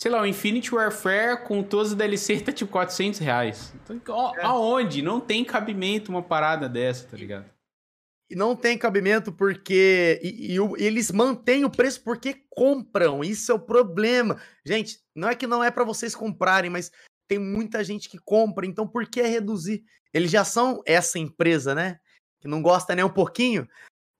[0.00, 3.74] sei lá, o Infinity Warfare com todos os DLC tá tipo 400 reais.
[3.84, 4.46] Então, é.
[4.46, 5.02] aonde?
[5.02, 7.57] Não tem cabimento uma parada dessa, tá ligado?
[8.30, 10.20] E não tem cabimento porque.
[10.22, 13.24] E, e, eles mantêm o preço porque compram.
[13.24, 14.40] Isso é o problema.
[14.64, 16.90] Gente, não é que não é para vocês comprarem, mas
[17.26, 18.66] tem muita gente que compra.
[18.66, 19.82] Então por que reduzir?
[20.12, 21.98] Eles já são essa empresa, né?
[22.40, 23.68] Que não gosta nem um pouquinho.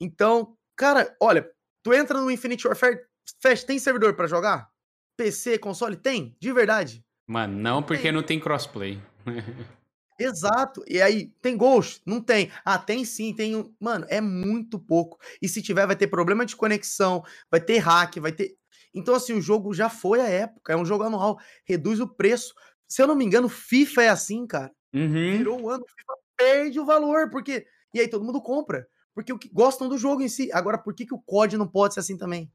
[0.01, 1.51] Então, cara, olha,
[1.89, 3.01] Tu entra no Infinite Warfare,
[3.41, 4.69] Fast, tem servidor para jogar?
[5.17, 5.97] PC, console?
[5.97, 7.03] Tem, de verdade.
[7.27, 8.13] Mano, não porque tem.
[8.13, 9.01] não tem crossplay.
[10.19, 10.83] Exato.
[10.87, 12.03] E aí, tem Ghost?
[12.05, 12.51] Não tem.
[12.65, 13.73] Ah, tem sim, tem.
[13.79, 15.19] Mano, é muito pouco.
[15.41, 18.57] E se tiver, vai ter problema de conexão, vai ter hack, vai ter.
[18.93, 20.73] Então, assim, o jogo já foi a época.
[20.73, 21.39] É um jogo anual.
[21.65, 22.55] Reduz o preço.
[22.87, 24.73] Se eu não me engano, FIFA é assim, cara.
[24.93, 25.39] Uhum.
[25.39, 27.67] Virou o ano, FIFA perde o valor, porque.
[27.95, 28.89] E aí todo mundo compra.
[29.15, 30.51] Porque o que gostam do jogo em si.
[30.53, 32.51] Agora, por que, que o COD não pode ser assim também?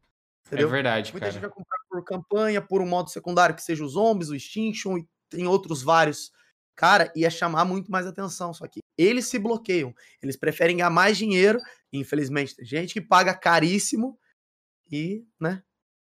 [0.45, 0.68] É Entendeu?
[0.68, 1.31] É verdade, Muita cara.
[1.31, 4.98] gente vai comprar por campanha, por um modo secundário que seja os zombies, o Extinction
[4.98, 6.31] e tem outros vários.
[6.75, 8.53] Cara, ia chamar muito mais atenção.
[8.53, 9.93] Só que eles se bloqueiam.
[10.21, 11.59] Eles preferem ganhar mais dinheiro.
[11.91, 14.17] Infelizmente, tem gente que paga caríssimo
[14.91, 15.61] e, né?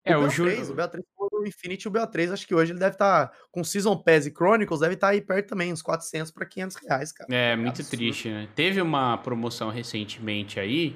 [0.05, 0.71] É, o o BO3, Júlio.
[0.71, 1.03] o BO3
[1.43, 4.79] o Infinity o BO3, acho que hoje ele deve estar com Season Pass e Chronicles,
[4.79, 7.33] deve estar aí perto também, uns 400 para 500 reais, cara.
[7.33, 7.97] É, muito absurdo.
[7.97, 8.47] triste, né?
[8.55, 10.95] Teve uma promoção recentemente aí.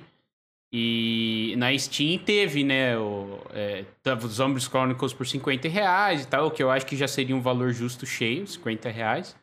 [0.71, 2.97] E na Steam teve, né?
[2.97, 6.95] O, é, tava os Zombies Chronicles por 50 reais e tal, que eu acho que
[6.95, 9.35] já seria um valor justo cheio, 50 reais.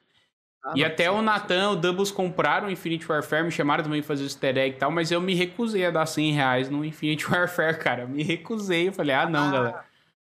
[0.64, 1.20] Ah, e não, até o.
[1.20, 4.76] Natan, o Doubles compraram o Infinite Warfare, me chamaram também pra fazer o easter egg
[4.76, 8.06] e tal, mas eu me recusei a dar 100 reais no Infinite Warfare, cara.
[8.06, 9.84] Me recusei, eu falei, ah, não, galera.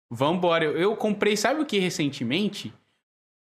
[0.10, 0.64] Vambora.
[0.64, 2.74] Eu, eu comprei, sabe o que recentemente?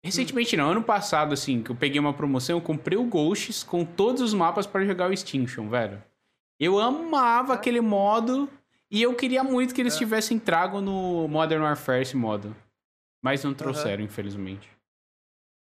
[0.03, 3.84] Recentemente não, ano passado, assim, que eu peguei uma promoção, eu comprei o Ghosts com
[3.84, 6.01] todos os mapas pra jogar o Extinction, velho.
[6.59, 8.49] Eu amava aquele modo
[8.89, 9.97] e eu queria muito que eles É.
[9.97, 12.55] tivessem trago no Modern Warfare esse modo.
[13.22, 14.69] Mas não trouxeram, infelizmente.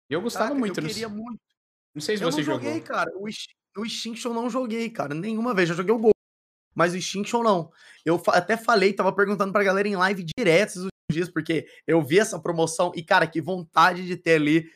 [0.08, 0.78] Eu gostava Caraca, muito.
[0.78, 1.40] Eu não queria sei- muito.
[1.94, 2.62] Não sei se eu você não jogou.
[2.62, 3.10] joguei, cara.
[3.16, 3.46] O, Ex-
[3.76, 5.14] o Extinction eu não joguei, cara.
[5.14, 5.68] Nenhuma vez.
[5.70, 6.12] Eu joguei o Gol.
[6.74, 7.70] Mas o Extinction não.
[8.04, 11.66] Eu fa- até falei, tava perguntando pra galera em live direto esses últimos dias, porque
[11.86, 14.70] eu vi essa promoção e, cara, que vontade de ter ali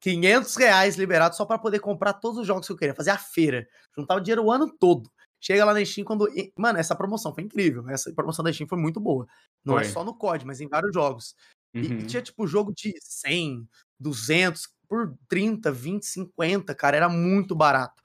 [0.00, 2.94] 500 reais liberados só pra poder comprar todos os jogos que eu queria.
[2.94, 3.66] Fazer a feira.
[3.96, 5.10] Juntar o dinheiro o ano todo.
[5.42, 6.28] Chega lá na Steam quando.
[6.56, 7.88] Mano, essa promoção foi incrível.
[7.88, 9.26] Essa promoção da Steam foi muito boa.
[9.64, 9.92] Não é Foi.
[9.92, 11.34] só no COD, mas em vários jogos.
[11.74, 12.06] E- E, Uhum.
[12.06, 13.68] tinha, tipo, jogo de 100,
[13.98, 18.02] 200, por 30, 20, 50, cara, era muito barato.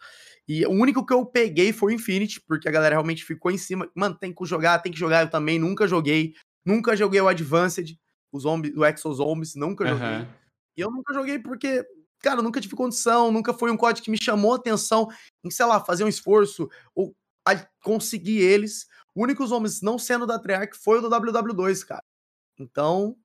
[0.47, 3.57] E o único que eu peguei foi o Infinity, porque a galera realmente ficou em
[3.57, 3.89] cima.
[3.95, 5.23] Mano, tem que jogar, tem que jogar.
[5.23, 6.35] Eu também nunca joguei.
[6.63, 7.97] Nunca joguei o Advanced,
[8.31, 10.27] o, zombie, o Exo Zombies, nunca joguei.
[10.77, 11.83] E eu nunca joguei porque,
[12.19, 15.07] cara, nunca tive condição, nunca foi um código que me chamou a atenção
[15.43, 17.15] em, sei lá, fazer um esforço ou
[17.47, 18.85] a- conseguir eles.
[19.15, 22.03] O único zombies não sendo da Treyarch foi o do WW2, cara.
[22.59, 23.15] Então,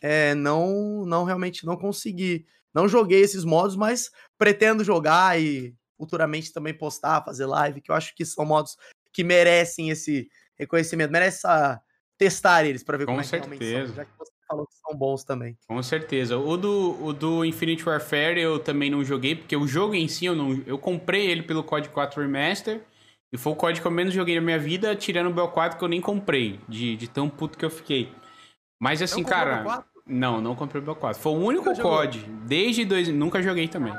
[0.00, 2.46] é, não, não realmente não consegui.
[2.74, 7.94] Não joguei esses modos, mas pretendo jogar e futuramente também postar, fazer live, que eu
[7.94, 8.76] acho que são modos
[9.12, 11.80] que merecem esse reconhecimento, merece essa,
[12.16, 13.86] testar eles pra ver Com como é que realmente certeza.
[13.86, 15.56] são, já que você falou que são bons também.
[15.66, 16.36] Com certeza.
[16.36, 20.26] O do, o do Infinite Warfare eu também não joguei, porque o jogo em si
[20.26, 20.62] eu não.
[20.66, 22.80] Eu comprei ele pelo COD 4 Remaster.
[23.30, 25.84] E foi o COD que eu menos joguei na minha vida, tirando o BO4 que
[25.84, 26.58] eu nem comprei.
[26.66, 28.10] De, de tão puto que eu fiquei.
[28.80, 29.64] Mas assim, comprou o cara.
[29.64, 29.84] BO4?
[30.06, 31.14] Não, não comprei o BO4.
[31.16, 31.74] Foi o único?
[31.80, 32.20] COD.
[32.46, 33.08] Desde dois.
[33.08, 33.92] Nunca joguei também.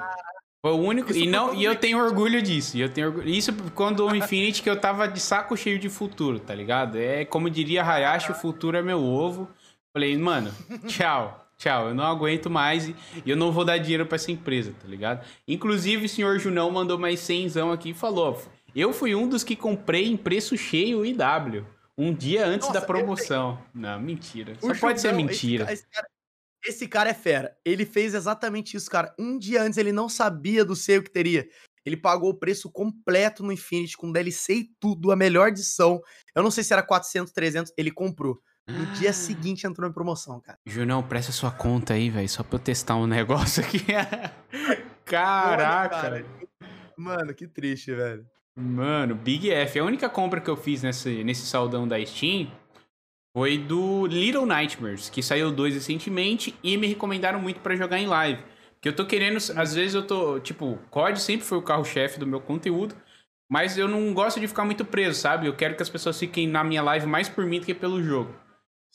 [0.61, 1.11] Foi o único.
[1.11, 2.77] Isso E, não, e eu tenho orgulho disso.
[2.77, 6.39] Eu tenho orgulho- Isso quando o Infinite que eu tava de saco cheio de futuro,
[6.39, 6.97] tá ligado?
[6.97, 9.47] É como diria Hayashi, o futuro é meu ovo.
[9.93, 10.51] Falei, mano,
[10.87, 11.87] tchau, tchau.
[11.89, 12.95] Eu não aguento mais e
[13.25, 15.25] eu não vou dar dinheiro pra essa empresa, tá ligado?
[15.47, 18.41] Inclusive, o senhor Junão mandou mais 100 aqui e falou:
[18.75, 21.65] Eu fui um dos que comprei em preço cheio o IW.
[22.01, 23.61] Um dia antes Nossa, da promoção.
[23.73, 24.55] Não, mentira.
[24.61, 25.65] Só O pode ser mentira.
[25.65, 26.07] Esse cara, esse, cara,
[26.65, 27.57] esse cara é fera.
[27.65, 29.13] Ele fez exatamente isso, cara.
[29.19, 31.45] Um dia antes ele não sabia do sale que teria.
[31.85, 36.01] Ele pagou o preço completo no Infinity, com DLC e tudo, a melhor edição.
[36.33, 38.39] Eu não sei se era 400, 300, ele comprou.
[38.67, 38.93] No Ah.
[38.93, 40.57] dia seguinte entrou em promoção, cara.
[40.65, 43.07] Junão, presta sua conta aí, velho, só pra eu testar um
[43.59, 43.83] negócio aqui.
[43.89, 45.89] Olha, Caraca.
[46.01, 46.25] cara.
[46.97, 48.25] Mano, que triste, velho.
[48.59, 49.79] Mano, Big F.
[49.79, 52.51] A única compra que eu fiz nesse, nesse saldão da Steam
[53.33, 58.07] foi do Little Nightmares, que saiu dois recentemente e me recomendaram muito pra jogar em
[58.07, 58.43] live.
[58.73, 62.27] Porque eu tô querendo, às vezes eu tô, tipo, COD sempre foi o carro-chefe do
[62.27, 62.95] meu conteúdo,
[63.49, 65.47] mas eu não gosto de ficar muito preso, sabe?
[65.47, 68.03] Eu quero que as pessoas fiquem na minha live mais por mim do que pelo
[68.03, 68.33] jogo.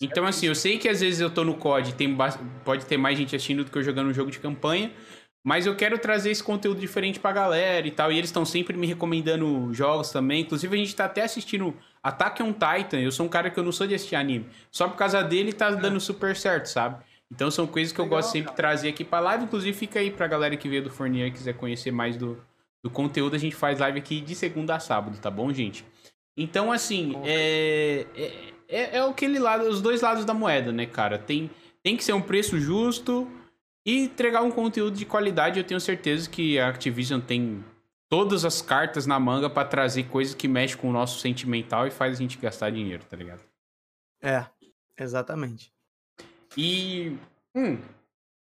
[0.00, 2.16] Então, assim, eu sei que às vezes eu tô no COD, tem
[2.64, 4.92] pode ter mais gente assistindo do que eu jogando um jogo de campanha,
[5.44, 8.10] mas eu quero trazer esse conteúdo diferente pra galera e tal.
[8.10, 10.40] E eles estão sempre me recomendando jogos também.
[10.40, 12.98] Inclusive, a gente tá até assistindo Attack on Titan.
[12.98, 14.48] Eu sou um cara que eu não sou de assistir anime.
[14.70, 17.04] Só por causa dele tá dando super certo, sabe?
[17.30, 19.44] Então são coisas que eu Legal, gosto sempre de trazer aqui pra live.
[19.44, 22.42] Inclusive, fica aí pra galera que veio do Fornier e quiser conhecer mais do,
[22.82, 23.36] do conteúdo.
[23.36, 25.84] A gente faz live aqui de segunda a sábado, tá bom, gente?
[26.34, 28.32] Então, assim, é, é,
[28.66, 31.18] é, é aquele lado, os dois lados da moeda, né, cara?
[31.18, 31.50] Tem,
[31.82, 33.30] tem que ser um preço justo
[33.84, 35.58] e entregar um conteúdo de qualidade.
[35.58, 37.64] Eu tenho certeza que a Activision tem
[38.08, 41.90] todas as cartas na manga pra trazer coisas que mexem com o nosso sentimental e
[41.90, 43.40] faz a gente gastar dinheiro, tá ligado?
[44.22, 44.46] É,
[44.98, 45.72] exatamente.
[46.56, 47.16] E.
[47.54, 47.78] Hum,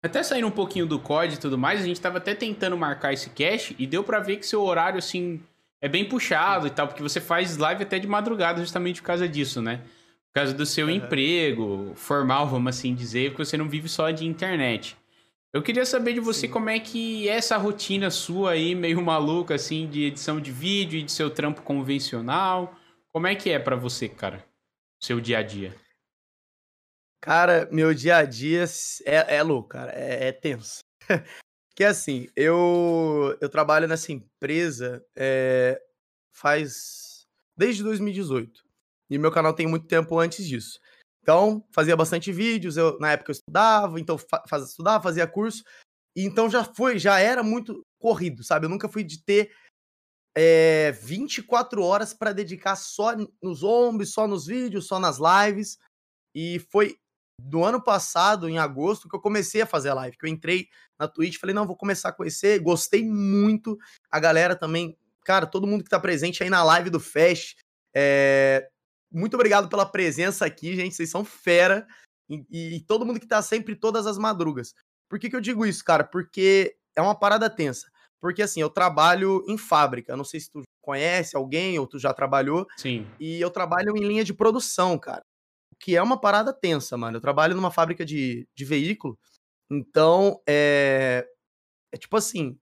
[0.02, 3.12] até saindo um pouquinho do COD e tudo mais, a gente tava até tentando marcar
[3.12, 5.42] esse cache e deu pra ver que seu horário, assim,
[5.80, 9.28] é bem puxado e tal, porque você faz live até de madrugada justamente por causa
[9.28, 9.78] disso, né?
[10.28, 10.96] Por causa do seu Aham.
[10.96, 14.96] emprego formal, vamos assim dizer, porque você não vive só de internet.
[15.56, 16.50] Eu queria saber de você Sim.
[16.50, 20.98] como é que é essa rotina sua aí, meio maluca, assim, de edição de vídeo
[20.98, 22.78] e de seu trampo convencional.
[23.08, 24.44] Como é que é pra você, cara?
[25.00, 25.74] Seu dia a dia.
[27.22, 28.66] Cara, meu dia a dia
[29.06, 29.92] é, é louco, cara.
[29.92, 30.80] É, é tenso.
[31.74, 35.78] Que é assim, eu, eu trabalho nessa empresa é,
[36.32, 38.62] faz desde 2018.
[39.10, 40.80] E meu canal tem muito tempo antes disso.
[41.26, 45.64] Então, fazia bastante vídeos, eu, na época eu estudava, então faz, estudava, fazia curso.
[46.16, 48.66] Então já foi, já era muito corrido, sabe?
[48.66, 49.50] Eu nunca fui de ter
[50.38, 53.10] é, 24 horas para dedicar só
[53.42, 55.78] nos ombros, só nos vídeos, só nas lives.
[56.32, 56.96] E foi
[57.42, 60.16] do ano passado, em agosto, que eu comecei a fazer a live.
[60.16, 62.60] Que eu entrei na Twitch, falei, não, vou começar a conhecer.
[62.60, 63.76] Gostei muito.
[64.08, 67.56] A galera também, cara, todo mundo que tá presente aí na live do Fest.
[67.92, 68.70] É...
[69.16, 70.94] Muito obrigado pela presença aqui, gente.
[70.94, 71.86] Vocês são fera.
[72.28, 74.74] E, e, todo mundo que tá sempre todas as madrugas.
[75.08, 76.04] Por que, que eu digo isso, cara?
[76.04, 77.90] Porque é uma parada tensa.
[78.20, 80.14] Porque assim, eu trabalho em fábrica.
[80.14, 82.66] Não sei se tu conhece alguém ou tu já trabalhou.
[82.76, 83.06] Sim.
[83.18, 85.22] E eu trabalho em linha de produção, cara.
[85.80, 87.16] Que é uma parada tensa, mano.
[87.16, 89.18] Eu trabalho numa fábrica de, de veículo.
[89.70, 91.26] Então, é.
[91.90, 92.58] É tipo assim.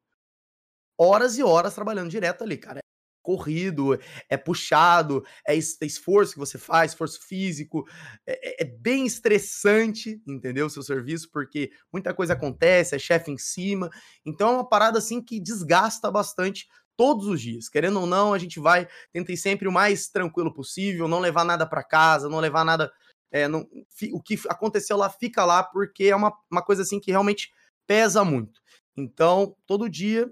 [0.97, 2.84] Horas e horas trabalhando direto ali, cara
[3.25, 3.99] corrido,
[4.29, 7.89] é puxado, é esforço que você faz, esforço físico,
[8.27, 10.67] é, é, bem estressante, entendeu?
[10.67, 13.91] O seu serviço, porque muita coisa acontece, é chefe em cima.
[14.25, 17.69] Então é uma parada assim que desgasta bastante todos os dias.
[17.69, 21.67] Querendo ou não, a gente vai tentar sempre o mais tranquilo possível, não levar nada
[21.67, 22.93] para casa, não levar nada.
[23.33, 23.67] É, não,
[24.13, 27.51] o que aconteceu lá fica lá, porque é uma, uma coisa assim que realmente
[27.87, 28.61] pesa muito.
[28.95, 30.31] Então, todo dia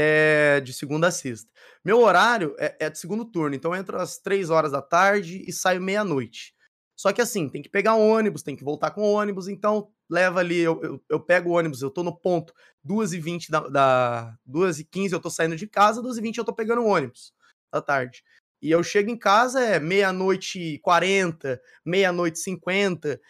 [0.00, 1.50] é de segunda a sexta.
[1.84, 5.42] Meu horário é, é de segundo turno, então eu entro às três horas da tarde
[5.44, 6.54] e saio meia-noite.
[6.96, 9.90] Só que assim, tem que pegar um ônibus, tem que voltar com o ônibus, então
[10.08, 12.54] leva ali, eu, eu, eu pego o ônibus, eu tô no ponto
[12.86, 17.32] 2h20 da, da 2h15 eu tô saindo de casa, 2h20 eu tô pegando o ônibus
[17.72, 18.22] da tarde.
[18.62, 23.20] E eu chego em casa, é meia-noite e 40, meia-noite e 50.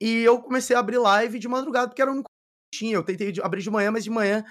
[0.00, 2.96] E eu comecei a abrir live de madrugada, porque era o único que tinha.
[2.96, 4.44] Eu tentei abrir de manhã, mas de manhã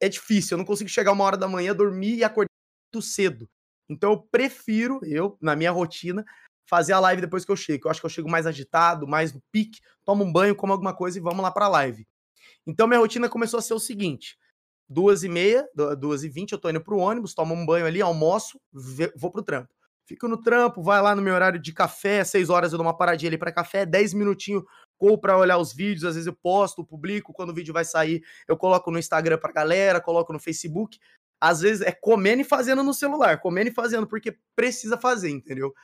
[0.00, 0.54] é difícil.
[0.54, 2.50] Eu não consigo chegar uma hora da manhã, dormir e acordar
[2.92, 3.48] muito cedo.
[3.88, 6.24] Então eu prefiro, eu, na minha rotina,
[6.68, 7.86] fazer a live depois que eu chego.
[7.86, 10.94] Eu acho que eu chego mais agitado, mais no pique, tomo um banho, como alguma
[10.94, 12.06] coisa e vamos lá pra live.
[12.66, 14.36] Então minha rotina começou a ser o seguinte:
[14.88, 15.68] duas e meia,
[15.98, 18.60] duas e vinte, eu tô indo pro ônibus, tomo um banho ali, almoço,
[19.16, 19.72] vou pro trampo.
[20.04, 22.96] Fico no trampo, vai lá no meu horário de café, seis horas eu dou uma
[22.96, 24.62] paradinha ali para café, dez minutinhos
[24.98, 28.22] ou para olhar os vídeos, às vezes eu posto, publico, quando o vídeo vai sair,
[28.48, 30.98] eu coloco no Instagram pra galera, coloco no Facebook.
[31.40, 35.74] Às vezes é comendo e fazendo no celular, comendo e fazendo, porque precisa fazer, entendeu?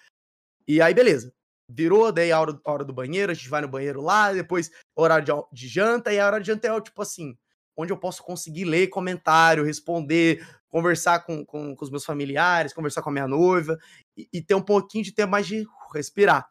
[0.66, 1.32] E aí, beleza.
[1.68, 4.70] Virou, daí a hora, a hora do banheiro, a gente vai no banheiro lá, depois
[4.94, 7.36] horário de, de janta, e a hora de janta é tipo assim,
[7.76, 13.02] onde eu posso conseguir ler comentário, responder, conversar com, com, com os meus familiares, conversar
[13.02, 13.78] com a minha noiva,
[14.16, 15.64] e, e ter um pouquinho de tempo mais de
[15.94, 16.48] respirar.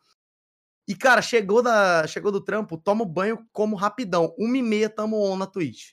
[0.91, 4.35] E, cara, chegou, da, chegou do trampo, toma o banho como rapidão.
[4.37, 5.91] Uma e meia tamo on na Twitch.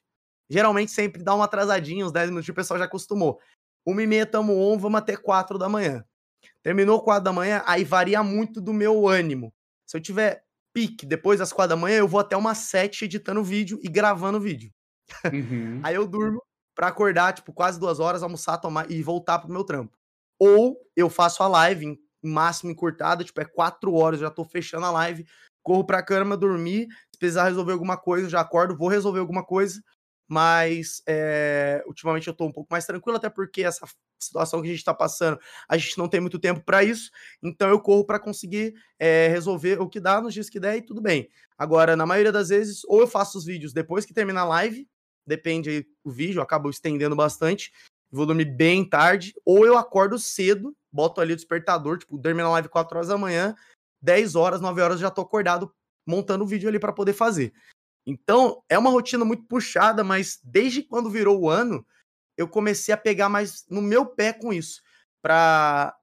[0.51, 3.39] Geralmente sempre dá uma atrasadinha, uns 10 minutos, o pessoal já acostumou.
[3.87, 6.05] Uma e meia tamo on, vamos até 4 da manhã.
[6.65, 9.55] Terminou 4 da manhã, aí varia muito do meu ânimo.
[9.87, 10.43] Se eu tiver
[10.75, 14.41] pique depois das 4 da manhã, eu vou até umas 7 editando vídeo e gravando
[14.41, 14.73] vídeo.
[15.33, 15.79] Uhum.
[15.87, 16.43] aí eu durmo
[16.75, 19.97] pra acordar, tipo, quase duas horas, almoçar, tomar e voltar pro meu trampo.
[20.41, 24.87] Ou eu faço a live em máximo encurtada, tipo, é quatro horas, já tô fechando
[24.87, 25.27] a live,
[25.63, 29.83] corro pra cama, dormir, se precisar resolver alguma coisa, já acordo, vou resolver alguma coisa,
[30.29, 33.87] mas é, ultimamente eu tô um pouco mais tranquilo, até porque essa
[34.21, 35.39] situação que a gente tá passando,
[35.69, 37.11] a gente não tem muito tempo para isso,
[37.43, 40.83] então eu corro para conseguir é, resolver o que dá nos dias que der e
[40.83, 41.29] tudo bem.
[41.57, 44.89] Agora, na maioria das vezes, ou eu faço os vídeos depois que termina a live,
[45.27, 47.73] depende aí o vídeo, eu acabo estendendo bastante,
[48.11, 52.51] vou dormir bem tarde, ou eu acordo cedo, boto ali o despertador, tipo, dormi na
[52.51, 53.55] live 4 horas da manhã,
[54.03, 55.73] 10 horas, 9 horas já tô acordado
[56.05, 57.53] montando o vídeo ali para poder fazer.
[58.05, 61.87] Então, é uma rotina muito puxada, mas desde quando virou o ano,
[62.37, 64.83] eu comecei a pegar mais no meu pé com isso,
[65.23, 65.97] pra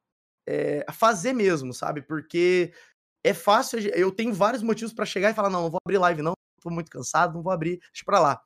[0.47, 2.01] é, fazer mesmo, sabe?
[2.01, 2.73] Porque
[3.21, 6.21] é fácil, eu tenho vários motivos para chegar e falar, não, não vou abrir live
[6.21, 8.41] não, tô muito cansado, não vou abrir, deixa pra lá.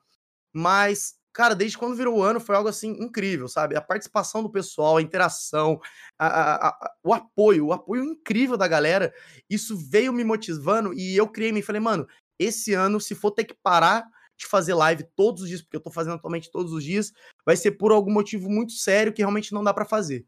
[0.52, 3.76] Mas cara, desde quando virou o ano foi algo assim incrível, sabe?
[3.76, 5.80] A participação do pessoal, a interação,
[6.18, 9.12] a, a, a, o apoio, o apoio incrível da galera,
[9.48, 12.06] isso veio me motivando e eu criei, me falei, mano,
[12.38, 14.04] esse ano, se for ter que parar
[14.36, 17.12] de fazer live todos os dias, porque eu tô fazendo atualmente todos os dias,
[17.44, 20.26] vai ser por algum motivo muito sério que realmente não dá para fazer.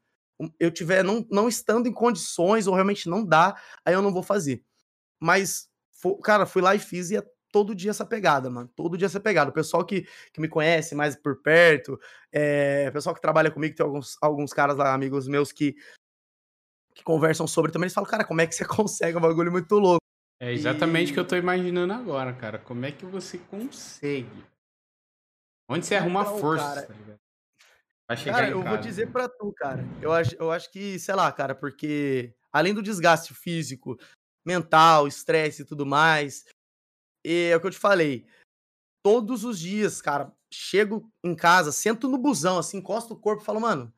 [0.61, 4.23] Eu tiver não, não estando em condições ou realmente não dá, aí eu não vou
[4.23, 4.63] fazer.
[5.19, 5.69] Mas,
[6.23, 7.23] cara, fui lá e fiz e é
[7.53, 8.69] todo dia essa pegada, mano.
[8.75, 9.51] Todo dia essa pegada.
[9.51, 12.01] O pessoal que, que me conhece mais por perto,
[12.33, 15.77] é, o pessoal que trabalha comigo, tem alguns, alguns caras lá, amigos meus, que,
[16.95, 19.15] que conversam sobre também, eles falam, cara, como é que você consegue?
[19.15, 20.03] É um bagulho muito louco.
[20.41, 21.15] É exatamente o e...
[21.15, 22.59] que eu tô imaginando agora, cara.
[22.59, 24.45] Como é que você consegue?
[25.69, 27.21] Onde você arruma então, força, cara, tá ligado?
[28.09, 29.13] Vai chegar cara, eu casa, vou dizer né?
[29.13, 29.85] pra tu, cara.
[30.01, 33.97] Eu acho, eu acho que, sei lá, cara, porque além do desgaste físico,
[34.45, 36.45] mental, estresse e tudo mais,
[37.25, 38.27] e é o que eu te falei.
[39.05, 43.47] Todos os dias, cara, chego em casa, sento no busão, assim, encosto o corpo e
[43.47, 43.93] falo, mano,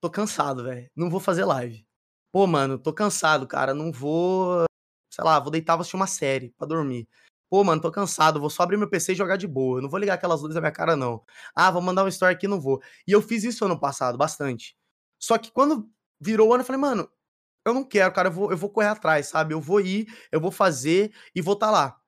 [0.00, 0.90] tô cansado, velho.
[0.94, 1.86] Não vou fazer live.
[2.32, 3.72] Pô, mano, tô cansado, cara.
[3.72, 4.64] Não vou.
[5.12, 7.08] Sei lá, vou deitar, vou assistir uma série pra dormir.
[7.48, 9.80] Pô, mano, tô cansado, vou só abrir meu PC e jogar de boa.
[9.80, 11.24] Não vou ligar aquelas luzes na minha cara, não.
[11.54, 12.82] Ah, vou mandar um story aqui, não vou.
[13.06, 14.76] E eu fiz isso ano passado, bastante.
[15.18, 15.88] Só que quando
[16.20, 17.08] virou o ano, eu falei, mano,
[17.64, 19.54] eu não quero, cara, eu vou, eu vou correr atrás, sabe?
[19.54, 22.00] Eu vou ir, eu vou fazer e vou estar tá lá.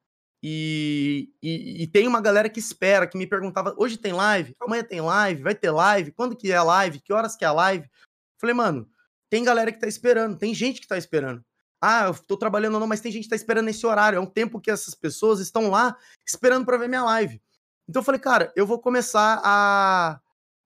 [0.48, 4.54] E, e, e, tem uma galera que espera, que me perguntava, hoje tem live?
[4.60, 5.42] Amanhã tem live?
[5.42, 6.12] Vai ter live?
[6.12, 7.00] Quando que é a live?
[7.00, 7.90] Que horas que é a live?
[8.38, 8.88] Falei, mano,
[9.28, 11.44] tem galera que tá esperando, tem gente que tá esperando.
[11.82, 14.18] Ah, eu tô trabalhando ou não, mas tem gente que tá esperando esse horário.
[14.18, 17.42] É um tempo que essas pessoas estão lá esperando para ver minha live.
[17.88, 20.20] Então eu falei, cara, eu vou começar a,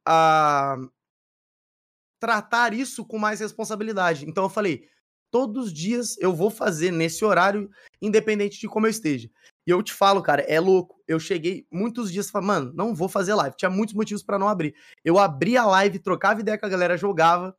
[0.07, 0.77] a
[2.21, 4.29] tratar isso com mais responsabilidade.
[4.29, 4.91] Então eu falei,
[5.31, 7.71] todos os dias eu vou fazer nesse horário,
[8.03, 9.31] independente de como eu esteja.
[9.71, 11.01] E eu te falo, cara, é louco.
[11.07, 13.55] Eu cheguei muitos dias falando, mano, não vou fazer live.
[13.57, 14.75] Tinha muitos motivos para não abrir.
[15.05, 17.57] Eu abri a live, trocava ideia com a galera, jogava,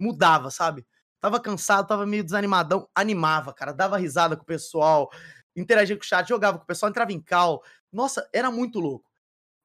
[0.00, 0.86] mudava, sabe?
[1.20, 5.10] Tava cansado, tava meio desanimadão, animava, cara, dava risada com o pessoal,
[5.56, 7.60] interagia com o chat, jogava com o pessoal, entrava em cal.
[7.92, 9.10] Nossa, era muito louco.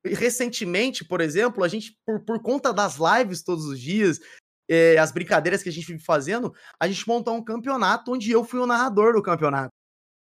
[0.03, 4.19] E recentemente, por exemplo, a gente, por, por conta das lives todos os dias,
[4.67, 8.43] eh, as brincadeiras que a gente vive fazendo, a gente montou um campeonato onde eu
[8.43, 9.82] fui o narrador do campeonato.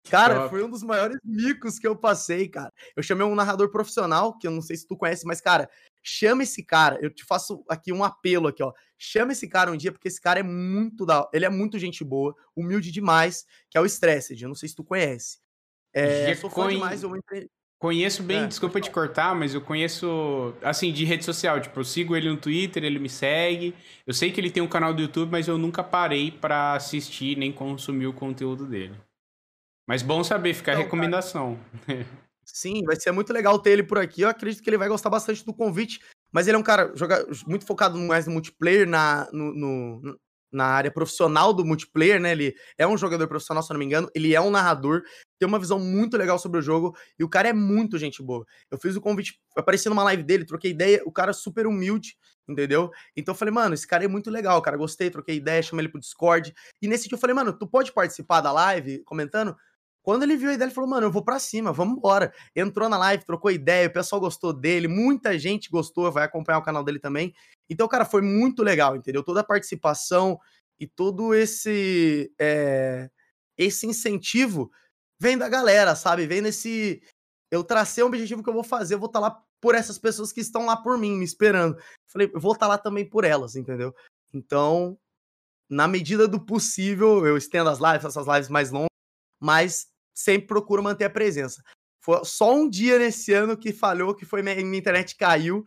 [0.09, 0.49] Cara, Top.
[0.49, 2.71] foi um dos maiores micos que eu passei, cara.
[2.95, 5.69] Eu chamei um narrador profissional, que eu não sei se tu conhece, mas, cara,
[6.01, 6.97] chama esse cara.
[7.01, 8.73] Eu te faço aqui um apelo aqui, ó.
[8.97, 11.29] Chama esse cara um dia, porque esse cara é muito da.
[11.33, 14.41] Ele é muito gente boa, humilde demais, que é o Stressed.
[14.41, 15.39] Eu não sei se tu conhece.
[15.93, 17.49] É, sou fã demais, eu entrei.
[17.79, 21.61] Conheço bem, é, desculpa te cortar, mas eu conheço, assim, de rede social.
[21.61, 23.73] Tipo, eu sigo ele no Twitter, ele me segue.
[24.05, 27.37] Eu sei que ele tem um canal do YouTube, mas eu nunca parei para assistir
[27.37, 28.95] nem consumir o conteúdo dele.
[29.89, 31.57] Mas bom saber, fica então, a recomendação.
[32.45, 34.21] Sim, vai ser muito legal ter ele por aqui.
[34.21, 35.99] Eu acredito que ele vai gostar bastante do convite.
[36.31, 40.19] Mas ele é um cara joga, muito focado mais no multiplayer, na, no, no,
[40.51, 42.33] na área profissional do multiplayer, né?
[42.33, 44.07] Ele é um jogador profissional, se eu não me engano.
[44.13, 45.01] Ele é um narrador,
[45.39, 46.95] tem uma visão muito legal sobre o jogo.
[47.17, 48.45] E o cara é muito gente boa.
[48.69, 51.01] Eu fiz o convite, apareci numa live dele, troquei ideia.
[51.03, 52.15] O cara é super humilde,
[52.47, 52.91] entendeu?
[53.17, 54.77] Então eu falei, mano, esse cara é muito legal, cara.
[54.77, 56.53] Gostei, troquei ideia, chamei ele pro Discord.
[56.79, 59.55] E nesse dia eu falei, mano, tu pode participar da live comentando?
[60.01, 62.33] Quando ele viu a ideia, ele falou, mano, eu vou pra cima, vamos embora.
[62.55, 66.63] Entrou na live, trocou ideia, o pessoal gostou dele, muita gente gostou, vai acompanhar o
[66.63, 67.33] canal dele também.
[67.69, 69.23] Então, cara, foi muito legal, entendeu?
[69.23, 70.39] Toda a participação
[70.79, 73.09] e todo esse, é,
[73.57, 74.71] esse incentivo
[75.19, 76.25] vem da galera, sabe?
[76.25, 77.01] Vem nesse.
[77.51, 79.97] Eu tracei um objetivo que eu vou fazer, eu vou estar tá lá por essas
[79.97, 81.77] pessoas que estão lá por mim, me esperando.
[82.07, 83.93] Falei, eu vou estar tá lá também por elas, entendeu?
[84.33, 84.97] Então,
[85.69, 88.89] na medida do possível, eu estendo as lives, essas lives mais longas,
[89.39, 89.88] mas
[90.19, 91.63] sempre procuro manter a presença.
[92.01, 95.65] Foi só um dia nesse ano que falhou, que foi minha, minha internet caiu.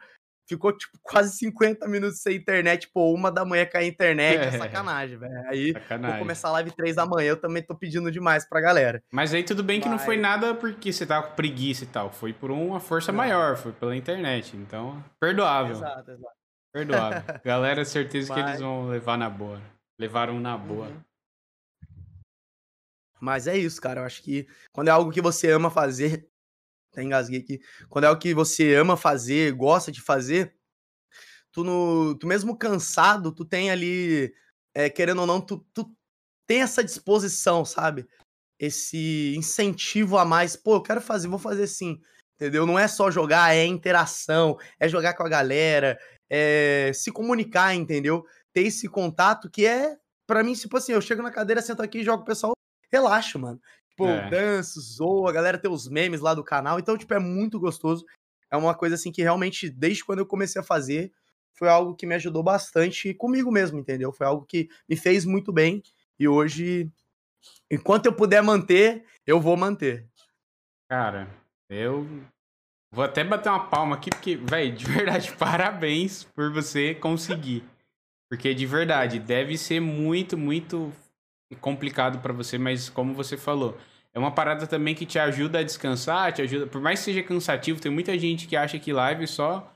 [0.48, 2.90] Ficou, tipo, quase 50 minutos sem internet.
[2.92, 4.38] Pô, uma da manhã cair a internet.
[4.38, 5.48] É, é sacanagem, velho.
[5.48, 6.16] Aí sacanagem.
[6.16, 7.30] vou começar a live três da manhã.
[7.30, 9.02] Eu também tô pedindo demais pra galera.
[9.12, 9.98] Mas aí tudo bem que Mas...
[9.98, 12.10] não foi nada porque você tava com preguiça e tal.
[12.10, 13.18] Foi por uma força não.
[13.18, 14.56] maior, foi pela internet.
[14.56, 15.76] Então, perdoável.
[15.76, 16.36] Exato, exato.
[16.72, 17.22] Perdoável.
[17.44, 18.42] galera, certeza Mas...
[18.42, 19.60] que eles vão levar na boa.
[19.98, 20.88] Levaram na boa.
[20.88, 21.00] Uhum.
[23.22, 24.00] Mas é isso, cara.
[24.00, 26.28] Eu acho que quando é algo que você ama fazer,
[26.90, 27.60] até engasguei aqui.
[27.88, 30.56] Quando é algo que você ama fazer, gosta de fazer,
[31.52, 34.34] tu, no, tu mesmo cansado, tu tem ali,
[34.74, 35.88] é, querendo ou não, tu, tu
[36.48, 38.08] tem essa disposição, sabe?
[38.58, 40.56] Esse incentivo a mais.
[40.56, 42.00] Pô, eu quero fazer, vou fazer sim.
[42.34, 42.66] Entendeu?
[42.66, 45.96] Não é só jogar, é interação, é jogar com a galera,
[46.28, 48.24] é se comunicar, entendeu?
[48.52, 49.96] Ter esse contato que é,
[50.26, 52.52] para mim, tipo assim, eu chego na cadeira, sento aqui, jogo o pessoal,
[52.92, 53.60] relaxa, mano.
[53.88, 54.28] Tipo, é.
[54.28, 56.78] danço, zoa, a galera tem os memes lá do canal.
[56.78, 58.04] Então, tipo, é muito gostoso.
[58.50, 61.12] É uma coisa assim que realmente, desde quando eu comecei a fazer,
[61.54, 64.12] foi algo que me ajudou bastante comigo mesmo, entendeu?
[64.12, 65.82] Foi algo que me fez muito bem.
[66.18, 66.90] E hoje,
[67.70, 70.06] enquanto eu puder manter, eu vou manter.
[70.90, 71.28] Cara,
[71.68, 72.06] eu
[72.92, 77.64] vou até bater uma palma aqui, porque, velho, de verdade, parabéns por você conseguir.
[78.30, 80.90] Porque de verdade, deve ser muito, muito
[81.60, 83.76] complicado para você, mas como você falou,
[84.14, 87.22] é uma parada também que te ajuda a descansar, te ajuda, por mais que seja
[87.22, 89.72] cansativo, tem muita gente que acha que live só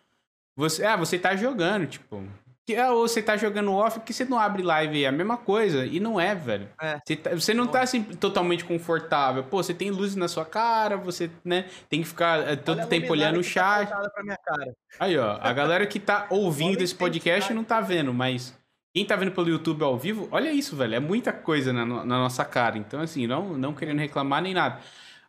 [0.56, 2.22] você, ah, você tá jogando, tipo,
[2.66, 5.36] Que, ah, ou você tá jogando off, porque você não abre live é a mesma
[5.36, 5.86] coisa.
[5.86, 6.68] E não é, velho.
[6.82, 6.98] É.
[7.06, 9.44] Você, tá- você não tá assim, totalmente confortável.
[9.44, 12.86] Pô, você tem luz na sua cara, você, né, tem que ficar eh, todo Olha
[12.88, 13.88] tempo olhando o tá chat.
[13.88, 14.74] cara.
[14.98, 18.52] Aí, ó, a galera que tá ouvindo esse podcast não tá vendo, mas
[18.97, 20.94] quem tá vendo pelo YouTube ao vivo, olha isso, velho.
[20.94, 22.78] É muita coisa na, na nossa cara.
[22.78, 24.81] Então, assim, não, não querendo reclamar nem nada.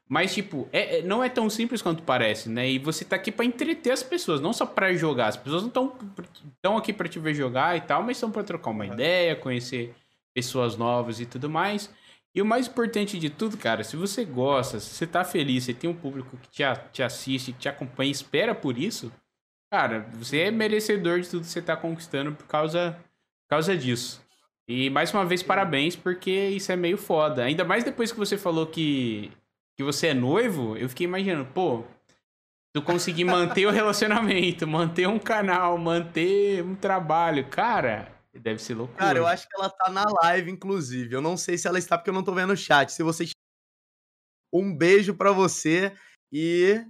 [0.07, 2.69] Mas, tipo, é, é- não é tão simples quanto parece, né?
[2.69, 5.27] E você tá aqui pra entreter as pessoas, não só pra jogar.
[5.27, 5.93] As pessoas não estão
[6.61, 9.93] tão aqui pra te ver jogar e tal, mas estão pra trocar uma ideia, conhecer
[10.33, 11.89] pessoas novas e tudo mais.
[12.33, 15.73] E o mais importante de tudo, cara, se você gosta, se você tá feliz, você
[15.73, 16.63] tem um público que te,
[16.93, 19.11] te assiste, que te acompanha, espera por isso,
[19.69, 22.97] cara, você é merecedor de tudo que você tá conquistando por causa,
[23.47, 24.21] por causa disso.
[24.67, 27.43] E mais uma vez, parabéns, porque isso é meio foda.
[27.45, 29.31] Ainda mais depois que você falou que,
[29.77, 31.85] que você é noivo, eu fiquei imaginando, pô,
[32.75, 38.99] tu conseguir manter o relacionamento, manter um canal, manter um trabalho, cara, deve ser loucura.
[38.99, 41.15] Cara, eu acho que ela tá na live, inclusive.
[41.15, 42.91] Eu não sei se ela está porque eu não tô vendo o chat.
[42.91, 43.25] Se você.
[44.53, 45.95] Um beijo pra você
[46.31, 46.83] e.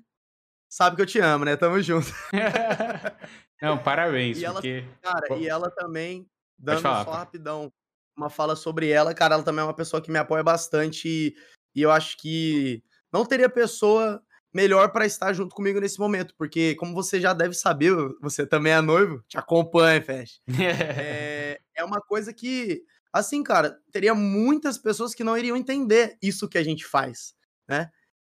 [0.70, 1.56] Sabe que eu te amo, né?
[1.56, 2.08] Tamo junto.
[3.62, 4.84] Não, parabéns, E ela- porque...
[5.02, 5.38] Cara, Pô.
[5.38, 6.28] e ela também,
[6.58, 7.72] dando falar, só rapidão
[8.16, 11.36] uma fala sobre ela, cara, ela também é uma pessoa que me apoia bastante e,
[11.76, 14.22] e eu acho que não teria pessoa
[14.54, 18.74] melhor pra estar junto comigo nesse momento, porque como você já deve saber, você também
[18.74, 20.42] é noivo, te acompanha, Fesh.
[20.60, 22.82] É, é uma coisa que,
[23.14, 27.36] assim, cara, teria muitas pessoas que não iriam entender isso que a gente faz,
[27.70, 27.92] né?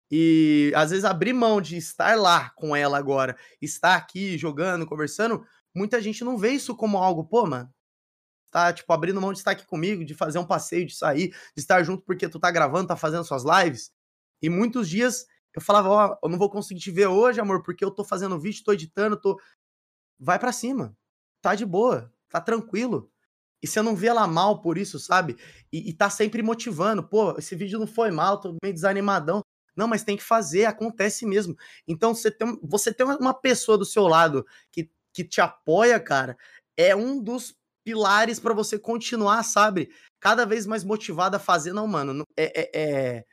[0.10, 5.44] E às vezes abrir mão de estar lá com ela agora, estar aqui jogando, conversando,
[5.76, 7.70] muita gente não vê isso como algo, pô, mano,
[8.54, 11.62] tá, tipo, abrindo mão de estar aqui comigo, de fazer um passeio, de sair, de
[11.62, 13.92] estar junto porque tu tá gravando, tá fazendo suas lives.
[14.44, 15.26] E muitos dias
[15.56, 18.40] eu falava, ó, eu não vou conseguir te ver hoje, amor, porque eu tô fazendo
[18.40, 19.42] vídeo, tô editando, tô.
[20.20, 20.96] Vai pra cima.
[21.42, 23.12] Tá de boa, tá tranquilo.
[23.62, 25.36] E você não vê ela mal por isso, sabe?
[25.72, 27.04] E, e tá sempre motivando.
[27.04, 29.42] Pô, esse vídeo não foi mal, tô meio desanimadão.
[29.76, 31.56] Não, mas tem que fazer, acontece mesmo.
[31.88, 36.38] Então, você tem, você tem uma pessoa do seu lado que, que te apoia, cara,
[36.78, 39.92] é um dos pilares pra você continuar, sabe?
[40.20, 41.74] Cada vez mais motivado a fazer.
[41.74, 43.26] Não, mano, é, é- é-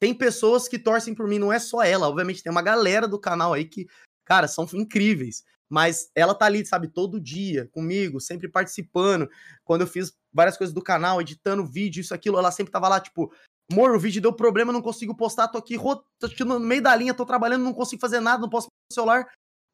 [0.00, 2.08] tem pessoas que torcem por mim, não é só ela.
[2.08, 3.86] Obviamente, tem uma galera do canal aí que,
[4.24, 5.44] cara, são incríveis.
[5.68, 9.28] Mas ela tá ali, sabe, todo dia comigo, sempre participando.
[9.64, 13.00] Quando eu fiz várias coisas do canal, editando vídeo, isso, aquilo, ela sempre tava lá,
[13.00, 13.32] tipo,
[13.72, 17.14] amor, o vídeo deu problema, não consigo postar, tô aqui, tô no meio da linha,
[17.14, 19.26] tô trabalhando, não consigo fazer nada, não posso no celular.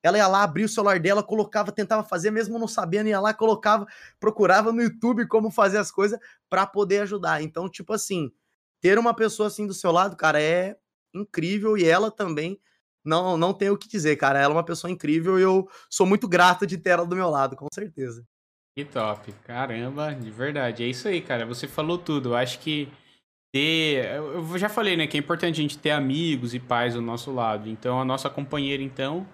[0.02, 3.34] Ela ia lá, abria o celular dela, colocava, tentava fazer, mesmo não sabendo, ia lá,
[3.34, 3.86] colocava,
[4.18, 6.18] procurava no YouTube como fazer as coisas
[6.48, 7.42] pra poder ajudar.
[7.42, 8.32] Então, tipo assim,
[8.80, 10.76] ter uma pessoa assim do seu lado, cara, é
[11.14, 12.58] incrível e ela também
[13.04, 14.38] não não tem o que dizer, cara.
[14.38, 17.28] Ela é uma pessoa incrível e eu sou muito grato de ter ela do meu
[17.28, 18.26] lado, com certeza.
[18.76, 20.84] Que top, caramba, de verdade.
[20.84, 21.44] É isso aí, cara.
[21.44, 22.30] Você falou tudo.
[22.30, 22.88] Eu acho que
[23.52, 24.06] ter.
[24.14, 27.32] Eu já falei, né, que é importante a gente ter amigos e pais do nosso
[27.32, 27.68] lado.
[27.68, 29.26] Então, a nossa companheira, então,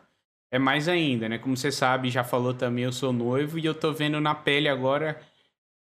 [0.51, 1.39] é mais ainda, né?
[1.39, 4.69] Como você sabe, já falou também, eu sou noivo e eu tô vendo na pele
[4.69, 5.21] agora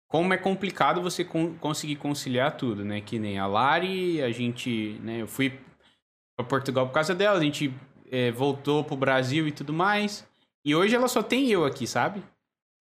[0.08, 3.00] como é complicado você con- conseguir conciliar tudo, né?
[3.00, 5.52] Que nem a Lari, a gente, né, eu fui
[6.36, 7.72] pra Portugal por causa dela, a gente
[8.10, 10.26] eh, voltou pro Brasil e tudo mais.
[10.64, 12.22] E hoje ela só tem eu aqui, sabe?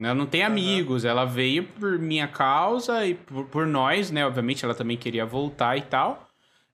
[0.01, 4.26] Ela não tem amigos, ela veio por minha causa e por, por nós, né?
[4.26, 6.27] Obviamente ela também queria voltar e tal.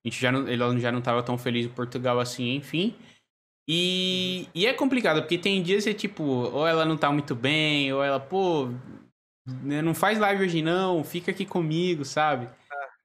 [0.04, 2.96] A gente já não, ela já não tava tão feliz em Portugal assim, enfim.
[3.68, 7.92] E, e é complicado, porque tem dias que, tipo, ou ela não tá muito bem,
[7.92, 8.70] ou ela, pô,
[9.64, 12.48] né, não faz live hoje não, fica aqui comigo, sabe?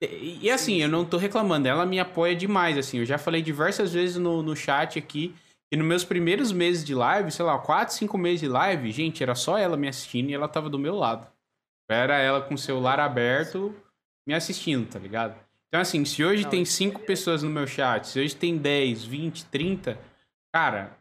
[0.03, 2.99] E, e assim, eu não tô reclamando, ela me apoia demais, assim.
[2.99, 5.35] Eu já falei diversas vezes no, no chat aqui
[5.71, 9.23] que nos meus primeiros meses de live, sei lá, 4, 5 meses de live, gente,
[9.23, 11.27] era só ela me assistindo e ela tava do meu lado.
[11.89, 13.75] Era ela com o celular aberto
[14.27, 15.39] me assistindo, tá ligado?
[15.69, 18.59] Então, assim, se hoje Não, tem isso 5 pessoas no meu chat, se hoje tem
[18.59, 19.99] 10, 20, 30,
[20.53, 20.97] cara,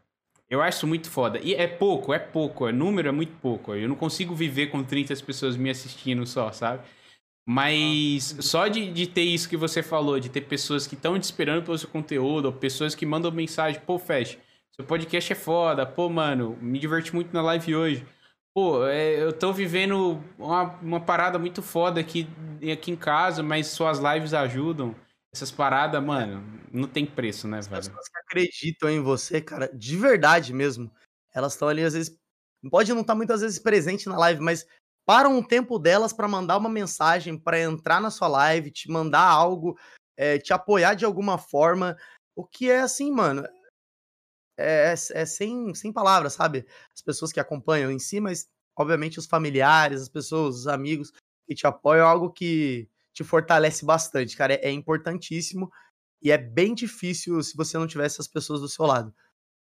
[0.48, 1.38] eu acho muito foda.
[1.40, 3.74] E é pouco, é pouco, é número é muito pouco.
[3.74, 6.82] Eu não consigo viver com 30 pessoas me assistindo só, sabe?
[7.48, 11.24] Mas só de, de ter isso que você falou, de ter pessoas que estão te
[11.24, 14.38] esperando pelo seu conteúdo, ou pessoas que mandam mensagem, pô, Fesh,
[14.72, 18.06] seu podcast é foda, pô, mano, me diverti muito na live hoje.
[18.54, 22.28] Pô, é, eu tô vivendo uma, uma parada muito foda aqui,
[22.72, 24.94] aqui em casa, mas suas lives ajudam.
[25.32, 26.42] Essas paradas, mano,
[26.72, 27.84] não tem preço, né, As velho?
[27.84, 30.90] pessoas que acreditam em você, cara, de verdade mesmo,
[31.32, 32.16] elas estão ali às vezes,
[32.68, 34.66] pode não estar muitas vezes presente na live, mas
[35.06, 39.22] param um tempo delas pra mandar uma mensagem, pra entrar na sua live, te mandar
[39.24, 39.78] algo,
[40.16, 41.96] eh, te apoiar de alguma forma,
[42.34, 43.44] o que é assim, mano,
[44.58, 46.66] é, é sem, sem palavras, sabe?
[46.94, 51.12] As pessoas que acompanham em si, mas obviamente, os familiares, as pessoas, os amigos
[51.46, 52.88] que te apoiam, é algo que
[53.20, 54.54] te fortalece bastante, cara.
[54.54, 55.70] É, é importantíssimo
[56.22, 59.14] e é bem difícil se você não tiver essas pessoas do seu lado,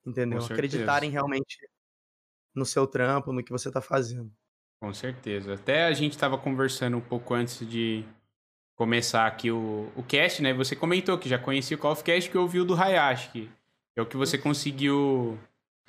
[0.05, 0.44] entendeu?
[0.44, 1.59] Acreditarem realmente
[2.55, 4.32] no seu trampo, no que você tá fazendo.
[4.81, 5.55] Com certeza.
[5.55, 8.05] Até a gente estava conversando um pouco antes de
[8.76, 10.52] começar aqui o, o cast, né?
[10.52, 13.51] Você comentou que já conhecia o Call of Cast que ouviu do Hayashi,
[13.93, 15.39] que é o que você conseguiu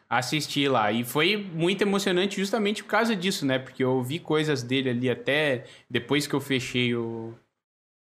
[0.07, 0.91] assistir lá.
[0.91, 3.57] E foi muito emocionante justamente por causa disso, né?
[3.57, 7.35] Porque eu ouvi coisas dele ali até depois que eu fechei o,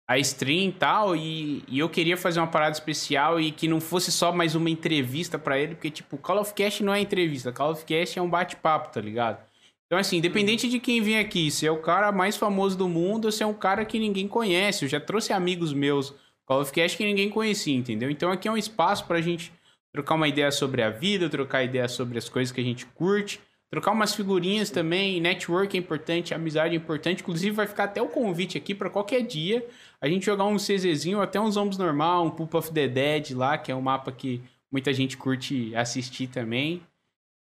[0.09, 3.79] a stream e tal, e, e, eu queria fazer uma parada especial e que não
[3.79, 7.51] fosse só mais uma entrevista para ele, porque, tipo, Call of Cast não é entrevista,
[7.51, 9.37] Call of Cast é um bate-papo, tá ligado?
[9.85, 13.25] Então, assim, independente de quem vem aqui, se é o cara mais famoso do mundo
[13.25, 16.11] ou se é um cara que ninguém conhece, eu já trouxe amigos meus
[16.43, 18.09] Call of Cast que ninguém conhecia, entendeu?
[18.09, 19.53] Então aqui é um espaço pra gente
[19.93, 23.39] trocar uma ideia sobre a vida, trocar ideia sobre as coisas que a gente curte,
[23.71, 27.21] Trocar umas figurinhas também, network é importante, amizade é importante.
[27.21, 29.63] Inclusive, vai ficar até o convite aqui para qualquer dia
[30.01, 33.57] a gente jogar um CZzinho, até uns Zombies normal, um Poop of the Dead lá,
[33.57, 36.81] que é um mapa que muita gente curte assistir também.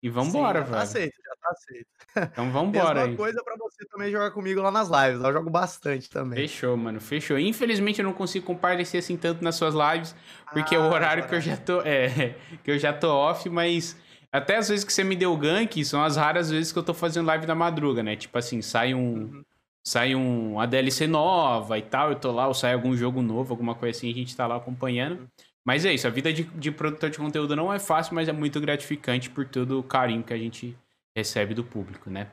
[0.01, 0.81] E vambora, tá velho.
[0.81, 1.87] aceito, já tá aceito.
[2.31, 3.15] Então vambora Mesma aí.
[3.15, 5.23] coisa pra você também jogar comigo lá nas lives.
[5.23, 6.39] Eu jogo bastante também.
[6.39, 6.99] Fechou, mano.
[6.99, 7.39] Fechou.
[7.39, 10.13] Infelizmente eu não consigo comparecer assim tanto nas suas lives,
[10.51, 11.81] porque ah, é o horário que eu já tô.
[11.81, 13.95] É, que eu já tô off, mas
[14.29, 16.93] até as vezes que você me deu gank, são as raras vezes que eu tô
[16.93, 18.15] fazendo live da madruga, né?
[18.17, 18.99] Tipo assim, sai um.
[18.99, 19.45] Uhum.
[19.85, 23.53] Sai um, a DLC nova e tal, eu tô lá, ou sai algum jogo novo,
[23.53, 25.27] alguma coisa assim, a gente tá lá acompanhando.
[25.65, 28.33] Mas é isso, a vida de, de produtor de conteúdo não é fácil, mas é
[28.33, 30.77] muito gratificante por todo o carinho que a gente
[31.15, 32.27] recebe do público, né?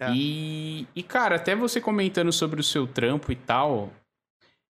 [0.00, 0.10] É.
[0.12, 3.92] E, e, cara, até você comentando sobre o seu trampo e tal,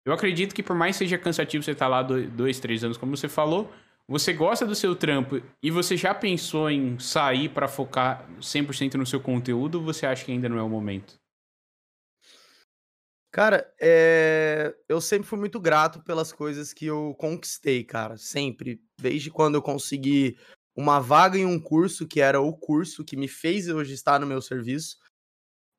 [0.05, 3.17] eu acredito que por mais seja cansativo você estar tá lá dois, três anos, como
[3.17, 3.71] você falou,
[4.09, 9.07] você gosta do seu trampo e você já pensou em sair para focar 100% no
[9.07, 11.20] seu conteúdo ou você acha que ainda não é o momento?
[13.32, 14.74] Cara, é...
[14.89, 18.16] eu sempre fui muito grato pelas coisas que eu conquistei, cara.
[18.16, 18.82] Sempre.
[19.01, 20.36] Desde quando eu consegui
[20.77, 24.27] uma vaga em um curso, que era o curso que me fez hoje estar no
[24.27, 24.97] meu serviço.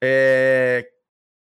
[0.01, 0.89] É...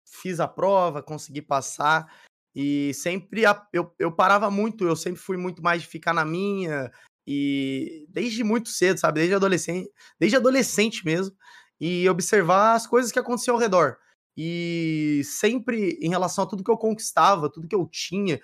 [0.05, 2.11] Fiz a prova, consegui passar.
[2.55, 6.91] E sempre eu, eu parava muito, eu sempre fui muito mais de ficar na minha,
[7.31, 9.19] e desde muito cedo, sabe?
[9.19, 9.87] Desde adolescente,
[10.19, 11.35] desde adolescente mesmo,
[11.79, 13.99] e observar as coisas que aconteciam ao redor.
[14.37, 18.39] E sempre em relação a tudo que eu conquistava, tudo que eu tinha,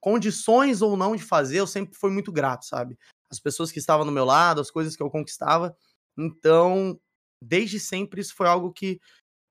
[0.00, 2.98] condições ou não de fazer, eu sempre fui muito grato, sabe?
[3.30, 5.76] As pessoas que estavam no meu lado, as coisas que eu conquistava.
[6.16, 6.98] Então,
[7.42, 9.00] desde sempre, isso foi algo que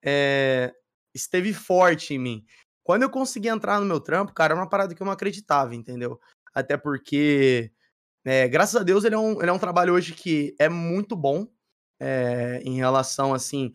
[0.03, 0.73] é,
[1.13, 2.45] esteve forte em mim.
[2.83, 5.73] Quando eu consegui entrar no meu trampo, cara, era uma parada que eu não acreditava,
[5.73, 6.19] entendeu?
[6.53, 7.71] Até porque,
[8.23, 11.15] é, graças a Deus, ele é, um, ele é um trabalho hoje que é muito
[11.15, 11.47] bom
[11.99, 13.73] é, em relação, assim,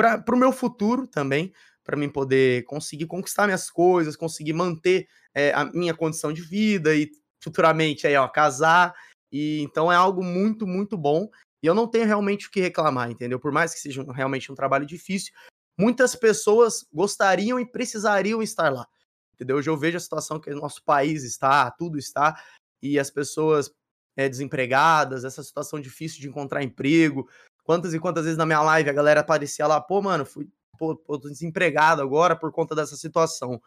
[0.00, 1.52] para o meu futuro também,
[1.84, 6.94] para mim poder conseguir conquistar minhas coisas, conseguir manter é, a minha condição de vida
[6.94, 7.10] e
[7.42, 8.94] futuramente aí, ó, casar.
[9.32, 11.28] E então é algo muito, muito bom.
[11.62, 13.38] E eu não tenho realmente o que reclamar, entendeu?
[13.38, 15.32] Por mais que seja realmente um trabalho difícil,
[15.78, 18.86] muitas pessoas gostariam e precisariam estar lá.
[19.34, 19.56] Entendeu?
[19.56, 22.42] Hoje eu vejo a situação que o nosso país está, tudo está,
[22.82, 23.70] e as pessoas
[24.16, 27.28] é, desempregadas, essa situação difícil de encontrar emprego.
[27.70, 30.96] Quantas e quantas vezes na minha live a galera aparecia lá, pô, mano, fui pô,
[30.96, 33.62] pô, tô desempregado agora por conta dessa situação.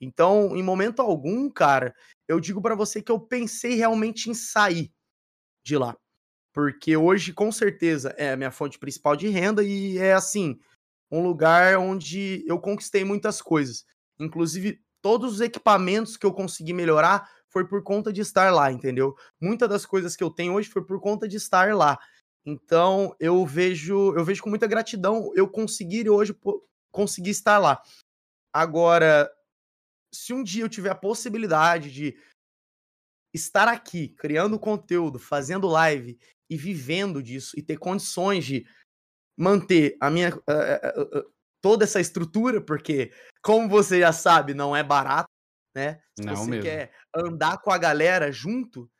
[0.00, 1.94] Então, em momento algum, cara,
[2.26, 4.90] eu digo para você que eu pensei realmente em sair
[5.62, 5.94] de lá.
[6.54, 10.58] Porque hoje, com certeza, é a minha fonte principal de renda e é assim,
[11.10, 13.84] um lugar onde eu conquistei muitas coisas.
[14.18, 19.14] Inclusive, todos os equipamentos que eu consegui melhorar foi por conta de estar lá, entendeu?
[19.38, 21.98] Muitas das coisas que eu tenho hoje foi por conta de estar lá.
[22.44, 26.36] Então, eu vejo, eu vejo com muita gratidão eu conseguir hoje
[26.90, 27.82] conseguir estar lá.
[28.52, 29.32] Agora,
[30.12, 32.16] se um dia eu tiver a possibilidade de
[33.34, 36.18] estar aqui, criando conteúdo, fazendo live
[36.50, 38.66] e vivendo disso e ter condições de
[39.38, 41.32] manter a minha uh, uh, uh,
[41.62, 43.10] toda essa estrutura, porque
[43.42, 45.30] como você já sabe, não é barato,
[45.74, 46.02] né?
[46.18, 46.62] Se não você mesmo.
[46.64, 48.90] quer andar com a galera junto,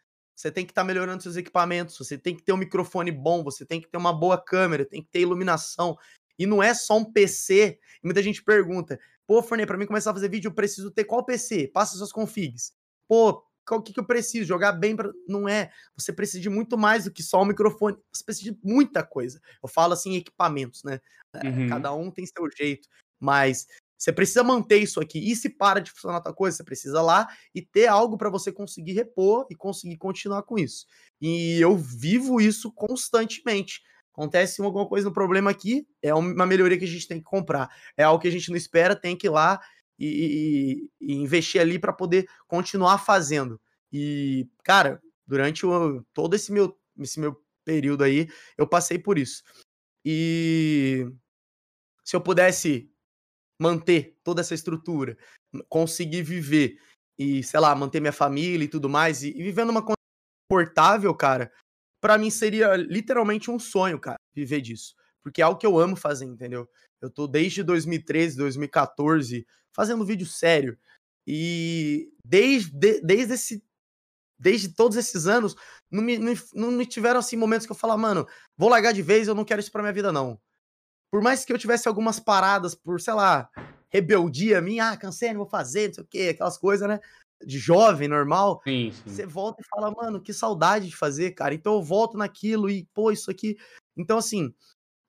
[0.43, 3.45] você tem que estar tá melhorando seus equipamentos, você tem que ter um microfone bom,
[3.45, 5.97] você tem que ter uma boa câmera, tem que ter iluminação.
[6.37, 7.79] E não é só um PC.
[8.03, 11.05] E muita gente pergunta: "Pô, Forney, para mim começar a fazer vídeo, eu preciso ter
[11.05, 11.69] qual PC?
[11.69, 12.73] Passa suas configs".
[13.07, 14.45] Pô, o que, que eu preciso?
[14.45, 14.97] Jogar bem.
[15.29, 15.71] Não é.
[15.97, 17.97] Você precisa de muito mais do que só o microfone.
[18.13, 19.41] Você precisa de muita coisa.
[19.63, 21.01] Eu falo assim, equipamentos, né?
[21.35, 21.69] É, uhum.
[21.69, 22.89] Cada um tem seu jeito.
[23.21, 23.69] Mas
[24.03, 25.31] você precisa manter isso aqui.
[25.31, 28.51] E se para de funcionar outra coisa, você precisa lá e ter algo para você
[28.51, 30.87] conseguir repor e conseguir continuar com isso.
[31.21, 33.81] E eu vivo isso constantemente.
[34.13, 37.69] Acontece alguma coisa no problema aqui, é uma melhoria que a gente tem que comprar.
[37.97, 39.61] É algo que a gente não espera, tem que ir lá
[39.97, 43.61] e, e, e investir ali para poder continuar fazendo.
[43.93, 49.45] E, cara, durante o, todo esse meu, esse meu período aí, eu passei por isso.
[50.05, 51.07] E
[52.03, 52.92] se eu pudesse
[53.61, 55.17] manter toda essa estrutura,
[55.69, 56.79] conseguir viver
[57.19, 59.85] e, sei lá, manter minha família e tudo mais, e, e vivendo uma
[60.51, 61.53] confortável, cara,
[62.01, 64.95] para mim seria literalmente um sonho, cara, viver disso.
[65.23, 66.69] Porque é algo que eu amo fazer, entendeu?
[67.01, 70.77] Eu tô desde 2013, 2014 fazendo vídeo sério.
[71.27, 73.65] E desde, desde esse
[74.39, 75.55] desde todos esses anos,
[75.89, 76.19] não me,
[76.53, 78.27] não me tiveram assim momentos que eu falo, mano,
[78.57, 80.37] vou largar de vez, eu não quero isso pra minha vida, não.
[81.13, 83.49] Por mais que eu tivesse algumas paradas por, sei lá,
[83.91, 86.99] rebeldia minha, ah, cansei, não vou fazer, não sei o quê, aquelas coisas, né?
[87.45, 89.03] de jovem, normal, sim, sim.
[89.05, 91.55] você volta e fala, mano, que saudade de fazer, cara.
[91.55, 93.57] Então eu volto naquilo e, pô, isso aqui.
[93.97, 94.55] Então, assim,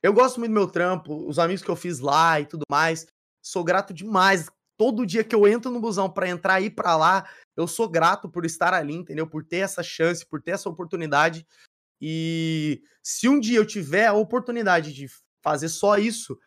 [0.02, 3.08] eu gosto muito do meu trampo, os amigos que eu fiz lá e tudo mais.
[3.42, 4.48] Sou grato demais.
[4.78, 7.88] Todo dia que eu entro no busão para entrar e ir pra lá, eu sou
[7.88, 9.28] grato por estar ali, entendeu?
[9.28, 11.46] Por ter essa chance, por ter essa oportunidade.
[12.02, 15.08] E se um dia eu tiver a oportunidade de
[15.44, 16.40] fazer só isso,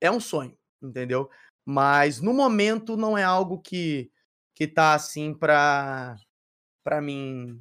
[0.00, 1.28] é um sonho, entendeu?
[1.64, 4.10] Mas no momento não é algo que
[4.54, 6.16] que tá assim pra,
[6.82, 7.60] pra mim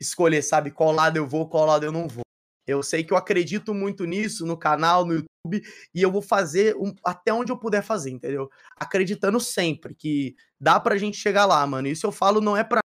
[0.00, 2.24] escolher, sabe, qual lado eu vou, qual lado eu não vou.
[2.66, 6.74] Eu sei que eu acredito muito nisso no canal, no YouTube, e eu vou fazer
[6.76, 8.50] um, até onde eu puder fazer, entendeu?
[8.74, 11.88] Acreditando sempre que dá pra gente chegar lá, mano.
[11.88, 12.80] Isso eu falo não é pra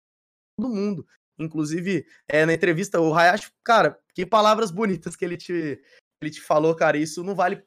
[0.58, 1.06] todo mundo.
[1.38, 5.78] Inclusive, é, na entrevista, o Hayashi, cara, que palavras bonitas que ele te,
[6.20, 6.96] ele te falou, cara.
[6.96, 7.62] Isso não vale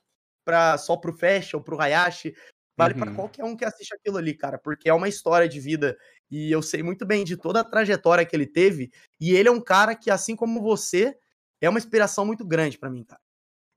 [0.46, 2.34] pra, só pro Fashion, pro Hayashi,
[2.80, 3.00] Vale uhum.
[3.02, 5.98] para qualquer um que assiste aquilo ali, cara, porque é uma história de vida
[6.32, 8.90] e eu sei muito bem de toda a trajetória que ele teve.
[9.20, 11.14] E ele é um cara que, assim como você,
[11.60, 13.20] é uma inspiração muito grande para mim, cara.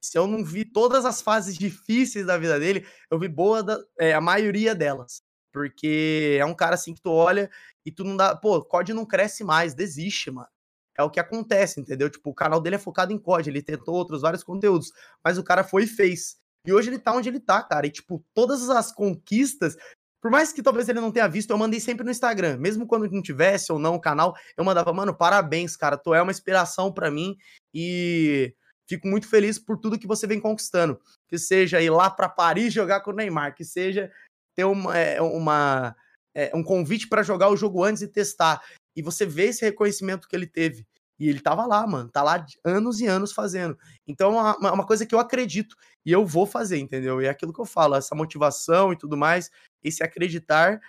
[0.01, 3.77] Se eu não vi todas as fases difíceis da vida dele, eu vi boa da,
[3.99, 5.21] é, a maioria delas.
[5.53, 7.51] Porque é um cara assim que tu olha
[7.85, 8.37] e tu não dá.
[8.37, 10.49] Pô, COD não cresce mais, desiste, mano.
[10.97, 12.11] É o que acontece, entendeu?
[12.11, 14.93] Tipo, o canal dele é focado em COD, ele tentou outros vários conteúdos,
[15.25, 16.37] mas o cara foi e fez.
[16.67, 17.87] E hoje ele tá onde ele tá, cara.
[17.87, 19.77] E, tipo, todas as conquistas,
[20.21, 22.57] por mais que talvez ele não tenha visto, eu mandei sempre no Instagram.
[22.59, 25.97] Mesmo quando não tivesse ou não o canal, eu mandava, mano, parabéns, cara.
[25.97, 27.37] Tu é uma inspiração para mim
[27.75, 28.55] e
[28.89, 31.01] fico muito feliz por tudo que você vem conquistando.
[31.29, 34.13] Que seja ir lá para Paris jogar com o Neymar, que seja
[34.55, 35.97] ter uma, é, uma
[36.35, 38.63] é, um convite para jogar o jogo antes e testar.
[38.97, 40.87] E você vê esse reconhecimento que ele teve.
[41.19, 42.09] E ele tava lá, mano.
[42.11, 43.79] Tá lá anos e anos fazendo.
[44.07, 47.23] Então é uma, coisa que eu acredito e eu vou fazer, entendeu?
[47.23, 49.51] E é aquilo que eu falo, essa motivação e tudo mais,
[49.85, 50.81] esse acreditar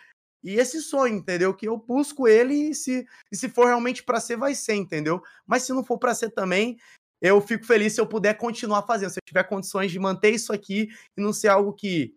[0.43, 1.53] e esse sonho, entendeu?
[1.53, 5.21] Que eu busco ele e se, e se for realmente para ser, vai ser, entendeu?
[5.45, 6.77] Mas se não for para ser também,
[7.21, 10.51] eu fico feliz se eu puder continuar fazendo, se eu tiver condições de manter isso
[10.51, 12.13] aqui e não ser algo que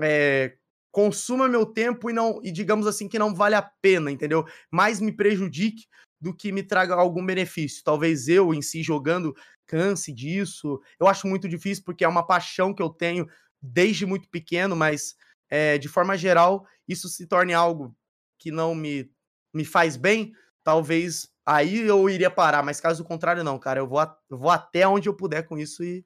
[0.00, 0.56] é,
[0.90, 4.44] consuma meu tempo e não e digamos assim que não vale a pena, entendeu?
[4.70, 5.86] Mais me prejudique
[6.20, 7.82] do que me traga algum benefício.
[7.84, 9.34] Talvez eu em si jogando
[9.66, 10.80] canse disso.
[10.98, 13.28] Eu acho muito difícil porque é uma paixão que eu tenho
[13.60, 15.14] desde muito pequeno, mas
[15.50, 17.94] é, de forma geral isso se torne algo
[18.38, 19.10] que não me,
[19.54, 20.32] me faz bem.
[20.64, 23.80] Talvez aí eu iria parar, mas caso contrário, não, cara.
[23.80, 24.00] Eu vou,
[24.30, 26.04] eu vou até onde eu puder com isso e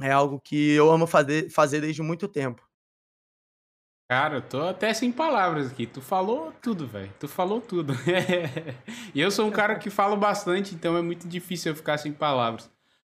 [0.00, 2.65] é algo que eu amo fazer, fazer desde muito tempo.
[4.08, 5.86] Cara, eu tô até sem palavras aqui.
[5.86, 7.12] Tu falou tudo, velho.
[7.18, 7.92] Tu falou tudo.
[9.12, 12.12] e eu sou um cara que falo bastante, então é muito difícil eu ficar sem
[12.12, 12.70] palavras.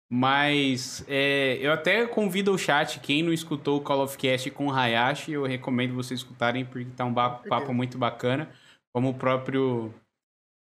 [0.10, 4.68] Mas é, eu até convido o chat, quem não escutou o Call of Cast com
[4.68, 8.50] o Hayashi, eu recomendo vocês escutarem, porque tá um papo muito bacana.
[8.94, 9.94] Como o próprio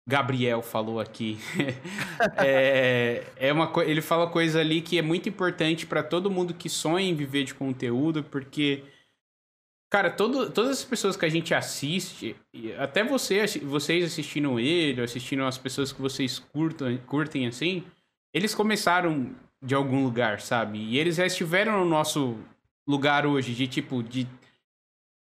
[0.07, 1.37] Gabriel falou aqui.
[2.37, 6.69] é, é uma ele fala coisa ali que é muito importante para todo mundo que
[6.69, 8.85] sonha em viver de conteúdo, porque
[9.91, 12.33] Cara, todo, todas as pessoas que a gente assiste,
[12.79, 17.83] até você, vocês assistindo ele, assistindo as pessoas que vocês curtam, curtem assim,
[18.33, 20.79] eles começaram de algum lugar, sabe?
[20.79, 22.37] E eles já estiveram no nosso
[22.87, 24.25] lugar hoje, de tipo, de,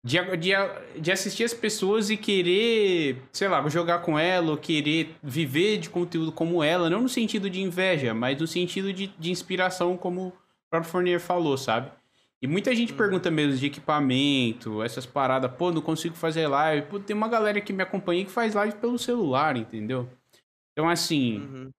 [0.02, 0.52] de, de,
[0.98, 5.90] de assistir as pessoas e querer, sei lá, jogar com ela, ou querer viver de
[5.90, 10.28] conteúdo como ela, não no sentido de inveja, mas no sentido de, de inspiração, como
[10.28, 10.32] o
[10.70, 11.92] próprio Fournier falou, sabe?
[12.42, 12.98] E muita gente uhum.
[12.98, 16.86] pergunta mesmo de equipamento, essas paradas, pô, não consigo fazer live.
[16.88, 20.08] Pô, tem uma galera que me acompanha que faz live pelo celular, entendeu?
[20.72, 21.70] Então, assim, uhum.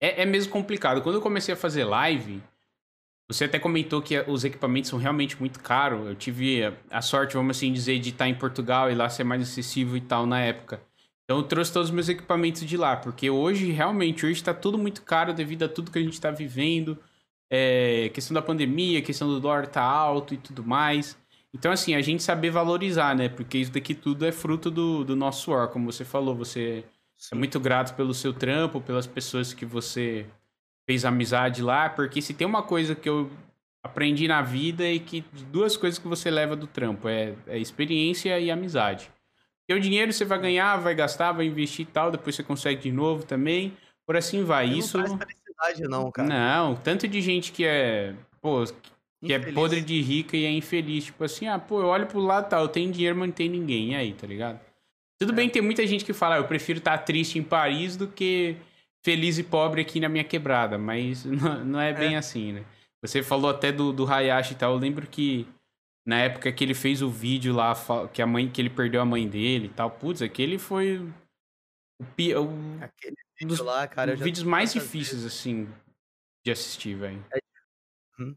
[0.00, 1.02] é, é mesmo complicado.
[1.02, 2.42] Quando eu comecei a fazer live,
[3.30, 6.06] você até comentou que os equipamentos são realmente muito caros.
[6.06, 9.42] Eu tive a sorte, vamos assim dizer, de estar em Portugal e lá ser mais
[9.42, 10.80] acessível e tal na época.
[11.24, 14.76] Então eu trouxe todos os meus equipamentos de lá, porque hoje, realmente, hoje está tudo
[14.76, 16.98] muito caro devido a tudo que a gente está vivendo.
[17.54, 21.18] É, questão da pandemia, questão do dólar tá alto e tudo mais.
[21.52, 23.28] Então, assim, a gente saber valorizar, né?
[23.28, 26.34] Porque isso daqui tudo é fruto do, do nosso suor, como você falou.
[26.36, 26.82] Você
[27.18, 27.34] Sim.
[27.36, 30.24] é muito grato pelo seu trampo, pelas pessoas que você
[30.86, 33.30] fez amizade lá, porque se tem uma coisa que eu
[33.82, 38.38] aprendi na vida e que duas coisas que você leva do trampo é, é experiência
[38.40, 39.10] e amizade.
[39.60, 42.80] Porque o dinheiro você vai ganhar, vai gastar, vai investir e tal, depois você consegue
[42.80, 43.76] de novo também,
[44.06, 44.72] por assim vai.
[44.72, 44.98] Eu Isso
[45.62, 46.28] não felicidade não, cara.
[46.28, 48.64] Não, tanto de gente que é, pô,
[49.24, 49.48] que é infeliz.
[49.48, 52.48] é podre de rica e é infeliz, tipo assim, ah, pô, eu olho pro lado,
[52.48, 54.60] tá, eu tenho dinheiro, mas não tem ninguém, e aí, tá ligado?
[55.18, 55.36] Tudo é.
[55.36, 57.96] bem que tem muita gente que fala, ah, eu prefiro estar tá triste em Paris
[57.96, 58.56] do que
[59.04, 62.18] feliz e pobre aqui na minha quebrada, mas não, não é bem é.
[62.18, 62.64] assim, né?
[63.02, 64.74] Você falou até do, do Hayashi e tal.
[64.74, 65.46] Eu lembro que
[66.06, 67.74] na época que ele fez o vídeo lá,
[68.12, 69.90] que a mãe que ele perdeu a mãe dele e tal.
[69.90, 71.14] Putz, aquele foi o,
[72.00, 75.38] o aquele dos, lá, cara, vídeos mais difíceis vezes.
[75.38, 75.68] assim
[76.44, 77.24] de assistir, velho.
[77.32, 77.38] É,
[78.18, 78.36] hum.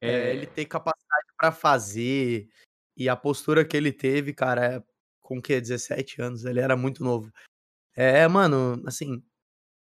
[0.00, 2.48] é, é, ele ter capacidade para fazer
[2.96, 4.82] e a postura que ele teve, cara, é,
[5.20, 7.32] com que 17 anos, ele era muito novo.
[7.94, 9.22] É, mano, assim,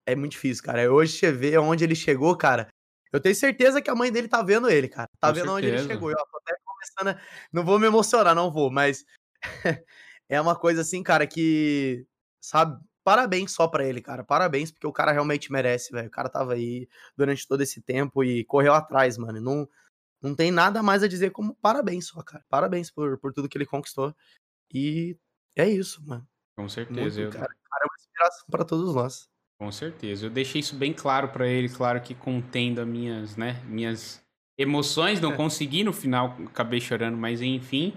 [0.06, 0.92] é muito difícil, cara.
[0.92, 2.68] Hoje você vê onde ele chegou, cara.
[3.12, 5.08] Eu tenho certeza que a mãe dele tá vendo ele, cara.
[5.18, 5.56] Tá Com vendo certeza.
[5.56, 6.10] onde ele chegou.
[6.10, 7.22] Eu tô até começando a...
[7.52, 9.04] Não vou me emocionar, não vou, mas
[10.28, 12.06] é uma coisa assim, cara, que.
[12.40, 12.80] Sabe?
[13.06, 14.24] Parabéns só pra ele, cara.
[14.24, 16.08] Parabéns, porque o cara realmente merece, velho.
[16.08, 19.40] O cara tava aí durante todo esse tempo e correu atrás, mano.
[19.40, 19.68] Não,
[20.20, 22.44] não tem nada mais a dizer como parabéns só, cara.
[22.48, 24.12] Parabéns por, por tudo que ele conquistou.
[24.74, 25.16] E
[25.54, 26.26] é isso, mano.
[26.58, 27.00] Com certeza.
[27.00, 27.30] Muito, eu...
[27.30, 29.28] cara, cara, é uma inspiração pra todos nós.
[29.56, 30.26] Com certeza.
[30.26, 34.20] Eu deixei isso bem claro para ele, claro que contendo as minhas, né, minhas
[34.58, 35.36] emoções, não é.
[35.36, 37.96] consegui no final, acabei chorando, mas enfim.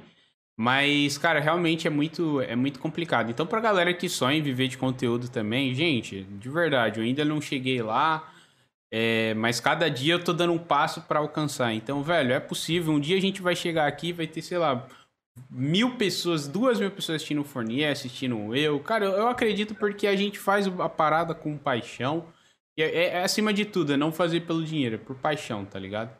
[0.61, 3.31] Mas, cara, realmente é muito, é muito complicado.
[3.31, 7.23] Então, pra galera que sonha em viver de conteúdo também, gente, de verdade, eu ainda
[7.23, 8.29] não cheguei lá,
[8.91, 11.71] é, mas cada dia eu tô dando um passo para alcançar.
[11.73, 12.91] Então, velho, é possível.
[12.91, 14.85] Um dia a gente vai chegar aqui, vai ter, sei lá,
[15.49, 18.81] mil pessoas, duas mil pessoas assistindo o Fournier, assistindo eu.
[18.81, 22.25] Cara, eu, eu acredito porque a gente faz a parada com paixão.
[22.77, 25.79] É, é, é, acima de tudo, é não fazer pelo dinheiro, é por paixão, tá
[25.79, 26.18] ligado?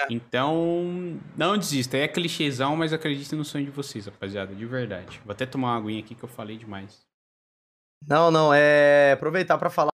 [0.00, 0.06] É.
[0.12, 1.96] Então, não desista.
[1.96, 5.20] É clichêzão, mas acredite no sonho de vocês, rapaziada, de verdade.
[5.24, 7.00] Vou até tomar uma aguinha aqui que eu falei demais.
[8.06, 9.92] Não, não, é aproveitar para falar,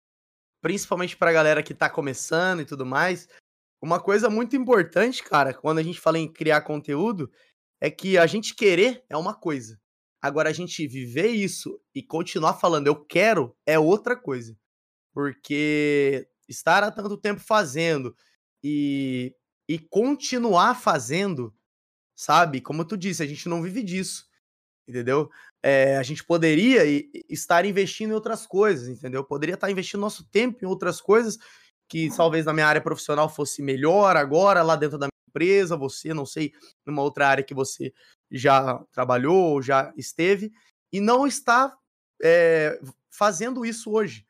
[0.63, 3.29] principalmente pra galera que tá começando e tudo mais.
[3.83, 7.31] Uma coisa muito importante, cara, quando a gente fala em criar conteúdo,
[7.81, 9.79] é que a gente querer é uma coisa.
[10.23, 14.57] Agora, a gente viver isso e continuar falando eu quero é outra coisa.
[15.15, 18.15] Porque estar há tanto tempo fazendo
[18.63, 19.35] e,
[19.69, 21.55] e continuar fazendo,
[22.15, 22.61] sabe?
[22.61, 24.27] Como tu disse, a gente não vive disso,
[24.89, 25.31] entendeu?
[25.63, 26.85] É, a gente poderia
[27.29, 29.25] estar investindo em outras coisas, entendeu?
[29.25, 31.39] Poderia estar investindo nosso tempo em outras coisas
[31.89, 36.27] que talvez na minha área profissional fosse melhor agora, lá dentro da empresa, você, não
[36.27, 36.53] sei,
[36.85, 37.93] numa outra área que você
[38.31, 40.53] já trabalhou ou já esteve,
[40.93, 41.77] e não está
[42.23, 42.81] é,
[43.11, 44.27] fazendo isso hoje.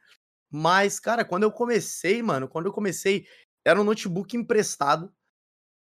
[0.51, 3.27] Mas, cara, quando eu comecei, mano, quando eu comecei,
[3.65, 5.13] era um notebook emprestado,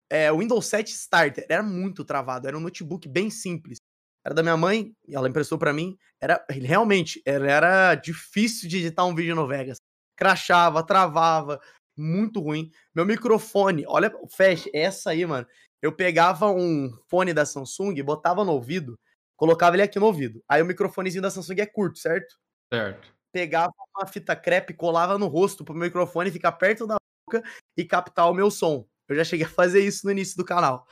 [0.09, 3.77] é, o Windows 7 Starter, era muito travado, era um notebook bem simples.
[4.25, 8.77] Era da minha mãe, e ela emprestou para mim, era realmente, era, era difícil de
[8.77, 9.77] editar um vídeo no Vegas.
[10.17, 11.59] Crachava, travava,
[11.97, 12.71] muito ruim.
[12.93, 15.47] Meu microfone, olha, fecha, essa aí, mano.
[15.81, 18.97] Eu pegava um fone da Samsung, botava no ouvido,
[19.37, 20.43] colocava ele aqui no ouvido.
[20.49, 22.35] Aí o microfonezinho da Samsung é curto, certo?
[22.73, 23.13] Certo.
[23.31, 26.95] Pegava uma fita crepe, colava no rosto pro microfone ficar perto da
[27.27, 27.43] boca
[27.77, 28.87] e captar o meu som.
[29.07, 30.87] Eu já cheguei a fazer isso no início do canal.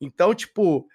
[0.00, 0.86] Então, tipo,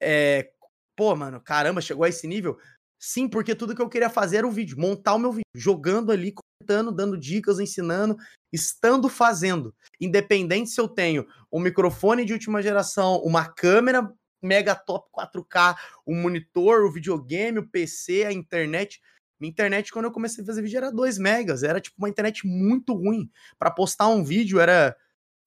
[0.00, 0.52] é...
[0.96, 2.58] pô, mano, caramba, chegou a esse nível.
[3.02, 6.12] Sim, porque tudo que eu queria fazer era o vídeo, montar o meu vídeo, jogando
[6.12, 8.16] ali, comentando, dando dicas, ensinando,
[8.52, 9.74] estando fazendo.
[9.98, 14.12] Independente se eu tenho um microfone de última geração, uma câmera
[14.42, 19.00] mega top 4K, o um monitor, o videogame, o PC, a internet.
[19.40, 21.62] Minha internet, quando eu comecei a fazer vídeo, era 2 megas.
[21.62, 23.30] Era, tipo, uma internet muito ruim.
[23.58, 24.94] Para postar um vídeo era,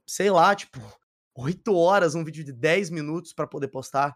[0.07, 0.79] sei lá, tipo,
[1.35, 4.15] 8 horas, um vídeo de 10 minutos para poder postar.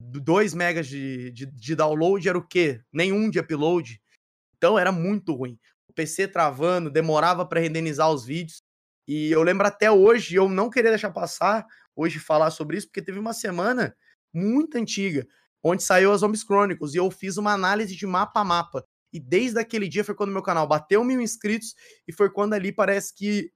[0.00, 2.80] 2 megas de, de, de, download era o quê?
[2.92, 4.00] Nenhum de upload.
[4.56, 5.58] Então era muito ruim.
[5.88, 8.62] O PC travando, demorava para renderizar os vídeos.
[9.08, 11.66] E eu lembro até hoje, eu não queria deixar passar
[11.96, 13.96] hoje falar sobre isso, porque teve uma semana
[14.32, 15.26] muito antiga,
[15.62, 18.84] onde saiu as Zombies Chronicles, e eu fiz uma análise de mapa a mapa.
[19.12, 21.74] E desde aquele dia foi quando meu canal bateu mil inscritos,
[22.06, 23.50] e foi quando ali parece que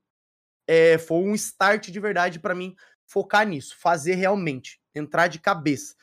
[0.67, 2.75] é, foi um start de verdade para mim
[3.07, 5.95] focar nisso, fazer realmente, entrar de cabeça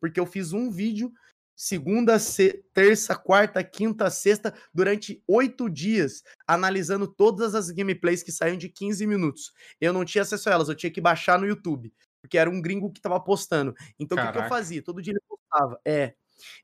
[0.00, 1.12] porque eu fiz um vídeo
[1.54, 8.56] segunda, se, terça, quarta, quinta, sexta, durante oito dias, analisando todas as gameplays que saíam
[8.56, 9.52] de 15 minutos.
[9.80, 11.92] Eu não tinha acesso a elas, eu tinha que baixar no YouTube,
[12.22, 13.74] porque era um gringo que tava postando.
[13.98, 14.82] Então o que, que, eu fazia?
[14.82, 15.80] Todo dia ele postava.
[15.84, 16.14] É.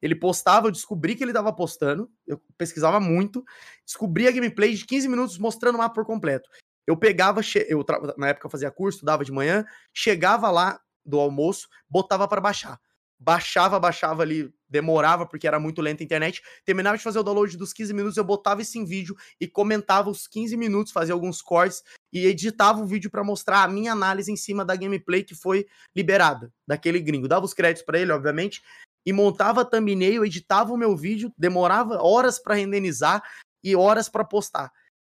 [0.00, 3.44] Ele postava, eu descobri que ele tava postando, eu pesquisava muito,
[3.84, 6.48] descobri a gameplay de 15 minutos mostrando o mapa por completo.
[6.86, 7.84] Eu pegava, eu
[8.16, 12.80] na época eu fazia curso, dava de manhã, chegava lá do almoço, botava para baixar
[13.24, 16.42] baixava, baixava ali, demorava porque era muito lenta a internet.
[16.64, 20.10] Terminava de fazer o download dos 15 minutos, eu botava isso em vídeo e comentava
[20.10, 21.82] os 15 minutos, fazia alguns cortes
[22.12, 25.66] e editava o vídeo para mostrar a minha análise em cima da gameplay que foi
[25.96, 27.26] liberada daquele gringo.
[27.26, 28.62] Dava os créditos para ele, obviamente,
[29.06, 33.22] e montava thumbnail, editava o meu vídeo, demorava horas para renderizar
[33.62, 34.70] e horas para postar.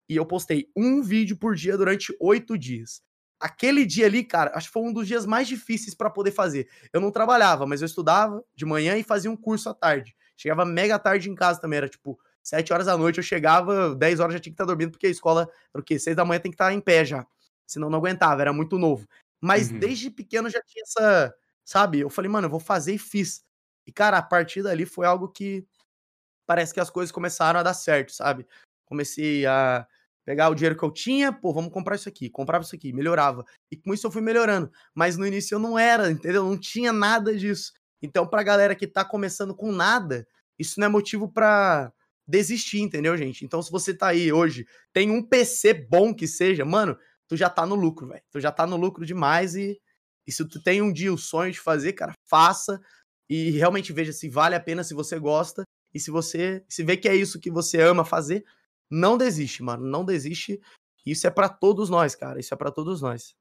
[0.09, 3.01] E eu postei um vídeo por dia durante oito dias
[3.39, 6.67] aquele dia ali, cara, acho que foi um dos dias mais difíceis para poder fazer.
[6.91, 10.15] Eu não trabalhava, mas eu estudava de manhã e fazia um curso à tarde.
[10.35, 14.19] Chegava mega tarde em casa também, era tipo 7 horas da noite, eu chegava, 10
[14.19, 15.97] horas já tinha que estar dormindo, porque a escola era o quê?
[15.97, 17.25] 6 da manhã tem que estar em pé já.
[17.65, 19.07] Senão não aguentava, era muito novo.
[19.41, 19.79] Mas uhum.
[19.79, 21.33] desde pequeno já tinha essa,
[21.63, 21.99] sabe?
[21.99, 23.43] Eu falei, mano, eu vou fazer e fiz.
[23.85, 25.65] E, cara, a partir dali foi algo que
[26.45, 28.45] parece que as coisas começaram a dar certo, sabe?
[28.85, 29.87] Comecei a
[30.25, 33.43] Pegar o dinheiro que eu tinha, pô, vamos comprar isso aqui, comprava isso aqui, melhorava.
[33.71, 34.69] E com isso eu fui melhorando.
[34.93, 36.43] Mas no início eu não era, entendeu?
[36.43, 37.71] Não tinha nada disso.
[38.01, 40.27] Então, pra galera que tá começando com nada,
[40.57, 41.91] isso não é motivo para
[42.27, 43.43] desistir, entendeu, gente?
[43.43, 46.95] Então, se você tá aí hoje, tem um PC bom que seja, mano,
[47.27, 48.21] tu já tá no lucro, velho.
[48.31, 49.79] Tu já tá no lucro demais e,
[50.27, 52.79] e se tu tem um dia o sonho de fazer, cara, faça
[53.29, 55.63] e realmente veja se vale a pena, se você gosta
[55.93, 58.43] e se você se vê que é isso que você ama fazer,
[58.89, 59.85] não desiste, mano.
[59.85, 60.59] Não desiste.
[61.05, 62.39] Isso é para todos nós, cara.
[62.39, 63.35] Isso é para todos nós.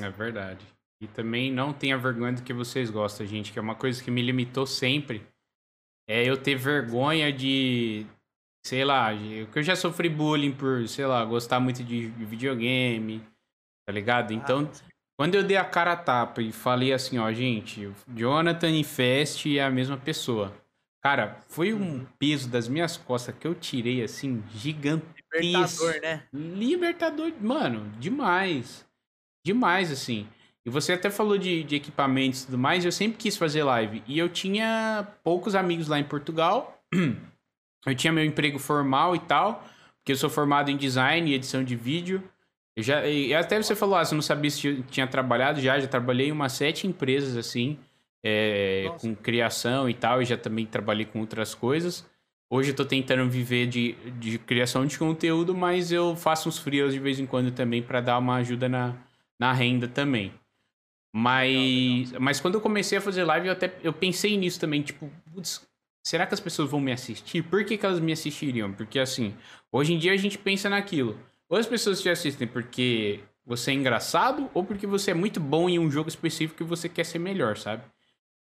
[0.00, 0.64] É verdade.
[1.00, 4.10] E também não tenha vergonha do que vocês gostam, gente, que é uma coisa que
[4.10, 5.26] me limitou sempre.
[6.08, 8.06] É eu ter vergonha de,
[8.64, 9.10] sei lá,
[9.52, 13.22] que eu já sofri bullying por, sei lá, gostar muito de videogame,
[13.86, 14.30] tá ligado?
[14.30, 14.88] Ah, então, ah,
[15.18, 19.46] quando eu dei a cara a tapa e falei assim, ó, gente, Jonathan e Fest
[19.46, 20.52] é a mesma pessoa.
[21.04, 22.06] Cara, foi um uhum.
[22.18, 25.12] peso das minhas costas que eu tirei, assim, gigantesco.
[25.38, 26.22] Libertador, né?
[26.32, 28.86] Libertador, mano, demais.
[29.44, 30.26] Demais, assim.
[30.64, 34.02] E você até falou de, de equipamentos e tudo mais, eu sempre quis fazer live.
[34.06, 36.82] E eu tinha poucos amigos lá em Portugal.
[37.86, 39.62] Eu tinha meu emprego formal e tal,
[39.98, 42.24] porque eu sou formado em design e edição de vídeo.
[42.74, 45.86] Eu já, e até você falou, ah, você não sabia se tinha trabalhado já, já
[45.86, 47.78] trabalhei em umas sete empresas, assim
[48.24, 52.08] é, com criação e tal, e já também trabalhei com outras coisas.
[52.50, 56.94] Hoje eu tô tentando viver de, de criação de conteúdo, mas eu faço uns frios
[56.94, 58.96] de vez em quando também para dar uma ajuda na,
[59.38, 60.32] na renda também.
[61.14, 62.20] Mas, legal, legal.
[62.22, 65.66] mas quando eu comecei a fazer live, eu até eu pensei nisso também, tipo, putz,
[66.02, 67.42] será que as pessoas vão me assistir?
[67.42, 68.72] Por que, que elas me assistiriam?
[68.72, 69.34] Porque assim,
[69.70, 71.18] hoje em dia a gente pensa naquilo.
[71.48, 75.68] Ou as pessoas te assistem porque você é engraçado, ou porque você é muito bom
[75.68, 77.84] em um jogo específico e você quer ser melhor, sabe?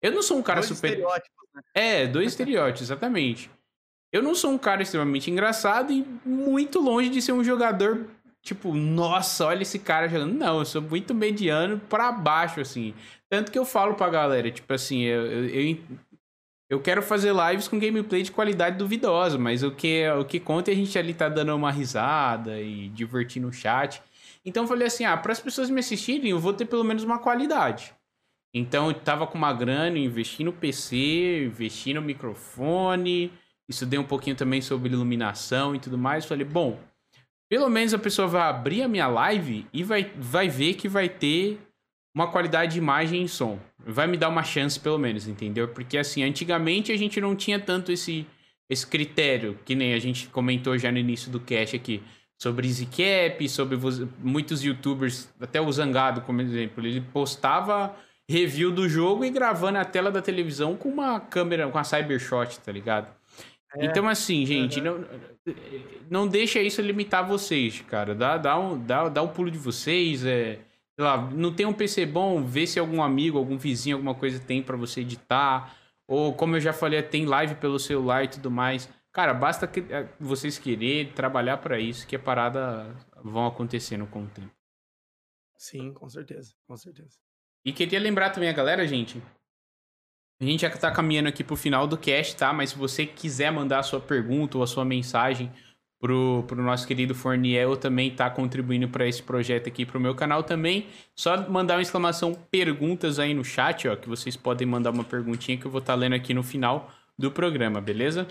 [0.04, 0.90] Eu não sou um cara dois super.
[0.90, 1.62] Estereótipos, né?
[1.72, 3.50] É, dois estereótipos, exatamente.
[4.12, 8.06] Eu não sou um cara extremamente engraçado e muito longe de ser um jogador,
[8.42, 10.34] tipo, nossa, olha esse cara jogando.
[10.34, 12.92] Não, eu sou muito mediano para baixo, assim.
[13.30, 15.78] Tanto que eu falo pra galera, tipo assim, eu, eu,
[16.68, 20.70] eu, quero fazer lives com gameplay de qualidade duvidosa, mas o que, o que conta
[20.70, 24.02] é a gente ali tá dando uma risada e divertindo o chat.
[24.44, 27.02] Então eu falei assim, ah, para as pessoas me assistirem, eu vou ter pelo menos
[27.02, 27.94] uma qualidade.
[28.54, 33.32] Então eu tava com uma grana, investi no PC, investi no microfone,
[33.68, 36.24] estudei um pouquinho também sobre iluminação e tudo mais.
[36.24, 36.78] Falei, bom,
[37.50, 41.08] pelo menos a pessoa vai abrir a minha live e vai, vai ver que vai
[41.08, 41.58] ter
[42.14, 43.58] uma qualidade de imagem e som.
[43.84, 45.66] Vai me dar uma chance, pelo menos, entendeu?
[45.66, 48.24] Porque assim, antigamente a gente não tinha tanto esse,
[48.70, 52.00] esse critério, que nem a gente comentou já no início do cast aqui,
[52.40, 53.76] sobre EasyCap, sobre
[54.20, 57.96] muitos youtubers, até o Zangado, como exemplo, ele postava
[58.28, 62.60] review do jogo e gravando a tela da televisão com uma câmera, com a Cybershot,
[62.60, 63.14] tá ligado?
[63.76, 63.84] É.
[63.84, 64.84] Então, assim, gente, uhum.
[64.84, 65.54] não,
[66.10, 68.14] não deixa isso limitar vocês, cara.
[68.14, 70.24] Dá, dá, um, dá, dá um pulo de vocês.
[70.24, 70.60] É,
[70.94, 74.38] sei lá, não tem um PC bom, vê se algum amigo, algum vizinho, alguma coisa
[74.38, 75.76] tem para você editar.
[76.06, 78.88] Ou, como eu já falei, tem live pelo celular e tudo mais.
[79.12, 84.24] Cara, basta que, é, vocês querer trabalhar para isso, que a parada vão acontecendo com
[84.24, 84.50] o tempo.
[85.56, 87.23] Sim, com certeza, com certeza.
[87.64, 89.22] E queria lembrar também a galera, gente.
[90.40, 92.52] A gente já tá caminhando aqui pro final do cast, tá?
[92.52, 95.50] Mas se você quiser mandar a sua pergunta ou a sua mensagem
[96.04, 100.42] pro, pro nosso querido Forniel também tá contribuindo para esse projeto aqui pro meu canal
[100.42, 100.86] também.
[101.16, 105.56] Só mandar uma exclamação perguntas aí no chat, ó, que vocês podem mandar uma perguntinha
[105.56, 108.26] que eu vou estar tá lendo aqui no final do programa, beleza?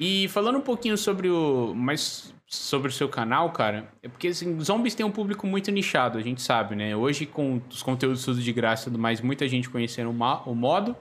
[0.00, 1.74] E falando um pouquinho sobre o.
[1.74, 6.16] Mais sobre o seu canal, cara, é porque assim, zombies tem um público muito nichado,
[6.16, 6.96] a gente sabe, né?
[6.96, 10.96] Hoje, com os conteúdos tudo de graça e tudo mais, muita gente conhecendo o modo.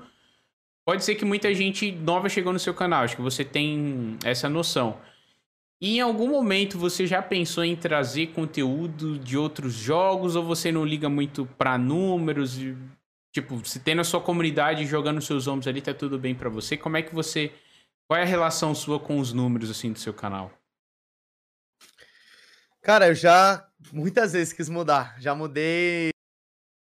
[0.86, 4.50] Pode ser que muita gente nova chegou no seu canal, acho que você tem essa
[4.50, 4.98] noção.
[5.80, 10.70] E em algum momento você já pensou em trazer conteúdo de outros jogos ou você
[10.72, 12.60] não liga muito para números?
[13.32, 16.76] Tipo, se tem na sua comunidade jogando seus zombies ali, tá tudo bem para você?
[16.76, 17.54] Como é que você
[18.08, 20.52] qual é a relação sua com os números assim do seu canal?
[22.82, 25.20] Cara, eu já muitas vezes quis mudar.
[25.20, 26.10] Já mudei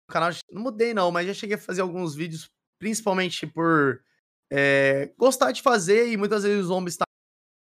[0.07, 2.47] o canal, não mudei não, mas já cheguei a fazer alguns vídeos,
[2.79, 4.03] principalmente por
[4.51, 7.05] é, gostar de fazer e muitas vezes os zombies tá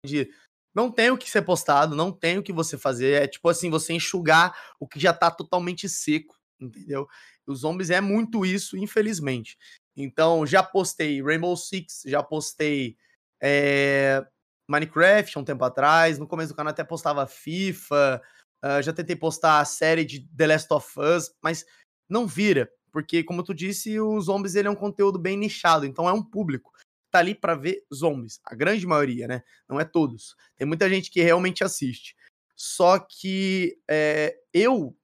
[0.06, 0.30] de
[0.76, 3.24] não tem o que ser postado, não tem o que você fazer.
[3.24, 7.08] É tipo assim, você enxugar o que já tá totalmente seco, entendeu?
[7.48, 9.58] Os zombies é muito isso, infelizmente.
[9.96, 12.96] Então, já postei Rainbow Six, já postei
[13.42, 14.26] é,
[14.68, 16.18] Minecraft há um tempo atrás.
[16.18, 18.22] No começo do canal até postava FIFA.
[18.64, 21.64] Uh, já tentei postar a série de The Last of Us, mas
[22.10, 26.10] não vira, porque, como tu disse, os zombies ele é um conteúdo bem nichado, então
[26.10, 26.72] é um público.
[27.12, 29.44] Tá ali para ver zombies, a grande maioria, né?
[29.70, 30.36] Não é todos.
[30.56, 32.16] Tem muita gente que realmente assiste.
[32.56, 34.98] Só que é, eu,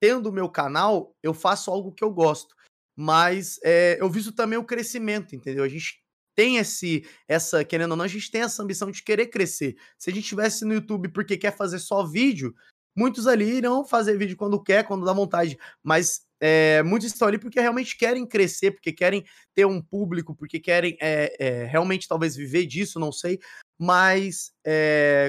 [0.00, 2.54] tendo o meu canal, eu faço algo que eu gosto.
[2.96, 5.64] Mas é, eu viso também o crescimento, entendeu?
[5.64, 6.00] A gente
[6.34, 9.76] tem esse, essa, querendo ou não, a gente tem essa ambição de querer crescer.
[9.98, 12.54] Se a gente estivesse no YouTube porque quer fazer só vídeo,
[12.96, 15.58] muitos ali irão fazer vídeo quando quer, quando dá vontade.
[15.82, 19.24] Mas é, muitos estão ali porque realmente querem crescer, porque querem
[19.54, 23.38] ter um público, porque querem é, é, realmente talvez viver disso, não sei.
[23.78, 24.52] Mas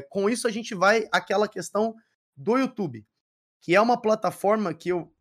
[0.10, 1.96] com isso a gente vai àquela questão
[2.36, 3.06] do YouTube,
[3.62, 5.14] que é uma plataforma que eu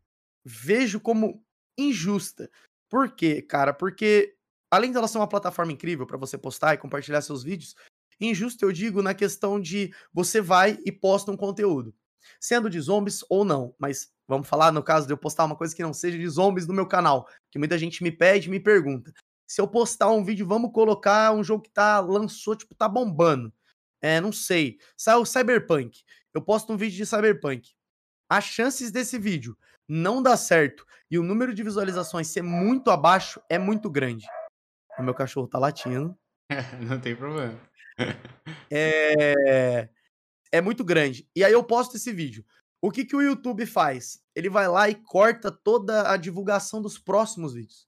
[0.43, 1.43] vejo como
[1.77, 2.49] injusta.
[2.89, 3.73] Por quê, cara?
[3.73, 4.35] Porque
[4.71, 7.75] além dela ser uma plataforma incrível para você postar e compartilhar seus vídeos,
[8.19, 11.93] injusto eu digo na questão de você vai e posta um conteúdo,
[12.39, 15.75] sendo de zombies ou não, mas vamos falar no caso de eu postar uma coisa
[15.75, 19.11] que não seja de zombies no meu canal, que muita gente me pede, me pergunta.
[19.45, 23.53] Se eu postar um vídeo, vamos colocar um jogo que tá lançou, tipo, tá bombando.
[24.01, 24.77] É, não sei.
[24.95, 26.03] Saiu Cyberpunk.
[26.33, 27.71] Eu posto um vídeo de Cyberpunk.
[28.29, 33.41] As chances desse vídeo não dar certo e o número de visualizações ser muito abaixo
[33.49, 34.25] é muito grande.
[35.01, 36.17] O meu cachorro tá latindo.
[36.87, 37.59] Não tem problema.
[38.71, 39.89] É...
[40.51, 41.27] é muito grande.
[41.35, 42.43] E aí eu posto esse vídeo.
[42.81, 44.19] O que, que o YouTube faz?
[44.35, 47.87] Ele vai lá e corta toda a divulgação dos próximos vídeos.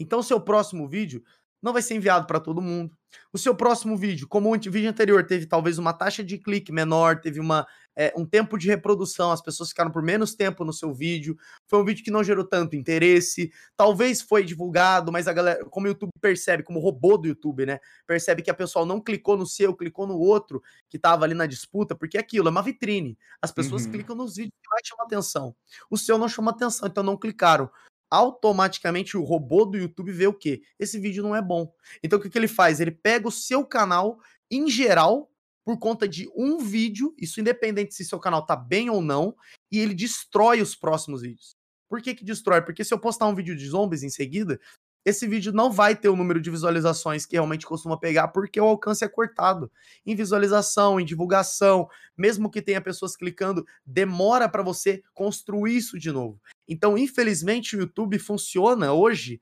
[0.00, 1.22] Então, o seu próximo vídeo
[1.62, 2.96] não vai ser enviado para todo mundo.
[3.32, 7.20] O seu próximo vídeo, como o vídeo anterior, teve talvez uma taxa de clique menor,
[7.20, 7.66] teve uma,
[7.96, 11.36] é, um tempo de reprodução, as pessoas ficaram por menos tempo no seu vídeo.
[11.68, 13.52] Foi um vídeo que não gerou tanto interesse.
[13.76, 17.78] Talvez foi divulgado, mas a galera, como o YouTube percebe, como robô do YouTube, né?
[18.06, 21.46] Percebe que a pessoa não clicou no seu, clicou no outro que estava ali na
[21.46, 23.18] disputa, porque é aquilo é uma vitrine.
[23.40, 23.92] As pessoas uhum.
[23.92, 25.56] clicam nos vídeos que mais chamam atenção.
[25.90, 27.70] O seu não chama atenção, então não clicaram
[28.10, 30.60] automaticamente o robô do YouTube vê o quê?
[30.78, 31.72] Esse vídeo não é bom.
[32.02, 32.78] Então o que, que ele faz?
[32.78, 34.18] Ele pega o seu canal
[34.50, 35.31] em geral
[35.64, 39.34] por conta de um vídeo, isso independente se seu canal tá bem ou não,
[39.70, 41.56] e ele destrói os próximos vídeos.
[41.88, 42.62] Por que que destrói?
[42.62, 44.58] Porque se eu postar um vídeo de zombies em seguida,
[45.04, 48.64] esse vídeo não vai ter o número de visualizações que realmente costuma pegar, porque o
[48.64, 49.70] alcance é cortado.
[50.06, 56.12] Em visualização, em divulgação, mesmo que tenha pessoas clicando, demora para você construir isso de
[56.12, 56.40] novo.
[56.68, 59.40] Então, infelizmente, o YouTube funciona hoje.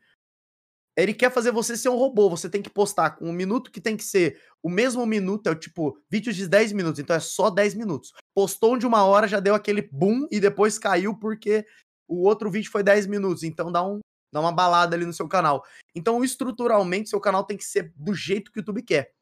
[0.97, 2.29] Ele quer fazer você ser um robô.
[2.29, 5.51] Você tem que postar com um minuto que tem que ser o mesmo minuto, é
[5.51, 8.13] o tipo, vídeo de 10 minutos, então é só 10 minutos.
[8.35, 11.65] Postou um de uma hora, já deu aquele boom e depois caiu porque
[12.07, 13.43] o outro vídeo foi 10 minutos.
[13.43, 14.01] Então dá um,
[14.33, 15.65] dá uma balada ali no seu canal.
[15.95, 19.13] Então, estruturalmente, seu canal tem que ser do jeito que o YouTube quer.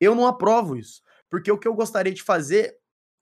[0.00, 2.76] Eu não aprovo isso, porque o que eu gostaria de fazer,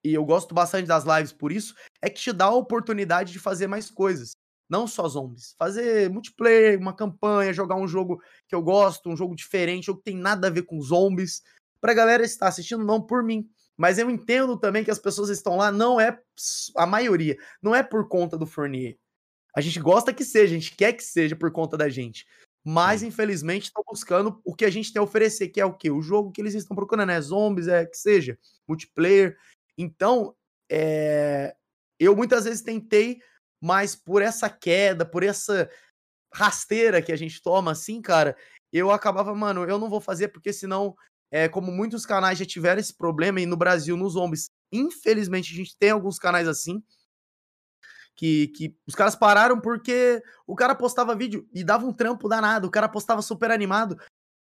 [0.05, 3.39] e eu gosto bastante das lives por isso, é que te dá a oportunidade de
[3.39, 4.33] fazer mais coisas.
[4.69, 5.55] Não só zombies.
[5.59, 10.11] Fazer multiplayer, uma campanha, jogar um jogo que eu gosto, um jogo diferente, jogo que
[10.11, 11.43] tem nada a ver com zombies.
[11.81, 13.49] Pra galera estar assistindo, não por mim.
[13.77, 16.19] Mas eu entendo também que as pessoas estão lá, não é
[16.77, 18.97] a maioria, não é por conta do Fournier.
[19.55, 22.27] A gente gosta que seja, a gente quer que seja por conta da gente.
[22.65, 23.09] Mas, Sim.
[23.09, 25.91] infelizmente, estão buscando o que a gente tem a oferecer, que é o quê?
[25.91, 29.37] O jogo que eles estão procurando, é zombies, é que seja, multiplayer.
[29.77, 30.35] Então,
[30.71, 31.55] é...
[32.01, 33.21] eu muitas vezes tentei,
[33.65, 35.71] mas por essa queda, por essa
[36.31, 38.37] rasteira que a gente toma, assim, cara,
[38.71, 40.95] eu acabava, mano, eu não vou fazer porque senão,
[41.31, 45.57] é, como muitos canais já tiveram esse problema, e no Brasil, nos zombies, infelizmente, a
[45.57, 46.83] gente tem alguns canais assim,
[48.15, 52.69] que, que os caras pararam porque o cara postava vídeo e dava um trampo danado,
[52.69, 53.99] o cara postava super animado.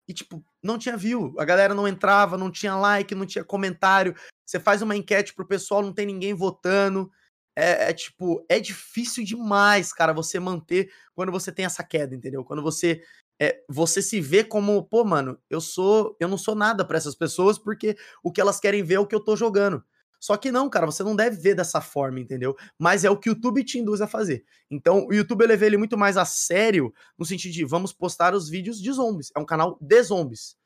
[0.08, 1.32] e, tipo, não tinha view.
[1.38, 4.16] A galera não entrava, não tinha like, não tinha comentário.
[4.44, 7.10] Você faz uma enquete pro pessoal, não tem ninguém votando.
[7.56, 12.44] É, é, tipo, é difícil demais, cara, você manter quando você tem essa queda, entendeu?
[12.44, 13.02] Quando você
[13.40, 17.14] é, você se vê como, pô, mano, eu sou, eu não sou nada para essas
[17.14, 19.82] pessoas porque o que elas querem ver é o que eu tô jogando.
[20.18, 22.56] Só que não, cara, você não deve ver dessa forma, entendeu?
[22.78, 24.44] Mas é o que o YouTube te induz a fazer.
[24.70, 28.34] Então, o YouTube eu levei ele muito mais a sério, no sentido de vamos postar
[28.34, 29.30] os vídeos de zombies.
[29.36, 30.56] É um canal de zombies.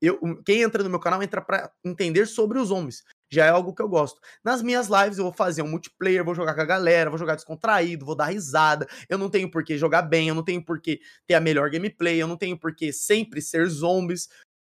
[0.00, 3.02] Eu, quem entra no meu canal entra para entender sobre os zombies.
[3.32, 4.20] Já é algo que eu gosto.
[4.42, 7.36] Nas minhas lives eu vou fazer um multiplayer, vou jogar com a galera, vou jogar
[7.36, 8.88] descontraído, vou dar risada.
[9.08, 11.70] Eu não tenho por que jogar bem, eu não tenho por que ter a melhor
[11.70, 14.28] gameplay, eu não tenho por que sempre ser zombies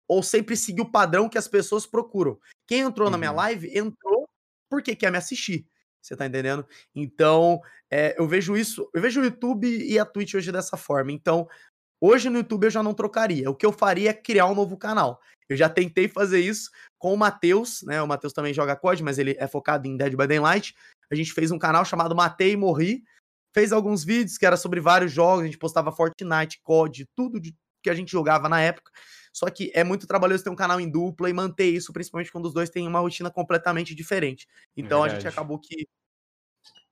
[0.07, 2.37] ou sempre seguir o padrão que as pessoas procuram.
[2.67, 3.11] Quem entrou uhum.
[3.11, 3.37] na minha uhum.
[3.37, 4.27] live entrou
[4.69, 5.65] porque quer me assistir.
[6.01, 6.65] Você tá entendendo?
[6.95, 11.11] Então, é, eu vejo isso, eu vejo o YouTube e a Twitch hoje dessa forma.
[11.11, 11.47] Então,
[12.01, 13.49] hoje no YouTube eu já não trocaria.
[13.49, 15.21] O que eu faria é criar um novo canal.
[15.51, 18.01] Eu já tentei fazer isso com o Matheus, né?
[18.01, 20.73] O Matheus também joga COD, mas ele é focado em Dead by Daylight.
[21.11, 23.03] A gente fez um canal chamado Matei e Morri.
[23.53, 27.53] Fez alguns vídeos que era sobre vários jogos, a gente postava Fortnite, COD, tudo de,
[27.83, 28.89] que a gente jogava na época.
[29.33, 32.45] Só que é muito trabalhoso ter um canal em dupla e manter isso, principalmente quando
[32.45, 34.47] os dois têm uma rotina completamente diferente.
[34.73, 35.11] Então Verdade.
[35.11, 35.85] a gente acabou que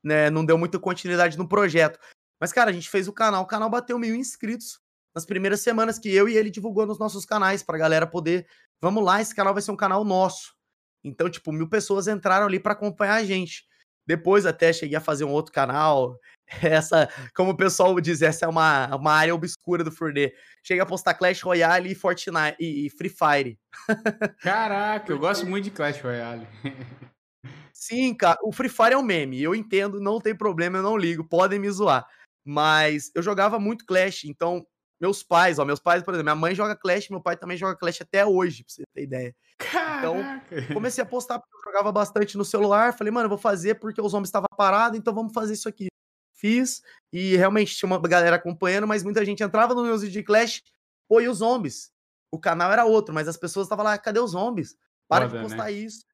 [0.04, 1.98] né, não deu muita continuidade no projeto.
[2.42, 4.82] Mas, cara, a gente fez o canal, o canal bateu mil inscritos
[5.20, 8.48] nas primeiras semanas que eu e ele divulgou nos nossos canais, pra galera poder.
[8.82, 10.56] Vamos lá, esse canal vai ser um canal nosso.
[11.04, 13.66] Então, tipo, mil pessoas entraram ali para acompanhar a gente.
[14.08, 16.18] Depois até cheguei a fazer um outro canal.
[16.64, 20.34] Essa, como o pessoal diz, essa é uma, uma área obscura do Furnê.
[20.64, 23.60] Cheguei a postar Clash Royale e Fortnite e Free Fire.
[24.42, 26.48] Caraca, eu gosto muito de Clash Royale.
[27.72, 29.44] Sim, cara, o Free Fire é um meme.
[29.44, 32.04] Eu entendo, não tem problema, eu não ligo, podem me zoar.
[32.44, 34.66] Mas eu jogava muito Clash, então
[35.00, 37.76] meus pais, ó, meus pais, por exemplo, minha mãe joga Clash, meu pai também joga
[37.76, 39.36] Clash até hoje, pra você ter ideia.
[39.56, 40.60] Então, Caraca.
[40.60, 43.76] Então, comecei a postar porque eu jogava bastante no celular, falei, mano, eu vou fazer
[43.76, 45.88] porque os homens estavam parados, então vamos fazer isso aqui.
[46.34, 46.82] Fiz,
[47.12, 50.64] e realmente tinha uma galera acompanhando, mas muita gente entrava no meus vídeos de Clash,
[51.08, 51.92] pô, e os zombies?
[52.32, 54.78] O canal era outro, mas as pessoas estavam lá, cadê os zombies?
[55.08, 55.72] Para Foda, de postar né?
[55.72, 56.06] isso.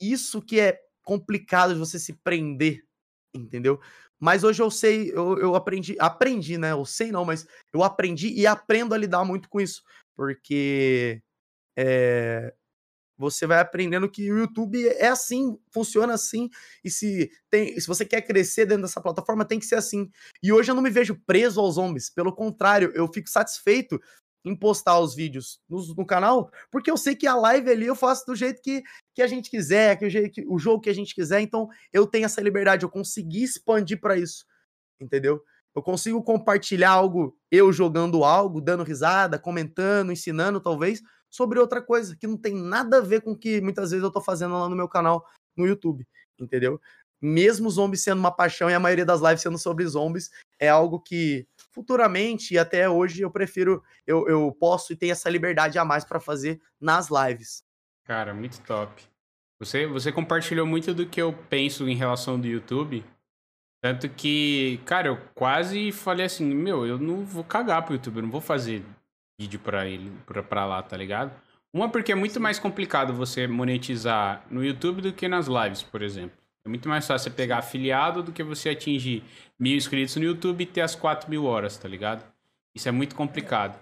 [0.00, 2.82] Isso que é complicado de você se prender,
[3.34, 3.80] entendeu?
[4.20, 6.72] Mas hoje eu sei, eu, eu aprendi, aprendi, né?
[6.72, 9.82] Eu sei não, mas eu aprendi e aprendo a lidar muito com isso.
[10.14, 11.22] Porque
[11.76, 12.52] é,
[13.20, 16.48] você vai aprendendo que o YouTube é assim, funciona assim.
[16.84, 20.10] E se, tem, se você quer crescer dentro dessa plataforma, tem que ser assim.
[20.42, 22.10] E hoje eu não me vejo preso aos zombies.
[22.10, 24.00] Pelo contrário, eu fico satisfeito
[24.44, 27.94] em postar os vídeos no, no, canal, porque eu sei que a live ali eu
[27.94, 28.82] faço do jeito que,
[29.14, 31.68] que a gente quiser, que o, jeito, que, o jogo que a gente quiser, então
[31.92, 34.46] eu tenho essa liberdade, eu consegui expandir para isso,
[35.00, 35.42] entendeu?
[35.74, 42.16] Eu consigo compartilhar algo, eu jogando algo, dando risada, comentando, ensinando talvez, sobre outra coisa
[42.16, 44.68] que não tem nada a ver com o que muitas vezes eu tô fazendo lá
[44.68, 45.24] no meu canal
[45.56, 46.06] no YouTube,
[46.38, 46.80] entendeu?
[47.20, 51.00] Mesmo zombies sendo uma paixão e a maioria das lives sendo sobre zombies, é algo
[51.00, 55.84] que futuramente e até hoje eu prefiro, eu, eu posso e tenho essa liberdade a
[55.84, 57.62] mais para fazer nas lives.
[58.04, 59.02] Cara, muito top.
[59.60, 63.04] Você, você compartilhou muito do que eu penso em relação do YouTube.
[63.82, 68.22] Tanto que, cara, eu quase falei assim, meu, eu não vou cagar pro YouTube, eu
[68.22, 68.84] não vou fazer
[69.38, 71.32] vídeo pra ele, pra, pra lá, tá ligado?
[71.72, 76.02] Uma porque é muito mais complicado você monetizar no YouTube do que nas lives, por
[76.02, 76.39] exemplo.
[76.70, 79.22] Muito mais fácil você pegar afiliado do que você atingir
[79.58, 82.24] mil inscritos no YouTube e ter as 4 mil horas, tá ligado?
[82.74, 83.78] Isso é muito complicado.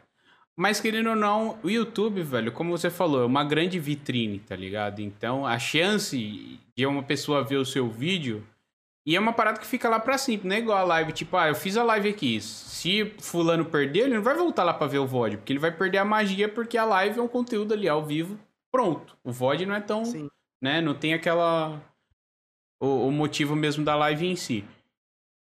[0.56, 4.56] Mas querendo ou não, o YouTube, velho, como você falou, é uma grande vitrine, tá
[4.56, 5.00] ligado?
[5.00, 8.44] Então a chance de uma pessoa ver o seu vídeo.
[9.06, 11.36] E é uma parada que fica lá pra sempre, não é igual a live, tipo,
[11.36, 12.40] ah, eu fiz a live aqui.
[12.40, 15.70] Se fulano perder, ele não vai voltar lá pra ver o VOD, porque ele vai
[15.70, 18.38] perder a magia, porque a live é um conteúdo ali ao vivo,
[18.70, 19.16] pronto.
[19.24, 20.04] O VOD não é tão.
[20.04, 20.28] Sim.
[20.60, 20.80] né?
[20.80, 21.80] Não tem aquela
[22.80, 24.64] o, o motivo mesmo da live em si.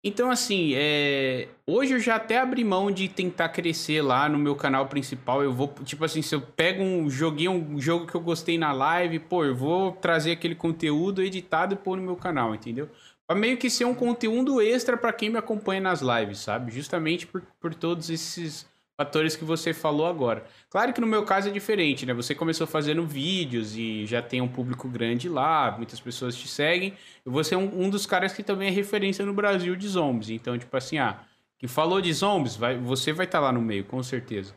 [0.07, 1.49] Então, assim, é...
[1.67, 5.43] hoje eu já até abri mão de tentar crescer lá no meu canal principal.
[5.43, 8.71] Eu vou, tipo assim, se eu pego um joguinho, um jogo que eu gostei na
[8.71, 12.91] live, pô, eu vou trazer aquele conteúdo editado e pôr no meu canal, entendeu?
[13.27, 16.71] Pra meio que ser um conteúdo extra para quem me acompanha nas lives, sabe?
[16.71, 20.45] Justamente por, por todos esses fatores que você falou agora.
[20.71, 22.15] Claro que no meu caso é diferente, né?
[22.15, 26.95] Você começou fazendo vídeos e já tem um público grande lá, muitas pessoas te seguem.
[27.27, 30.31] E você é um, um dos caras que também é referência no Brasil de zombies.
[30.31, 31.21] Então, tipo assim, ah,
[31.59, 34.55] quem falou de zombies, vai, você vai estar tá lá no meio, com certeza.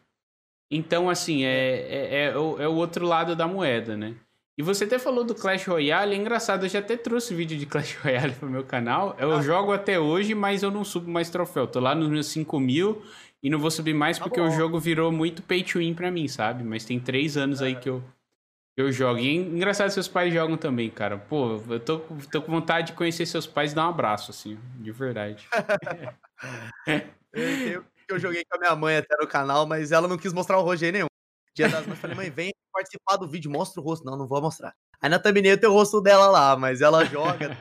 [0.70, 4.16] Então, assim, é, é, é, o, é o outro lado da moeda, né?
[4.58, 7.68] E você até falou do Clash Royale, é engraçado, eu já até trouxe vídeo de
[7.68, 9.16] Clash Royale pro meu canal.
[9.20, 9.42] Eu ah.
[9.42, 11.68] jogo até hoje, mas eu não subo mais troféu.
[11.68, 13.04] Tô lá nos meus 5 mil
[13.48, 14.50] e não vou subir mais tá porque bom.
[14.50, 16.66] o jogo virou muito pay to win pra mim, sabe?
[16.66, 17.68] Mas tem três anos é.
[17.68, 18.04] aí que eu,
[18.76, 19.20] eu jogo.
[19.20, 21.18] E é engraçado, seus pais jogam também, cara.
[21.18, 22.00] Pô, eu tô,
[22.30, 25.48] tô com vontade de conhecer seus pais e dar um abraço, assim, de verdade.
[27.34, 30.58] eu, eu joguei com a minha mãe até no canal, mas ela não quis mostrar
[30.58, 31.08] o Roger nenhum.
[31.56, 34.04] Dia das mães, falei, mãe, vem participar do vídeo, mostra o rosto.
[34.04, 34.76] Não, não vou mostrar.
[35.02, 37.58] Aí na thumbnail tem o rosto dela lá, mas ela joga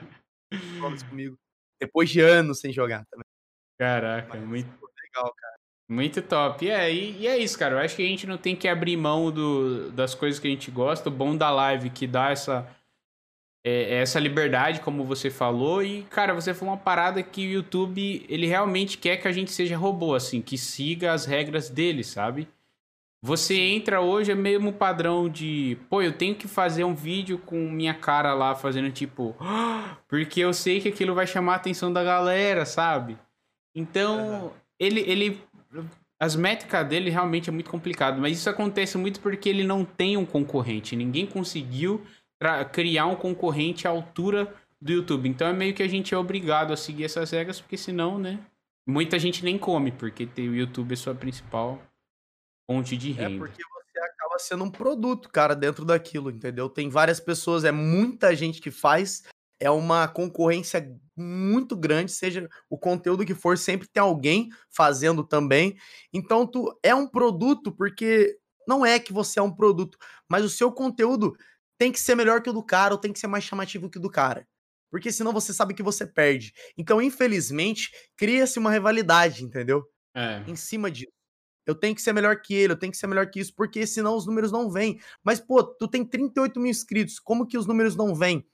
[1.09, 1.39] comigo.
[1.81, 3.25] Depois de anos sem jogar também.
[3.79, 4.69] Caraca, mas, muito
[5.01, 5.56] legal, cara.
[5.89, 6.69] Muito top.
[6.69, 7.77] É, e, e, é isso, cara.
[7.77, 10.51] Eu acho que a gente não tem que abrir mão do, das coisas que a
[10.51, 11.09] gente gosta.
[11.09, 12.67] O bom da live que dá essa,
[13.65, 15.83] é, essa liberdade, como você falou.
[15.83, 19.53] E, cara, você falou uma parada que o YouTube, ele realmente quer que a gente
[19.53, 22.49] seja robô, assim, que siga as regras dele, sabe?
[23.23, 27.57] Você entra hoje, é mesmo padrão de, pô, eu tenho que fazer um vídeo com
[27.57, 29.35] minha cara lá fazendo tipo,
[30.07, 33.19] porque eu sei que aquilo vai chamar a atenção da galera, sabe?
[33.75, 34.51] Então, uhum.
[34.79, 35.41] ele, ele,
[36.19, 40.17] as métricas dele realmente é muito complicado, mas isso acontece muito porque ele não tem
[40.17, 40.97] um concorrente.
[40.97, 42.05] Ninguém conseguiu
[42.73, 45.29] criar um concorrente à altura do YouTube.
[45.29, 48.41] Então é meio que a gente é obrigado a seguir essas regras, porque senão, né?
[48.89, 51.83] Muita gente nem come, porque o YouTube é sua principal
[52.71, 53.35] fonte de renda.
[53.35, 56.69] É porque você acaba sendo um produto, cara, dentro daquilo, entendeu?
[56.69, 59.25] Tem várias pessoas, é muita gente que faz,
[59.61, 65.77] é uma concorrência muito grande, seja o conteúdo que for, sempre tem alguém fazendo também.
[66.13, 69.97] Então, tu é um produto porque não é que você é um produto,
[70.29, 71.35] mas o seu conteúdo
[71.79, 73.99] tem que ser melhor que o do cara ou tem que ser mais chamativo que
[73.99, 74.47] o do cara.
[74.91, 76.53] Porque senão você sabe que você perde.
[76.77, 79.85] Então, infelizmente, cria-se uma rivalidade, entendeu?
[80.15, 80.43] É.
[80.47, 81.17] Em cima disso
[81.67, 83.87] eu tenho que ser melhor que ele, eu tenho que ser melhor que isso, porque
[83.87, 85.01] senão os números não vêm.
[85.23, 88.47] Mas, pô, tu tem 38 mil inscritos, como que os números não vêm?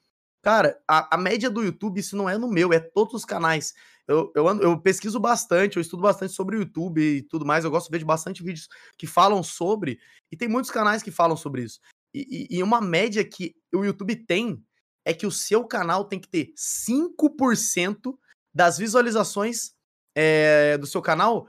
[0.43, 3.73] Cara, a, a média do YouTube, isso não é no meu, é todos os canais.
[4.09, 7.71] Eu, eu, eu pesquiso bastante, eu estudo bastante sobre o YouTube e tudo mais, eu
[7.71, 10.01] gosto de ver bastante vídeos que falam sobre,
[10.31, 11.81] e tem muitos canais que falam sobre isso.
[12.13, 14.61] E, e, e uma média que o YouTube tem
[15.05, 18.19] é que o seu canal tem que ter 5%
[18.53, 19.73] das visualizações
[20.15, 21.47] é, do seu canal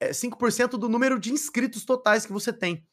[0.00, 2.84] é 5% do número de inscritos totais que você tem.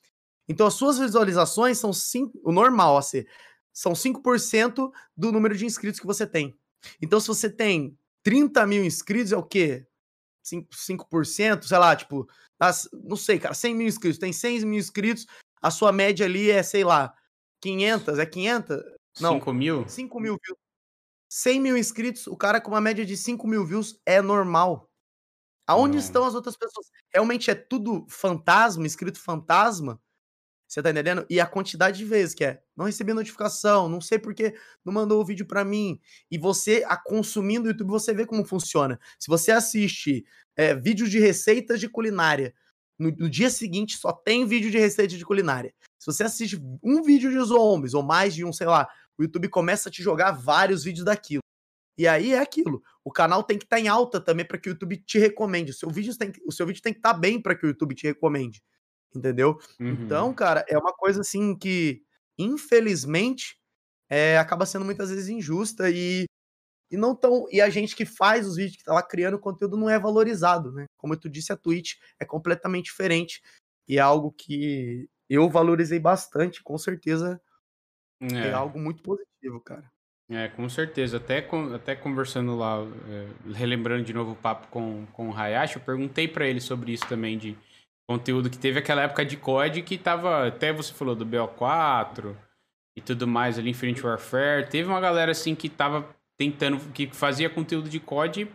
[0.48, 3.28] Então as suas visualizações são 5, o normal a ser,
[3.74, 6.58] são 5% do número de inscritos que você tem.
[7.02, 9.86] Então se você tem 30 mil inscritos, é o quê?
[10.44, 12.28] 5%, 5% sei lá, tipo,
[12.60, 15.26] as, não sei, cara, 100 mil inscritos, tem 100 mil inscritos,
[15.62, 17.14] a sua média ali é, sei lá,
[17.62, 18.78] 500, é 500?
[19.20, 19.34] Não.
[19.36, 19.88] 5 mil?
[19.88, 20.60] 5 mil views.
[21.32, 24.90] 100 mil inscritos, o cara com uma média de 5 mil views é normal.
[25.68, 26.00] Aonde hum.
[26.00, 26.88] estão as outras pessoas?
[27.14, 30.02] Realmente é tudo fantasma, escrito fantasma?
[30.70, 31.26] Você tá entendendo?
[31.28, 34.54] E a quantidade de vezes que é, não recebi notificação, não sei porque
[34.86, 36.00] não mandou o vídeo para mim.
[36.30, 39.00] E você, a consumindo o YouTube, você vê como funciona.
[39.18, 40.24] Se você assiste
[40.56, 42.54] é, vídeos de receitas de culinária,
[43.00, 45.74] no, no, dia seguinte só tem vídeo de receita de culinária.
[45.98, 48.88] Se você assiste um vídeo de zombies, ou mais de um, sei lá,
[49.18, 51.42] o YouTube começa a te jogar vários vídeos daquilo.
[51.98, 52.84] E aí é aquilo.
[53.04, 55.72] O canal tem que estar tá em alta também para que o YouTube te recomende.
[55.72, 57.70] O seu vídeo tem, o seu vídeo tem que estar tá bem para que o
[57.70, 58.62] YouTube te recomende.
[59.16, 59.60] Entendeu?
[59.80, 59.92] Uhum.
[59.92, 62.02] Então, cara, é uma coisa assim que,
[62.38, 63.58] infelizmente,
[64.10, 66.26] é, acaba sendo muitas vezes injusta e,
[66.92, 67.46] e não tão.
[67.52, 70.72] E a gente que faz os vídeos, que tá lá criando conteúdo, não é valorizado,
[70.72, 70.86] né?
[70.98, 73.42] Como tu disse, a Twitch é completamente diferente.
[73.88, 77.42] E é algo que eu valorizei bastante, com certeza
[78.22, 79.90] é, é algo muito positivo, cara.
[80.30, 81.18] É, com certeza.
[81.18, 82.78] Até, até conversando lá,
[83.08, 86.94] é, relembrando de novo o papo com, com o Hayashi, eu perguntei para ele sobre
[86.94, 87.58] isso também, de
[88.10, 92.36] conteúdo que teve aquela época de COD que tava, até você falou do BO4
[92.96, 94.68] e tudo mais ali, Infinite Warfare.
[94.68, 98.50] Teve uma galera assim que tava tentando, que fazia conteúdo de COD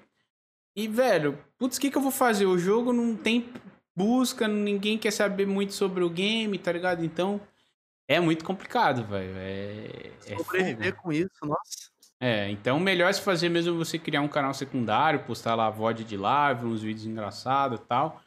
[0.77, 2.47] e, velho, putz, o que que eu vou fazer?
[2.47, 3.49] O jogo não tem
[3.97, 7.05] busca, ninguém quer saber muito sobre o game, tá ligado?
[7.05, 7.41] Então...
[8.07, 9.33] É muito complicado, velho.
[9.37, 11.91] É, é Sobreviver com isso, nossa.
[12.21, 16.17] É, então melhor se fazer mesmo você criar um canal secundário, postar lá VOD de
[16.17, 18.21] live, uns vídeos engraçados e tal.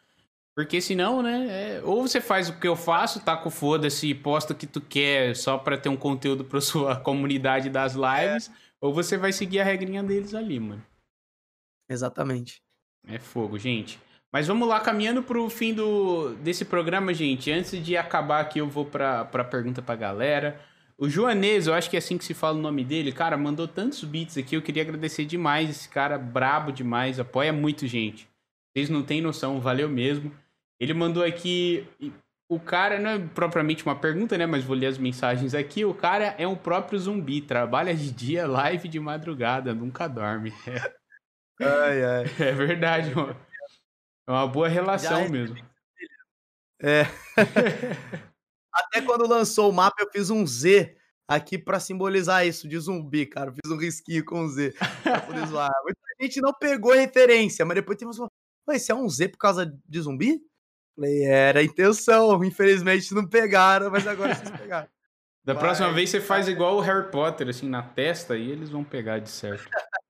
[0.57, 1.75] Porque senão, né?
[1.75, 4.65] É, ou você faz o que eu faço, tá com foda-se e posta o que
[4.65, 8.51] tu quer só pra ter um conteúdo pra sua comunidade das lives, é.
[8.81, 10.83] ou você vai seguir a regrinha deles ali, mano.
[11.87, 12.59] Exatamente.
[13.05, 13.99] É fogo, gente.
[14.33, 17.51] Mas vamos lá, caminhando pro fim do, desse programa, gente.
[17.51, 20.59] Antes de acabar aqui, eu vou pra, pra pergunta pra galera.
[20.97, 23.67] O Joanês, eu acho que é assim que se fala o nome dele, cara, mandou
[23.67, 24.55] tantos beats aqui.
[24.55, 28.27] Eu queria agradecer demais esse cara, brabo demais, apoia muito gente.
[28.73, 30.31] Vocês não têm noção, valeu mesmo.
[30.79, 31.87] Ele mandou aqui
[32.49, 34.45] o cara, não é propriamente uma pergunta, né?
[34.45, 35.83] Mas vou ler as mensagens aqui.
[35.83, 40.53] O cara é um próprio zumbi, trabalha de dia, live de madrugada, nunca dorme.
[41.59, 42.25] É, ai, ai.
[42.39, 43.35] é verdade, mano.
[44.27, 45.57] É uma boa relação é, mesmo.
[46.81, 47.03] É.
[48.73, 50.95] Até quando lançou o mapa, eu fiz um Z
[51.27, 53.49] aqui para simbolizar isso de zumbi, cara.
[53.49, 54.73] Eu fiz um risquinho com Z
[55.03, 55.71] pra poder zoar.
[55.83, 58.29] Muita gente não pegou referência, mas depois tem uma.
[58.69, 60.41] Esse é um Z por causa de zumbi?
[60.97, 62.43] Falei, era a intenção.
[62.43, 64.87] Infelizmente não pegaram, mas agora vocês pegaram.
[65.45, 68.69] Da Vai, próxima vez você faz igual o Harry Potter, assim, na testa, e eles
[68.69, 69.69] vão pegar de certo.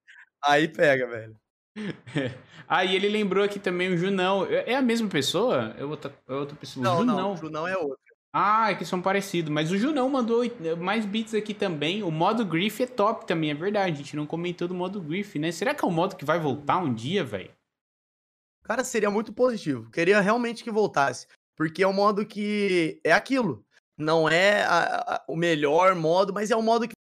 [0.44, 1.36] Aí pega, velho.
[2.68, 4.48] ah, e ele lembrou aqui também o Junão.
[4.50, 5.76] É, é a mesma pessoa?
[5.78, 6.84] É outra, é outra pessoa?
[6.84, 7.18] Não, Junão.
[7.18, 8.08] não, o Junão é outra.
[8.34, 9.52] Ah, é que são parecidos.
[9.52, 10.44] Mas o Junão mandou
[10.78, 12.02] mais bits aqui também.
[12.02, 13.94] O modo Griff é top também, é verdade.
[13.94, 15.52] A gente não comentou do modo Griff, né?
[15.52, 17.52] Será que é o modo que vai voltar um dia, velho?
[18.68, 19.90] Cara, seria muito positivo.
[19.90, 21.26] Queria realmente que voltasse.
[21.56, 23.66] Porque é um modo que é aquilo.
[23.98, 26.94] Não é a, a, o melhor modo, mas é um modo que.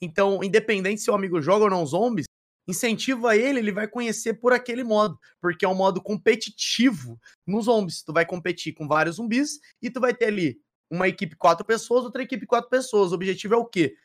[0.00, 2.26] Então, independente se o amigo joga ou não zombies,
[2.66, 7.16] incentiva ele, ele vai conhecer por aquele modo, porque é um modo competitivo
[7.46, 8.02] nos zombies.
[8.02, 10.60] Tu vai competir com vários zumbis e tu vai ter ali
[10.90, 13.12] uma equipe quatro pessoas, outra equipe quatro pessoas.
[13.12, 13.96] O objetivo é o quê?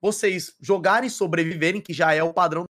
[0.00, 2.64] Vocês jogarem, sobreviverem, que já é o padrão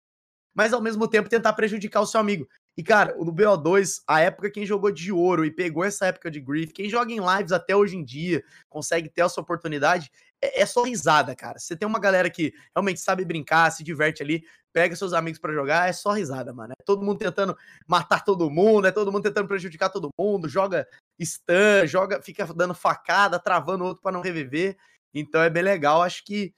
[0.54, 2.48] mas ao mesmo tempo tentar prejudicar o seu amigo.
[2.76, 6.40] E, cara, no BO2, a época quem jogou de ouro e pegou essa época de
[6.40, 10.12] grief, quem joga em lives até hoje em dia, consegue ter essa oportunidade,
[10.42, 11.60] é, é só risada, cara.
[11.60, 14.44] Você tem uma galera que realmente sabe brincar, se diverte ali,
[14.74, 16.74] pega seus amigos para jogar, é só risada, mano.
[16.78, 17.56] É todo mundo tentando
[17.88, 20.88] matar todo mundo, é todo mundo tentando prejudicar todo mundo, joga
[21.22, 24.76] stun, joga, fica dando facada, travando outro para não reviver.
[25.14, 26.54] Então é bem legal, acho que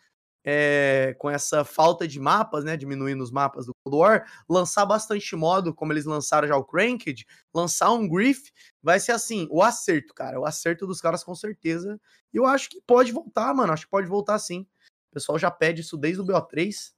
[0.46, 5.36] é, com essa falta de mapas, né, diminuindo os mapas do Cold War, lançar bastante
[5.36, 8.52] modo, como eles lançaram já o Cranked, lançar um Griff,
[8.82, 12.00] vai ser assim, o acerto, cara, o acerto dos caras com certeza.
[12.32, 14.68] E eu acho que pode voltar, mano, acho que pode voltar sim.
[15.10, 16.94] O pessoal já pede isso desde o BO3.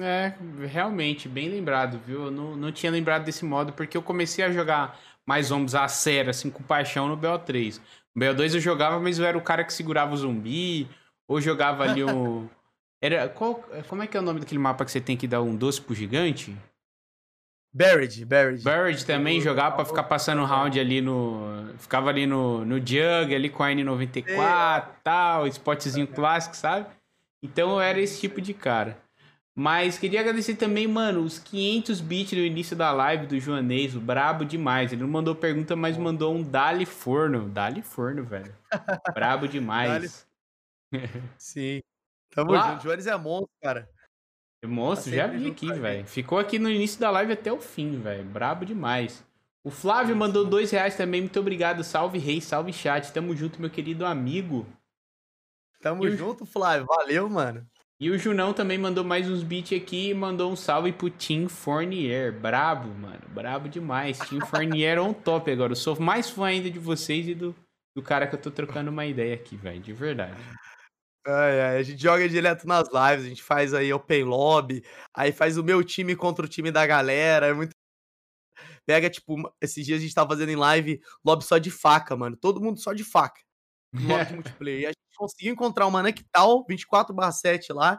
[0.00, 0.34] É,
[0.66, 2.26] realmente, bem lembrado, viu?
[2.26, 5.86] Eu não, não tinha lembrado desse modo, porque eu comecei a jogar mais zombies a
[5.86, 7.80] sério, assim, com paixão no BO3.
[8.14, 10.88] No BO2 eu jogava, mas eu era o cara que segurava o zumbi,
[11.28, 12.48] ou jogava ali o...
[13.00, 15.40] Era, qual, como é que é o nome daquele mapa que você tem que dar
[15.40, 16.56] um doce pro gigante?
[17.72, 18.64] Buried, Buried.
[18.64, 21.72] Buried também jogava pra ficar passando round ali no.
[21.78, 26.86] Ficava ali no, no Jug, ali com a N94 e tal, spotzinho clássico, sabe?
[27.42, 28.98] Então eu era esse tipo de cara.
[29.54, 34.00] Mas queria agradecer também, mano, os 500 bits no início da live do Joanês, o
[34.00, 34.92] brabo demais.
[34.92, 37.48] Ele não mandou pergunta, mas mandou um Dali Forno.
[37.48, 38.54] Dali Forno, velho.
[39.12, 40.26] brabo demais.
[41.36, 41.80] Sim.
[42.30, 42.72] Tamo Lá...
[42.72, 42.82] junto.
[42.84, 43.88] Joanes é monstro, cara.
[44.62, 46.06] É monstro, tá já vi aqui, velho.
[46.06, 48.24] Ficou aqui no início da live até o fim, velho.
[48.24, 49.24] Brabo demais.
[49.64, 51.20] O Flávio mandou dois reais também.
[51.20, 51.84] Muito obrigado.
[51.84, 52.40] Salve, rei.
[52.40, 53.12] Salve, chat.
[53.12, 54.66] Tamo junto, meu querido amigo.
[55.80, 56.46] Tamo e junto, o...
[56.46, 56.86] Flávio.
[56.86, 57.66] Valeu, mano.
[58.00, 61.48] E o Junão também mandou mais uns beats aqui e mandou um salve pro Tim
[61.48, 62.32] Fournier.
[62.32, 63.22] Brabo, mano.
[63.28, 64.18] Brabo demais.
[64.20, 65.72] Tim Fournier on top agora.
[65.72, 67.54] Eu sou mais fã ainda de vocês e do,
[67.94, 69.80] do cara que eu tô trocando uma ideia aqui, velho.
[69.80, 70.38] De verdade.
[71.26, 74.82] Ai, ai, a gente joga direto nas lives, a gente faz aí open lobby,
[75.14, 77.72] aí faz o meu time contra o time da galera, é muito
[78.86, 82.36] pega, tipo, esses dias a gente tava fazendo em live lobby só de faca, mano.
[82.36, 83.40] Todo mundo só de faca.
[84.00, 84.80] Lobby de multiplayer.
[84.82, 87.98] E a gente conseguiu encontrar uma Nectal 24/7 lá,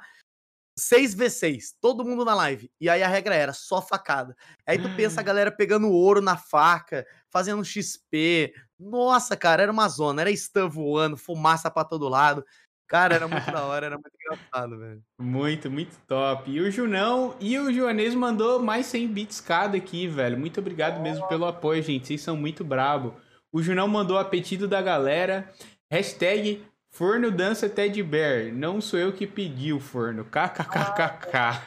[0.80, 2.72] 6v6, todo mundo na live.
[2.82, 4.36] E aí a regra era só facada.
[4.68, 8.54] Aí tu pensa a galera pegando ouro na faca, fazendo XP.
[8.80, 12.46] Nossa, cara, era uma zona, era stun voando, fumaça para todo lado.
[12.90, 15.03] Cara, era muito da hora, era muito engraçado, velho.
[15.20, 16.52] Muito, muito top.
[16.52, 20.38] E o Junão e o Joanês mandou mais 100 bits cada aqui, velho.
[20.38, 22.07] Muito obrigado mesmo pelo apoio, gente.
[22.07, 23.16] Vocês são muito brabo.
[23.52, 25.48] O Junão mandou apetite da galera.
[25.91, 28.52] Hashtag Forno dança Ted Bear.
[28.52, 30.26] Não sou eu que pedi o forno.
[30.26, 31.61] KKKKK.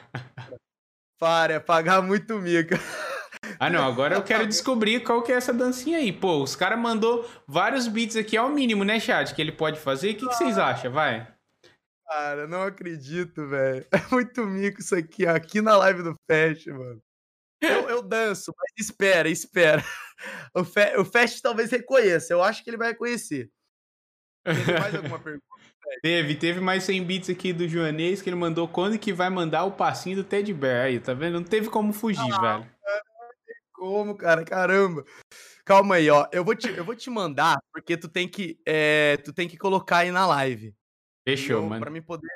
[1.19, 2.77] Para, é pagar muito mica.
[3.59, 6.13] Ah, não, agora eu quero descobrir qual que é essa dancinha aí.
[6.13, 9.79] Pô, os caras mandou vários beats aqui, é o mínimo, né, chat, que ele pode
[9.79, 10.11] fazer.
[10.11, 10.93] O que, que vocês acham?
[10.93, 11.27] Vai.
[12.07, 13.87] Cara, não acredito, velho.
[13.93, 17.03] É muito mico isso aqui, aqui na live do Fast, mano.
[17.61, 19.83] Eu, eu danço, mas espera, espera.
[20.55, 23.51] O, Fe, o Fast talvez reconheça, eu acho que ele vai reconhecer.
[24.45, 25.45] Teve mais alguma pergunta?
[26.01, 29.65] Teve, teve mais 100 bits aqui do Joanês que ele mandou quando que vai mandar
[29.65, 31.35] o passinho do Ted Bear aí, tá vendo?
[31.35, 32.73] Não teve como fugir, ah, velho
[33.83, 35.05] como, cara, caramba.
[35.65, 36.29] Calma aí, ó.
[36.31, 39.57] Eu vou te, eu vou te mandar, porque tu tem que, é, tu tem que
[39.57, 40.73] colocar aí na live.
[41.27, 41.81] Fechou, eu, mano.
[41.81, 42.31] Pra mim poder.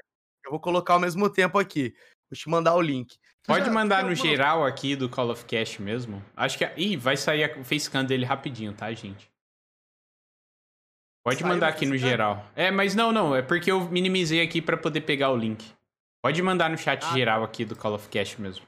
[0.44, 1.94] Eu vou colocar ao mesmo tempo aqui.
[2.28, 3.16] Vou te mandar o link.
[3.46, 6.20] Pode já, mandar no geral aqui do Call of Cast mesmo.
[6.34, 6.64] Acho que.
[6.76, 9.30] Ih, vai sair o facecam dele rapidinho, tá, gente?
[11.24, 12.44] Pode Saiu mandar aqui no geral.
[12.56, 13.36] É, mas não, não.
[13.36, 15.64] É porque eu minimizei aqui pra poder pegar o link.
[16.24, 17.12] Pode mandar no chat Ah.
[17.12, 18.66] geral aqui do Call of Cast mesmo.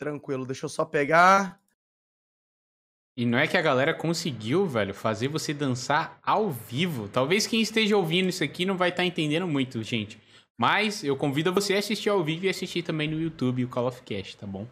[0.00, 1.60] Tranquilo, deixa eu só pegar.
[3.14, 7.06] E não é que a galera conseguiu, velho, fazer você dançar ao vivo.
[7.06, 10.18] Talvez quem esteja ouvindo isso aqui não vai estar entendendo muito, gente.
[10.58, 13.88] Mas eu convido você a assistir ao vivo e assistir também no YouTube o Call
[13.88, 14.66] of Cast, tá bom?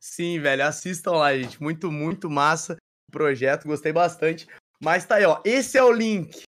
[0.00, 1.62] Sim, velho, assistam lá, gente.
[1.62, 2.76] Muito, muito massa
[3.08, 4.48] o projeto, gostei bastante.
[4.80, 5.40] Mas tá aí, ó.
[5.44, 6.42] Esse é o link.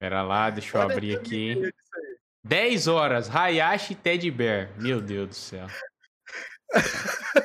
[0.00, 1.54] Pera lá, deixa eu abrir aqui.
[1.54, 2.16] bonito isso aí.
[2.42, 4.72] 10 horas, Hayashi Teddy Bear.
[4.76, 5.68] Meu Deus do céu.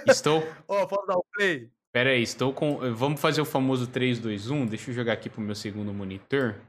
[0.07, 0.43] Estou.
[0.68, 1.72] Ó, posso dar o play?
[1.93, 2.77] Pera aí, estou com.
[2.93, 4.65] Vamos fazer o famoso 3, 2, 1.
[4.68, 6.60] Deixa eu jogar aqui pro meu segundo monitor.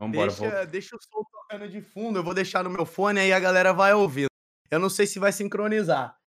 [0.00, 0.66] Vambora, Deixa, vou.
[0.66, 3.72] deixa o som tocando de fundo, eu vou deixar no meu fone aí a galera
[3.72, 4.28] vai ouvindo.
[4.70, 6.18] Eu não sei se vai sincronizar.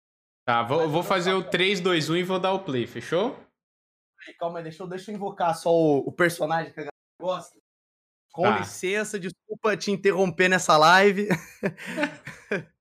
[0.46, 1.52] Tá, vou, vou eu fazer o faço.
[1.52, 3.40] 3, 2, 1 e vou dar o play, fechou?
[4.40, 6.92] Calma aí, deixa eu, deixa eu invocar só o, o personagem que a galera
[7.22, 7.60] gosta.
[8.32, 8.60] Com Tá.
[8.60, 11.28] licença, desculpa te interromper nessa live.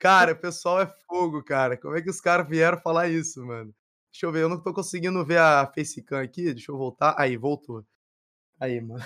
[0.00, 1.76] cara, o pessoal é fogo, cara.
[1.76, 3.72] Como é que os caras vieram falar isso, mano?
[4.12, 6.52] Deixa eu ver, eu não tô conseguindo ver a facecam aqui.
[6.52, 7.14] Deixa eu voltar.
[7.16, 7.84] Aí, voltou.
[8.58, 9.04] Aí, mano.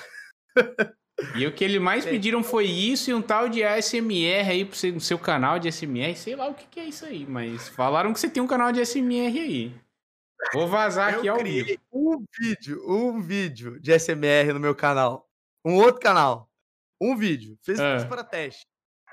[1.37, 4.77] E o que eles mais pediram foi isso e um tal de ASMR aí pro
[4.77, 6.17] seu, seu canal de ASMR.
[6.17, 8.73] Sei lá o que, que é isso aí, mas falaram que você tem um canal
[8.73, 9.75] de ASMR aí.
[10.53, 11.81] Vou vazar aqui eu ao criei vivo.
[11.93, 15.29] um vídeo, um vídeo de SMR no meu canal.
[15.65, 16.51] Um outro canal.
[17.01, 17.59] Um vídeo.
[17.63, 18.05] Fez Ah.
[18.09, 18.67] para teste.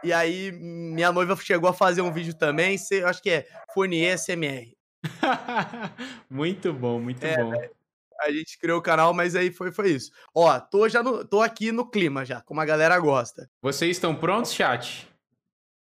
[0.04, 2.78] E aí, minha noiva chegou a fazer um vídeo também.
[2.92, 4.76] eu acho que é Fournier SMR.
[6.30, 7.52] muito bom, muito É, bom.
[8.22, 10.12] A gente criou o canal, mas aí foi, foi isso.
[10.36, 13.50] Ó, tô, já no- tô aqui no clima já, como a galera gosta.
[13.62, 15.08] Vocês estão prontos, chat?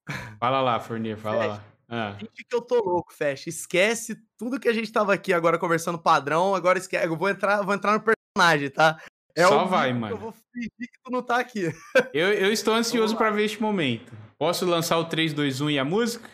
[0.39, 1.63] Fala lá, Fornier, fala lá.
[1.89, 3.47] Ah, Finge que eu tô louco, Fecha.
[3.49, 6.53] Esquece tudo que a gente tava aqui agora conversando padrão.
[6.53, 7.05] Agora esquece.
[7.05, 9.01] Eu vou entrar, vou entrar no personagem, tá?
[9.37, 10.15] Só ao vai, que mano.
[10.15, 11.71] Eu vou fingir que tu não tá aqui.
[12.13, 14.11] eu, eu estou ansioso pra ver este momento.
[14.37, 16.29] Posso lançar o 3, 2, 1 e a música?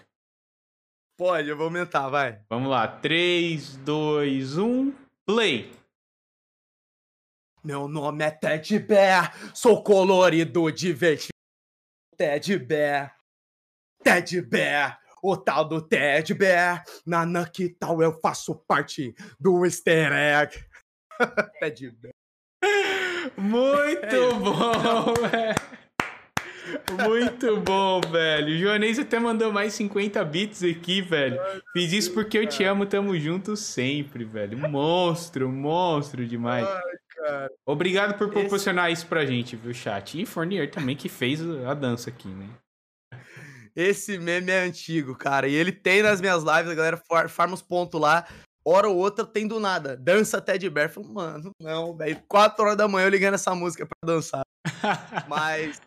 [1.18, 2.42] Pode, eu vou aumentar, vai.
[2.50, 2.88] Vamos lá.
[2.88, 4.94] 3, 2, 1,
[5.26, 5.72] play.
[7.64, 11.30] Meu nome é Ted Bear, sou colorido divertido.
[12.18, 13.16] Ted Bear,
[14.04, 16.84] Ted Bear, o tal do Ted Bear.
[17.06, 20.62] Na Nucky tal eu faço parte do easter egg.
[21.62, 22.13] Ted Bear.
[23.38, 25.56] Muito É bom, velho.
[27.08, 28.54] Muito bom, velho.
[28.56, 31.40] O Joanês até mandou mais 50 bits aqui, velho.
[31.74, 34.58] Fiz isso porque eu te amo, tamo junto sempre, velho.
[34.58, 36.68] Monstro, monstro demais.
[37.66, 40.20] Obrigado por Esse- proporcionar isso pra gente, viu, chat?
[40.22, 42.50] E Fornier também, que fez a dança aqui, né?
[43.76, 45.48] Esse meme é antigo, cara.
[45.48, 48.26] E ele tem nas minhas lives, a galera far- farma os pontos lá.
[48.66, 49.98] Hora ou outra tem do nada.
[49.98, 50.90] Dança Ted Bear.
[50.90, 52.22] Falo, mano, não, velho.
[52.28, 54.44] Quatro horas da manhã eu ligando essa música pra dançar.
[55.28, 55.82] Mas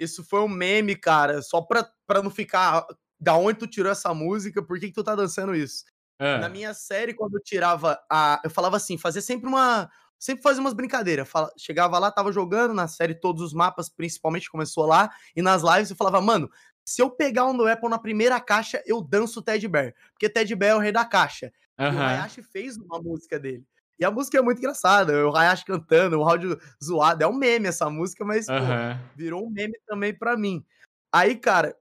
[0.00, 1.40] isso foi um meme, cara.
[1.42, 2.86] Só pra, pra não ficar.
[3.20, 4.62] Da onde tu tirou essa música?
[4.62, 5.84] Por que, que tu tá dançando isso?
[6.20, 8.40] Ah, Na minha série, quando eu tirava a.
[8.44, 9.90] Eu falava assim, fazia sempre uma.
[10.20, 11.28] Sempre fazia umas brincadeiras.
[11.28, 15.10] Fala- Chegava lá, tava jogando na série todos os mapas, principalmente começou lá.
[15.34, 16.50] E nas lives eu falava, mano,
[16.84, 19.94] se eu pegar um do Apple na primeira caixa, eu danço Ted Bear.
[20.12, 21.52] Porque Ted Bear é o rei da caixa.
[21.78, 22.00] E o.
[22.00, 23.64] Hayashi fez uma música dele.
[23.98, 25.26] E a música é muito engraçada.
[25.26, 27.22] O Hayashi cantando, o áudio zoado.
[27.22, 29.00] É um meme essa música, mas pô, Aham.
[29.16, 30.64] virou um meme também pra mim.
[31.12, 31.76] Aí, cara,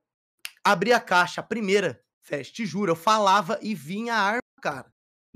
[0.63, 4.91] abri a caixa, a primeira, Fest, te juro, eu falava e vinha a arma, cara.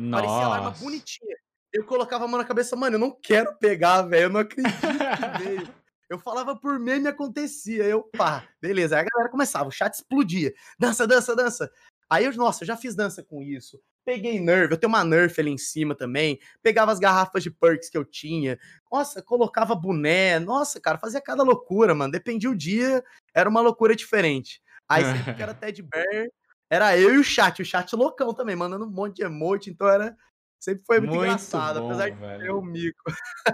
[0.10, 0.84] Parecia a arma Nossa.
[0.84, 1.38] bonitinha.
[1.72, 4.76] Eu colocava a mão na cabeça, mano, eu não quero pegar, velho, eu não acredito
[4.76, 5.74] que veio.
[6.12, 7.86] Eu falava por meme e acontecia.
[7.86, 8.98] Eu, pá, beleza.
[8.98, 10.54] Aí a galera começava, o chat explodia.
[10.78, 11.72] Dança, dança, dança.
[12.12, 13.80] Aí eu, nossa, eu já fiz dança com isso.
[14.04, 16.38] Peguei Nerf, eu tenho uma Nerf ali em cima também.
[16.62, 18.60] Pegava as garrafas de perks que eu tinha.
[18.92, 20.38] Nossa, colocava boné.
[20.38, 22.12] Nossa, cara, fazia cada loucura, mano.
[22.12, 23.02] Dependia o dia,
[23.34, 24.62] era uma loucura diferente.
[24.90, 26.28] Aí sempre que era Ted Bear,
[26.70, 27.62] era eu e o chat.
[27.62, 29.70] O chat loucão também, mandando um monte de emote.
[29.70, 30.14] Então era.
[30.60, 32.42] Sempre foi muito, Muito engraçado, bom, apesar de velho.
[32.44, 33.02] ser um mico.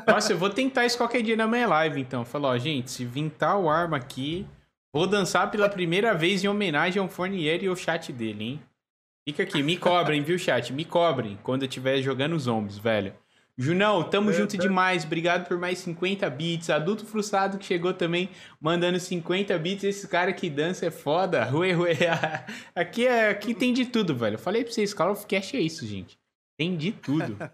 [0.06, 2.26] Nossa, eu vou tentar isso qualquer dia na minha live, então.
[2.26, 4.46] Falar, ó, gente, se vintar o arma aqui,
[4.98, 8.62] vou dançar pela primeira vez em homenagem ao Fornier e ao chat dele, hein?
[9.28, 10.72] Fica aqui, me cobrem, viu, chat?
[10.72, 13.14] Me cobrem quando eu estiver jogando zombies, velho.
[13.58, 14.62] Junão, tamo É, junto tá.
[14.62, 15.04] demais.
[15.04, 16.70] Obrigado por mais 50 bits.
[16.70, 18.30] Adulto frustrado que chegou também
[18.62, 19.84] mandando 50 bits.
[19.84, 21.44] Esse cara que dança é foda.
[21.50, 21.90] Rue, rue.
[22.76, 24.36] Aqui, é, aqui tem de tudo, velho.
[24.36, 26.18] Eu falei pra vocês, Call of Cast é isso, gente.
[26.58, 27.38] Tem de tudo.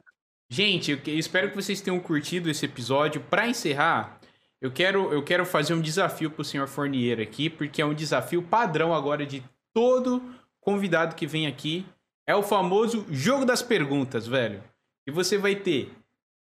[0.52, 3.20] Gente, eu espero que vocês tenham curtido esse episódio.
[3.22, 4.20] Pra encerrar,
[4.64, 8.42] eu quero, eu quero fazer um desafio pro senhor Fornier aqui, porque é um desafio
[8.42, 10.24] padrão agora de todo
[10.62, 11.86] convidado que vem aqui.
[12.26, 14.64] É o famoso jogo das perguntas, velho.
[15.06, 15.92] E você vai ter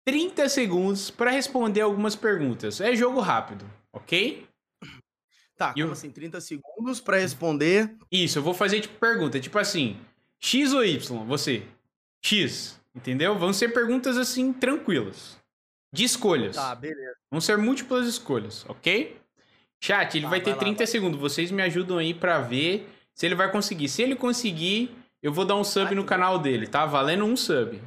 [0.05, 2.81] 30 segundos para responder algumas perguntas.
[2.81, 4.49] É jogo rápido, ok?
[5.57, 6.11] Tá, como assim?
[6.11, 7.97] 30 segundos para responder.
[8.11, 9.97] Isso, eu vou fazer tipo pergunta, tipo assim,
[10.41, 11.63] X ou Y, você?
[12.21, 13.39] X, entendeu?
[13.39, 15.39] Vão ser perguntas assim tranquilas.
[15.93, 16.57] De escolhas.
[16.57, 17.17] Tá, beleza.
[17.31, 19.19] Vão ser múltiplas escolhas, ok?
[19.83, 21.21] Chat, ele tá, vai ter vai 30 lá, segundos.
[21.21, 23.89] Vocês me ajudam aí para ver se ele vai conseguir.
[23.89, 26.85] Se ele conseguir, eu vou dar um sub Ai, no canal dele, tá?
[26.85, 27.81] Valendo um sub.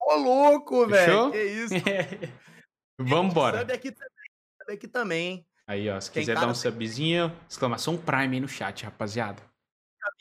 [0.00, 1.30] Ô, louco, velho.
[1.30, 1.74] Que isso?
[2.98, 3.60] Vambora.
[3.60, 4.30] Sub aqui também.
[4.60, 5.46] Sub aqui também, hein?
[5.66, 9.42] Aí, ó, se Tem quiser dar um subzinho, exclamação Prime aí no chat, rapaziada.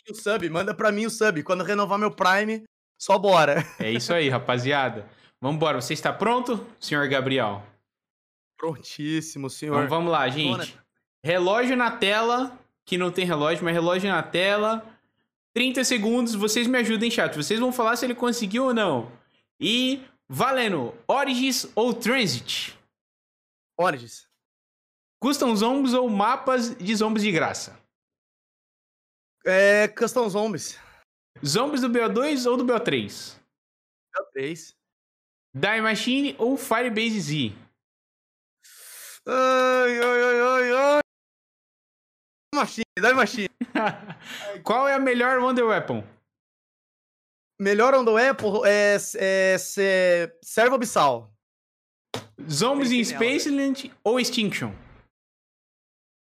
[0.10, 1.42] O sub, manda pra mim o sub.
[1.44, 2.64] Quando renovar meu Prime,
[3.00, 3.66] só bora.
[3.80, 5.08] É isso aí, rapaziada.
[5.42, 7.66] Vambora, você está pronto, senhor Gabriel?
[8.58, 9.78] Prontíssimo, senhor.
[9.78, 10.78] Então vamos lá, gente.
[11.24, 14.86] Relógio na tela, que não tem relógio, mas relógio na tela.
[15.54, 17.36] 30 segundos, vocês me ajudem, chat.
[17.36, 19.12] Vocês vão falar se ele conseguiu ou não.
[19.60, 22.78] E valendo, Origins ou Transit?
[23.78, 24.28] Origins.
[25.20, 27.80] Custam zombies ou mapas de zombies de graça?
[29.44, 30.80] É, custom zombies.
[31.44, 33.36] Zombies do BO2 ou do BO3?
[34.36, 34.76] BO3.
[35.54, 37.54] Die Machine ou Firebase Z?
[39.28, 41.02] Ai, ai, ai, ai, ai.
[42.56, 43.50] Machine, Die Machine.
[44.64, 46.04] Qual é a melhor Wonder Weapon?
[47.60, 51.32] Melhor Wonder Weapon é, é, é Servo Abissal.
[52.50, 54.74] Zombies in Spaceland ou Extinction?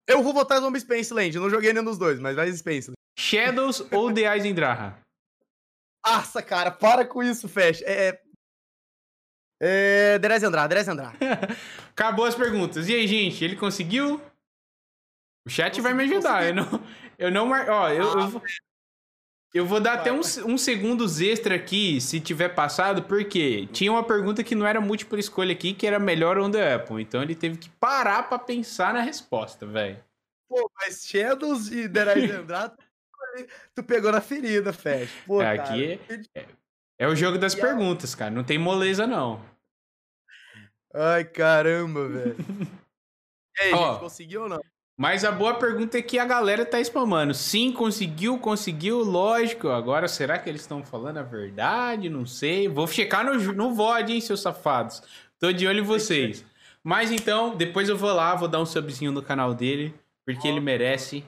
[0.08, 1.36] Eu vou votar Zombie Spaceland.
[1.36, 2.96] Eu não joguei nenhum dos dois, mas vai Spaceland.
[3.20, 4.98] Shadows ou The Eisendraha?
[6.06, 7.82] Nossa, cara, para com isso, Fesh.
[7.82, 8.22] É.
[9.60, 10.20] É.
[10.20, 11.18] Derez Andrade, Derez Andrade.
[11.92, 12.88] Acabou as perguntas.
[12.88, 14.22] E aí, gente, ele conseguiu?
[15.46, 16.46] O chat consegui, vai me ajudar.
[16.46, 16.84] Eu não.
[17.18, 17.68] Eu não mar...
[17.70, 18.42] Ó, eu, ah, eu, vou,
[19.54, 23.92] eu vou dar vai, até uns, uns segundos extra aqui, se tiver passado, porque tinha
[23.92, 27.02] uma pergunta que não era múltipla escolha aqui, que era melhor on the Apple.
[27.02, 29.98] Então ele teve que parar pra pensar na resposta, velho.
[30.48, 32.76] Pô, mas Shadows e Derais Andrade,
[33.74, 35.12] tu pegou na ferida, Fesh.
[35.26, 36.00] Pô, é, aqui
[36.36, 36.46] é,
[37.00, 38.32] é, o jogo das perguntas, cara.
[38.32, 39.42] Não tem moleza, não.
[40.94, 42.36] Ai, caramba, velho.
[43.60, 44.62] E aí, Ó, gente, conseguiu ou não?
[44.96, 47.34] Mas a boa pergunta é que a galera tá spamando.
[47.34, 49.70] Sim, conseguiu, conseguiu, lógico.
[49.70, 52.10] Agora, será que eles estão falando a verdade?
[52.10, 52.68] Não sei.
[52.68, 55.02] Vou checar no, no VOD, hein, seus safados.
[55.40, 56.46] Tô de olho em vocês.
[56.84, 59.94] Mas então, depois eu vou lá, vou dar um subzinho no canal dele,
[60.26, 61.24] porque ele merece.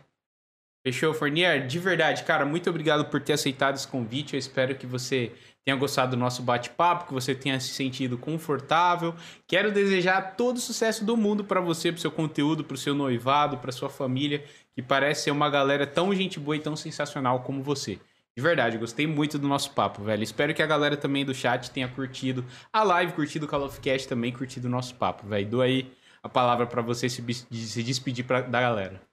[0.84, 1.68] Fechou, Fornier?
[1.68, 4.34] De verdade, cara, muito obrigado por ter aceitado esse convite.
[4.34, 5.32] Eu espero que você
[5.66, 9.14] tenha gostado do nosso bate-papo, que você tenha se sentido confortável.
[9.48, 12.96] Quero desejar todo o sucesso do mundo para você, para seu conteúdo, para o seu
[12.96, 17.42] noivado, para sua família, que parece ser uma galera tão gente boa e tão sensacional
[17.42, 18.00] como você.
[18.36, 20.24] De verdade, gostei muito do nosso papo, velho.
[20.24, 23.80] Espero que a galera também do chat tenha curtido a live, curtido o Call of
[23.82, 25.46] Cast também, curtido o nosso papo, velho.
[25.48, 25.92] Dou aí
[26.24, 27.22] a palavra para você se,
[27.52, 29.09] se despedir pra, da galera.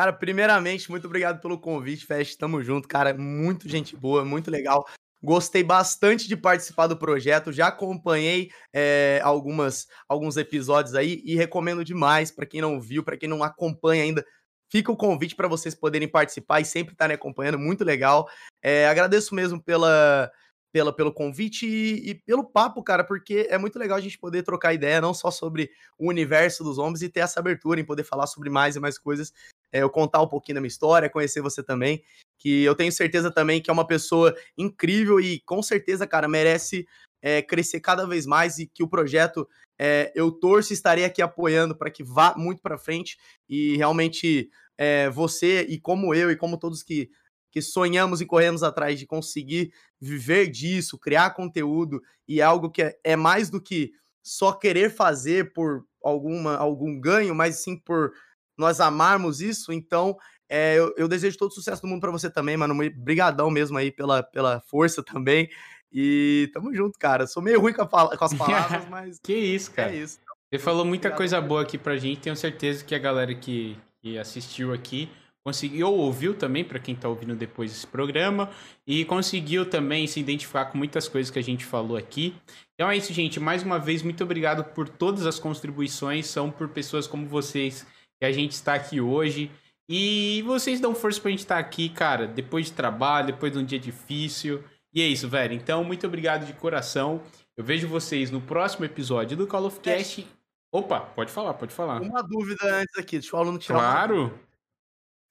[0.00, 2.38] Cara, primeiramente, muito obrigado pelo convite, Fest.
[2.38, 3.12] Tamo junto, cara.
[3.12, 4.88] Muito gente boa, muito legal.
[5.22, 11.84] Gostei bastante de participar do projeto, já acompanhei é, algumas, alguns episódios aí e recomendo
[11.84, 14.24] demais para quem não viu, para quem não acompanha ainda.
[14.70, 18.26] Fica o convite para vocês poderem participar e sempre estarem acompanhando, muito legal.
[18.62, 20.32] É, agradeço mesmo pela,
[20.72, 24.44] pela, pelo convite e, e, pelo papo, cara, porque é muito legal a gente poder
[24.44, 28.04] trocar ideia, não só sobre o universo dos homens e ter essa abertura em poder
[28.04, 29.30] falar sobre mais e mais coisas
[29.72, 32.02] é, eu contar um pouquinho da minha história, conhecer você também,
[32.38, 36.86] que eu tenho certeza também que é uma pessoa incrível e com certeza, cara, merece
[37.22, 39.46] é, crescer cada vez mais e que o projeto
[39.78, 43.16] é, eu torço e estarei aqui apoiando para que vá muito para frente.
[43.48, 47.10] E realmente é, você e como eu e como todos que
[47.52, 52.96] que sonhamos e corremos atrás de conseguir viver disso, criar conteúdo e algo que é,
[53.02, 53.90] é mais do que
[54.22, 58.12] só querer fazer por alguma algum ganho, mas sim por
[58.60, 60.16] nós amarmos isso, então
[60.48, 62.74] é, eu, eu, desejo todo o sucesso do mundo para você também, mano.
[62.96, 65.48] Brigadão mesmo aí pela, pela força também.
[65.92, 67.26] E tamo junto, cara.
[67.26, 69.18] Sou meio ruim com, a, com as palavras, mas.
[69.22, 69.92] que isso, cara.
[69.92, 70.18] É isso.
[70.50, 72.20] Você falou muita Obrigado, coisa boa aqui pra gente.
[72.20, 75.08] Tenho certeza que a galera que, que assistiu aqui
[75.44, 78.50] conseguiu ou ouviu também, para quem tá ouvindo depois desse programa,
[78.86, 82.34] e conseguiu também se identificar com muitas coisas que a gente falou aqui.
[82.74, 83.40] Então é isso, gente.
[83.40, 86.26] Mais uma vez, muito obrigado por todas as contribuições.
[86.26, 87.86] São por pessoas como vocês
[88.20, 89.50] que a gente está aqui hoje.
[89.88, 93.58] E vocês dão força pra gente estar tá aqui, cara, depois de trabalho, depois de
[93.58, 94.62] um dia difícil.
[94.92, 95.54] E é isso, velho.
[95.54, 97.22] Então, muito obrigado de coração.
[97.56, 100.26] Eu vejo vocês no próximo episódio do Call of Cast.
[100.70, 102.00] Opa, pode falar, pode falar.
[102.00, 104.38] Uma dúvida antes aqui, deixa o aluno tirar Claro.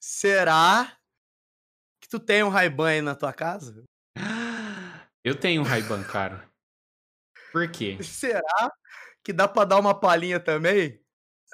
[0.02, 0.92] Será
[2.00, 3.84] que tu tem um Ray-Ban aí na tua casa?
[5.24, 6.48] Eu tenho um Ray-Ban, cara.
[7.52, 7.98] Por quê?
[8.04, 8.72] Será
[9.22, 11.00] que dá pra dar uma palhinha também?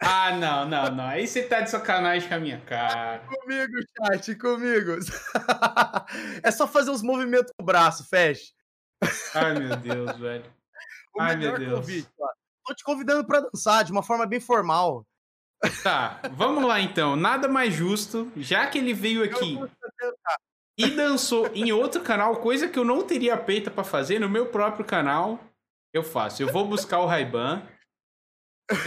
[0.02, 1.06] Ah, não, não, não.
[1.06, 3.20] Aí você tá de sacanagem com a minha cara.
[3.20, 4.98] Comigo, chat, comigo.
[6.42, 8.52] é só fazer os movimentos com o braço, fecha.
[9.34, 10.52] Ai, meu Deus, velho.
[11.14, 11.80] O Ai, meu Deus.
[11.80, 12.08] convite.
[12.64, 15.06] Tô te convidando pra dançar de uma forma bem formal.
[15.82, 17.16] Tá, vamos lá então.
[17.16, 19.58] Nada mais justo, já que ele veio aqui
[20.76, 24.46] e dançou em outro canal, coisa que eu não teria peita pra fazer no meu
[24.46, 25.40] próprio canal,
[25.92, 26.42] eu faço.
[26.42, 27.62] Eu vou buscar o Raiban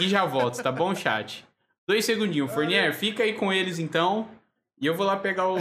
[0.00, 1.46] e já volto, tá bom, chat?
[1.86, 2.52] Dois segundinhos.
[2.52, 4.30] Fournier, fica aí com eles então.
[4.80, 5.56] E eu vou lá pegar o,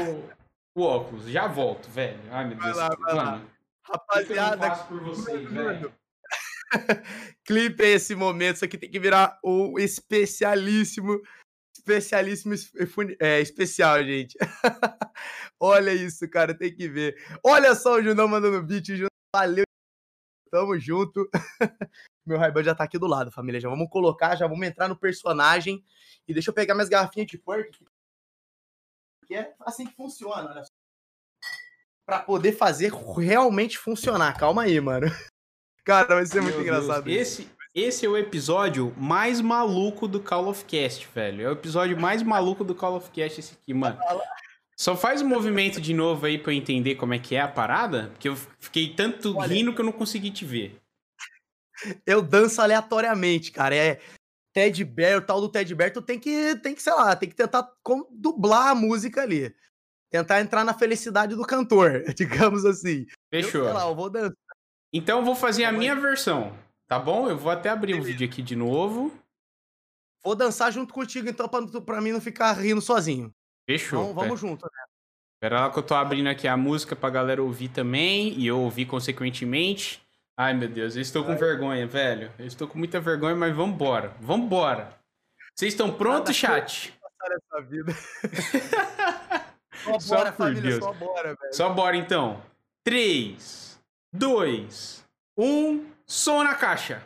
[0.75, 1.25] o óculos.
[1.27, 2.19] Já volto, velho.
[2.31, 2.77] Ai, meu Vai Deus.
[2.77, 3.23] lá, vai lá.
[3.33, 3.49] Eu não
[3.89, 5.93] Rapaziada, por vocês, velho?
[7.43, 8.57] clipe é esse momento.
[8.57, 11.19] Isso aqui tem que virar o especialíssimo,
[11.75, 14.37] especialíssimo es- funi- é, especial, gente.
[15.59, 17.15] Olha isso, cara, tem que ver.
[17.43, 19.63] Olha só o Junão mandando beat, Junão, valeu.
[20.51, 21.27] Tamo junto.
[22.25, 23.59] Meu Raiban já tá aqui do lado, família.
[23.59, 25.83] Já vamos colocar, já vamos entrar no personagem.
[26.27, 27.71] E deixa eu pegar minhas garrafinhas de porco.
[29.25, 30.71] Que é assim que funciona, olha só.
[32.05, 34.37] Pra poder fazer realmente funcionar.
[34.37, 35.07] Calma aí, mano.
[35.85, 37.09] Cara, vai ser muito Meu Deus, engraçado.
[37.09, 41.43] Esse, esse é o episódio mais maluco do Call of Cast, velho.
[41.43, 43.99] É o episódio mais maluco do Call of Cast esse aqui, mano.
[44.75, 47.47] Só faz o movimento de novo aí pra eu entender como é que é a
[47.47, 49.53] parada, porque eu fiquei tanto Olha.
[49.53, 50.79] rindo que eu não consegui te ver.
[52.05, 53.75] Eu danço aleatoriamente, cara.
[53.75, 53.99] É
[54.53, 57.29] Ted Bear, o tal do Ted Bear, tu tem que, tem que, sei lá, tem
[57.29, 59.55] que tentar com- dublar a música ali.
[60.11, 63.05] Tentar entrar na felicidade do cantor, digamos assim.
[63.31, 63.63] Eu, Fechou.
[63.63, 64.33] sei lá, eu vou dançar.
[64.91, 67.29] Então eu vou fazer a minha versão, tá bom?
[67.29, 69.13] Eu vou até abrir o vídeo aqui de novo.
[70.23, 73.31] Vou dançar junto contigo, então, pra, pra mim não ficar rindo sozinho.
[73.69, 74.01] Fechou.
[74.01, 74.83] Então, vamos junto, né?
[75.39, 78.59] Pera lá que eu tô abrindo aqui a música pra galera ouvir também e eu
[78.59, 80.01] ouvir consequentemente.
[80.41, 82.31] Ai, meu Deus, eu estou com vergonha, velho.
[82.39, 84.15] Eu estou com muita vergonha, mas vambora.
[84.21, 84.97] Vambora.
[85.53, 86.97] Vocês estão prontos, chat?
[87.01, 87.91] Passar essa vida.
[89.83, 90.81] só Só bora, por família, Deus.
[90.81, 91.53] só bora, velho.
[91.53, 92.41] Só bora então.
[92.85, 93.81] 3,
[94.13, 95.05] 2,
[95.37, 97.03] 1, som na caixa.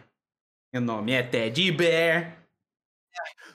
[0.71, 2.37] Meu nome é Teddy Bear.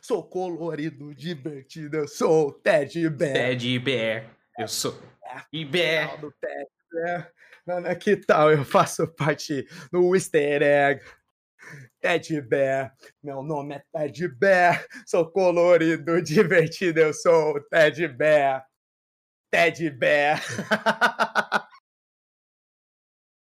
[0.03, 3.33] Sou colorido, divertido, eu sou o Ted Bear.
[3.33, 4.25] Teddy Bear.
[4.59, 4.91] Eu sou
[6.21, 7.33] do Ted Bear.
[7.69, 8.51] Ana, que tal?
[8.51, 11.05] Eu faço parte do Easter Egg.
[12.01, 18.65] Ted Bear, meu nome é Ted Bear, sou colorido, divertido, eu sou o Ted Bear.
[19.51, 20.41] Ted Bear.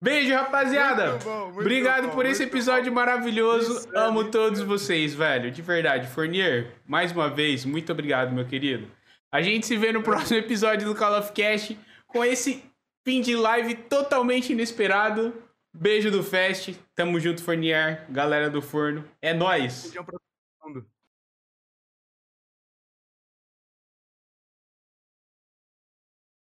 [0.03, 1.11] Beijo, rapaziada.
[1.11, 3.78] Muito bom, muito Obrigado bom, por esse episódio maravilhoso.
[3.78, 4.69] Isso é Amo todos bom.
[4.69, 5.51] vocês, velho.
[5.51, 6.07] De verdade.
[6.09, 8.91] Fournier, mais uma vez, muito obrigado, meu querido.
[9.33, 12.62] A gente se vê no próximo episódio do Call of Cast com esse
[13.05, 15.34] fim de live totalmente inesperado.
[15.73, 16.74] Beijo do Fest.
[16.94, 18.07] Tamo junto, Fournier.
[18.10, 19.05] Galera do Forno.
[19.20, 19.92] É nóis.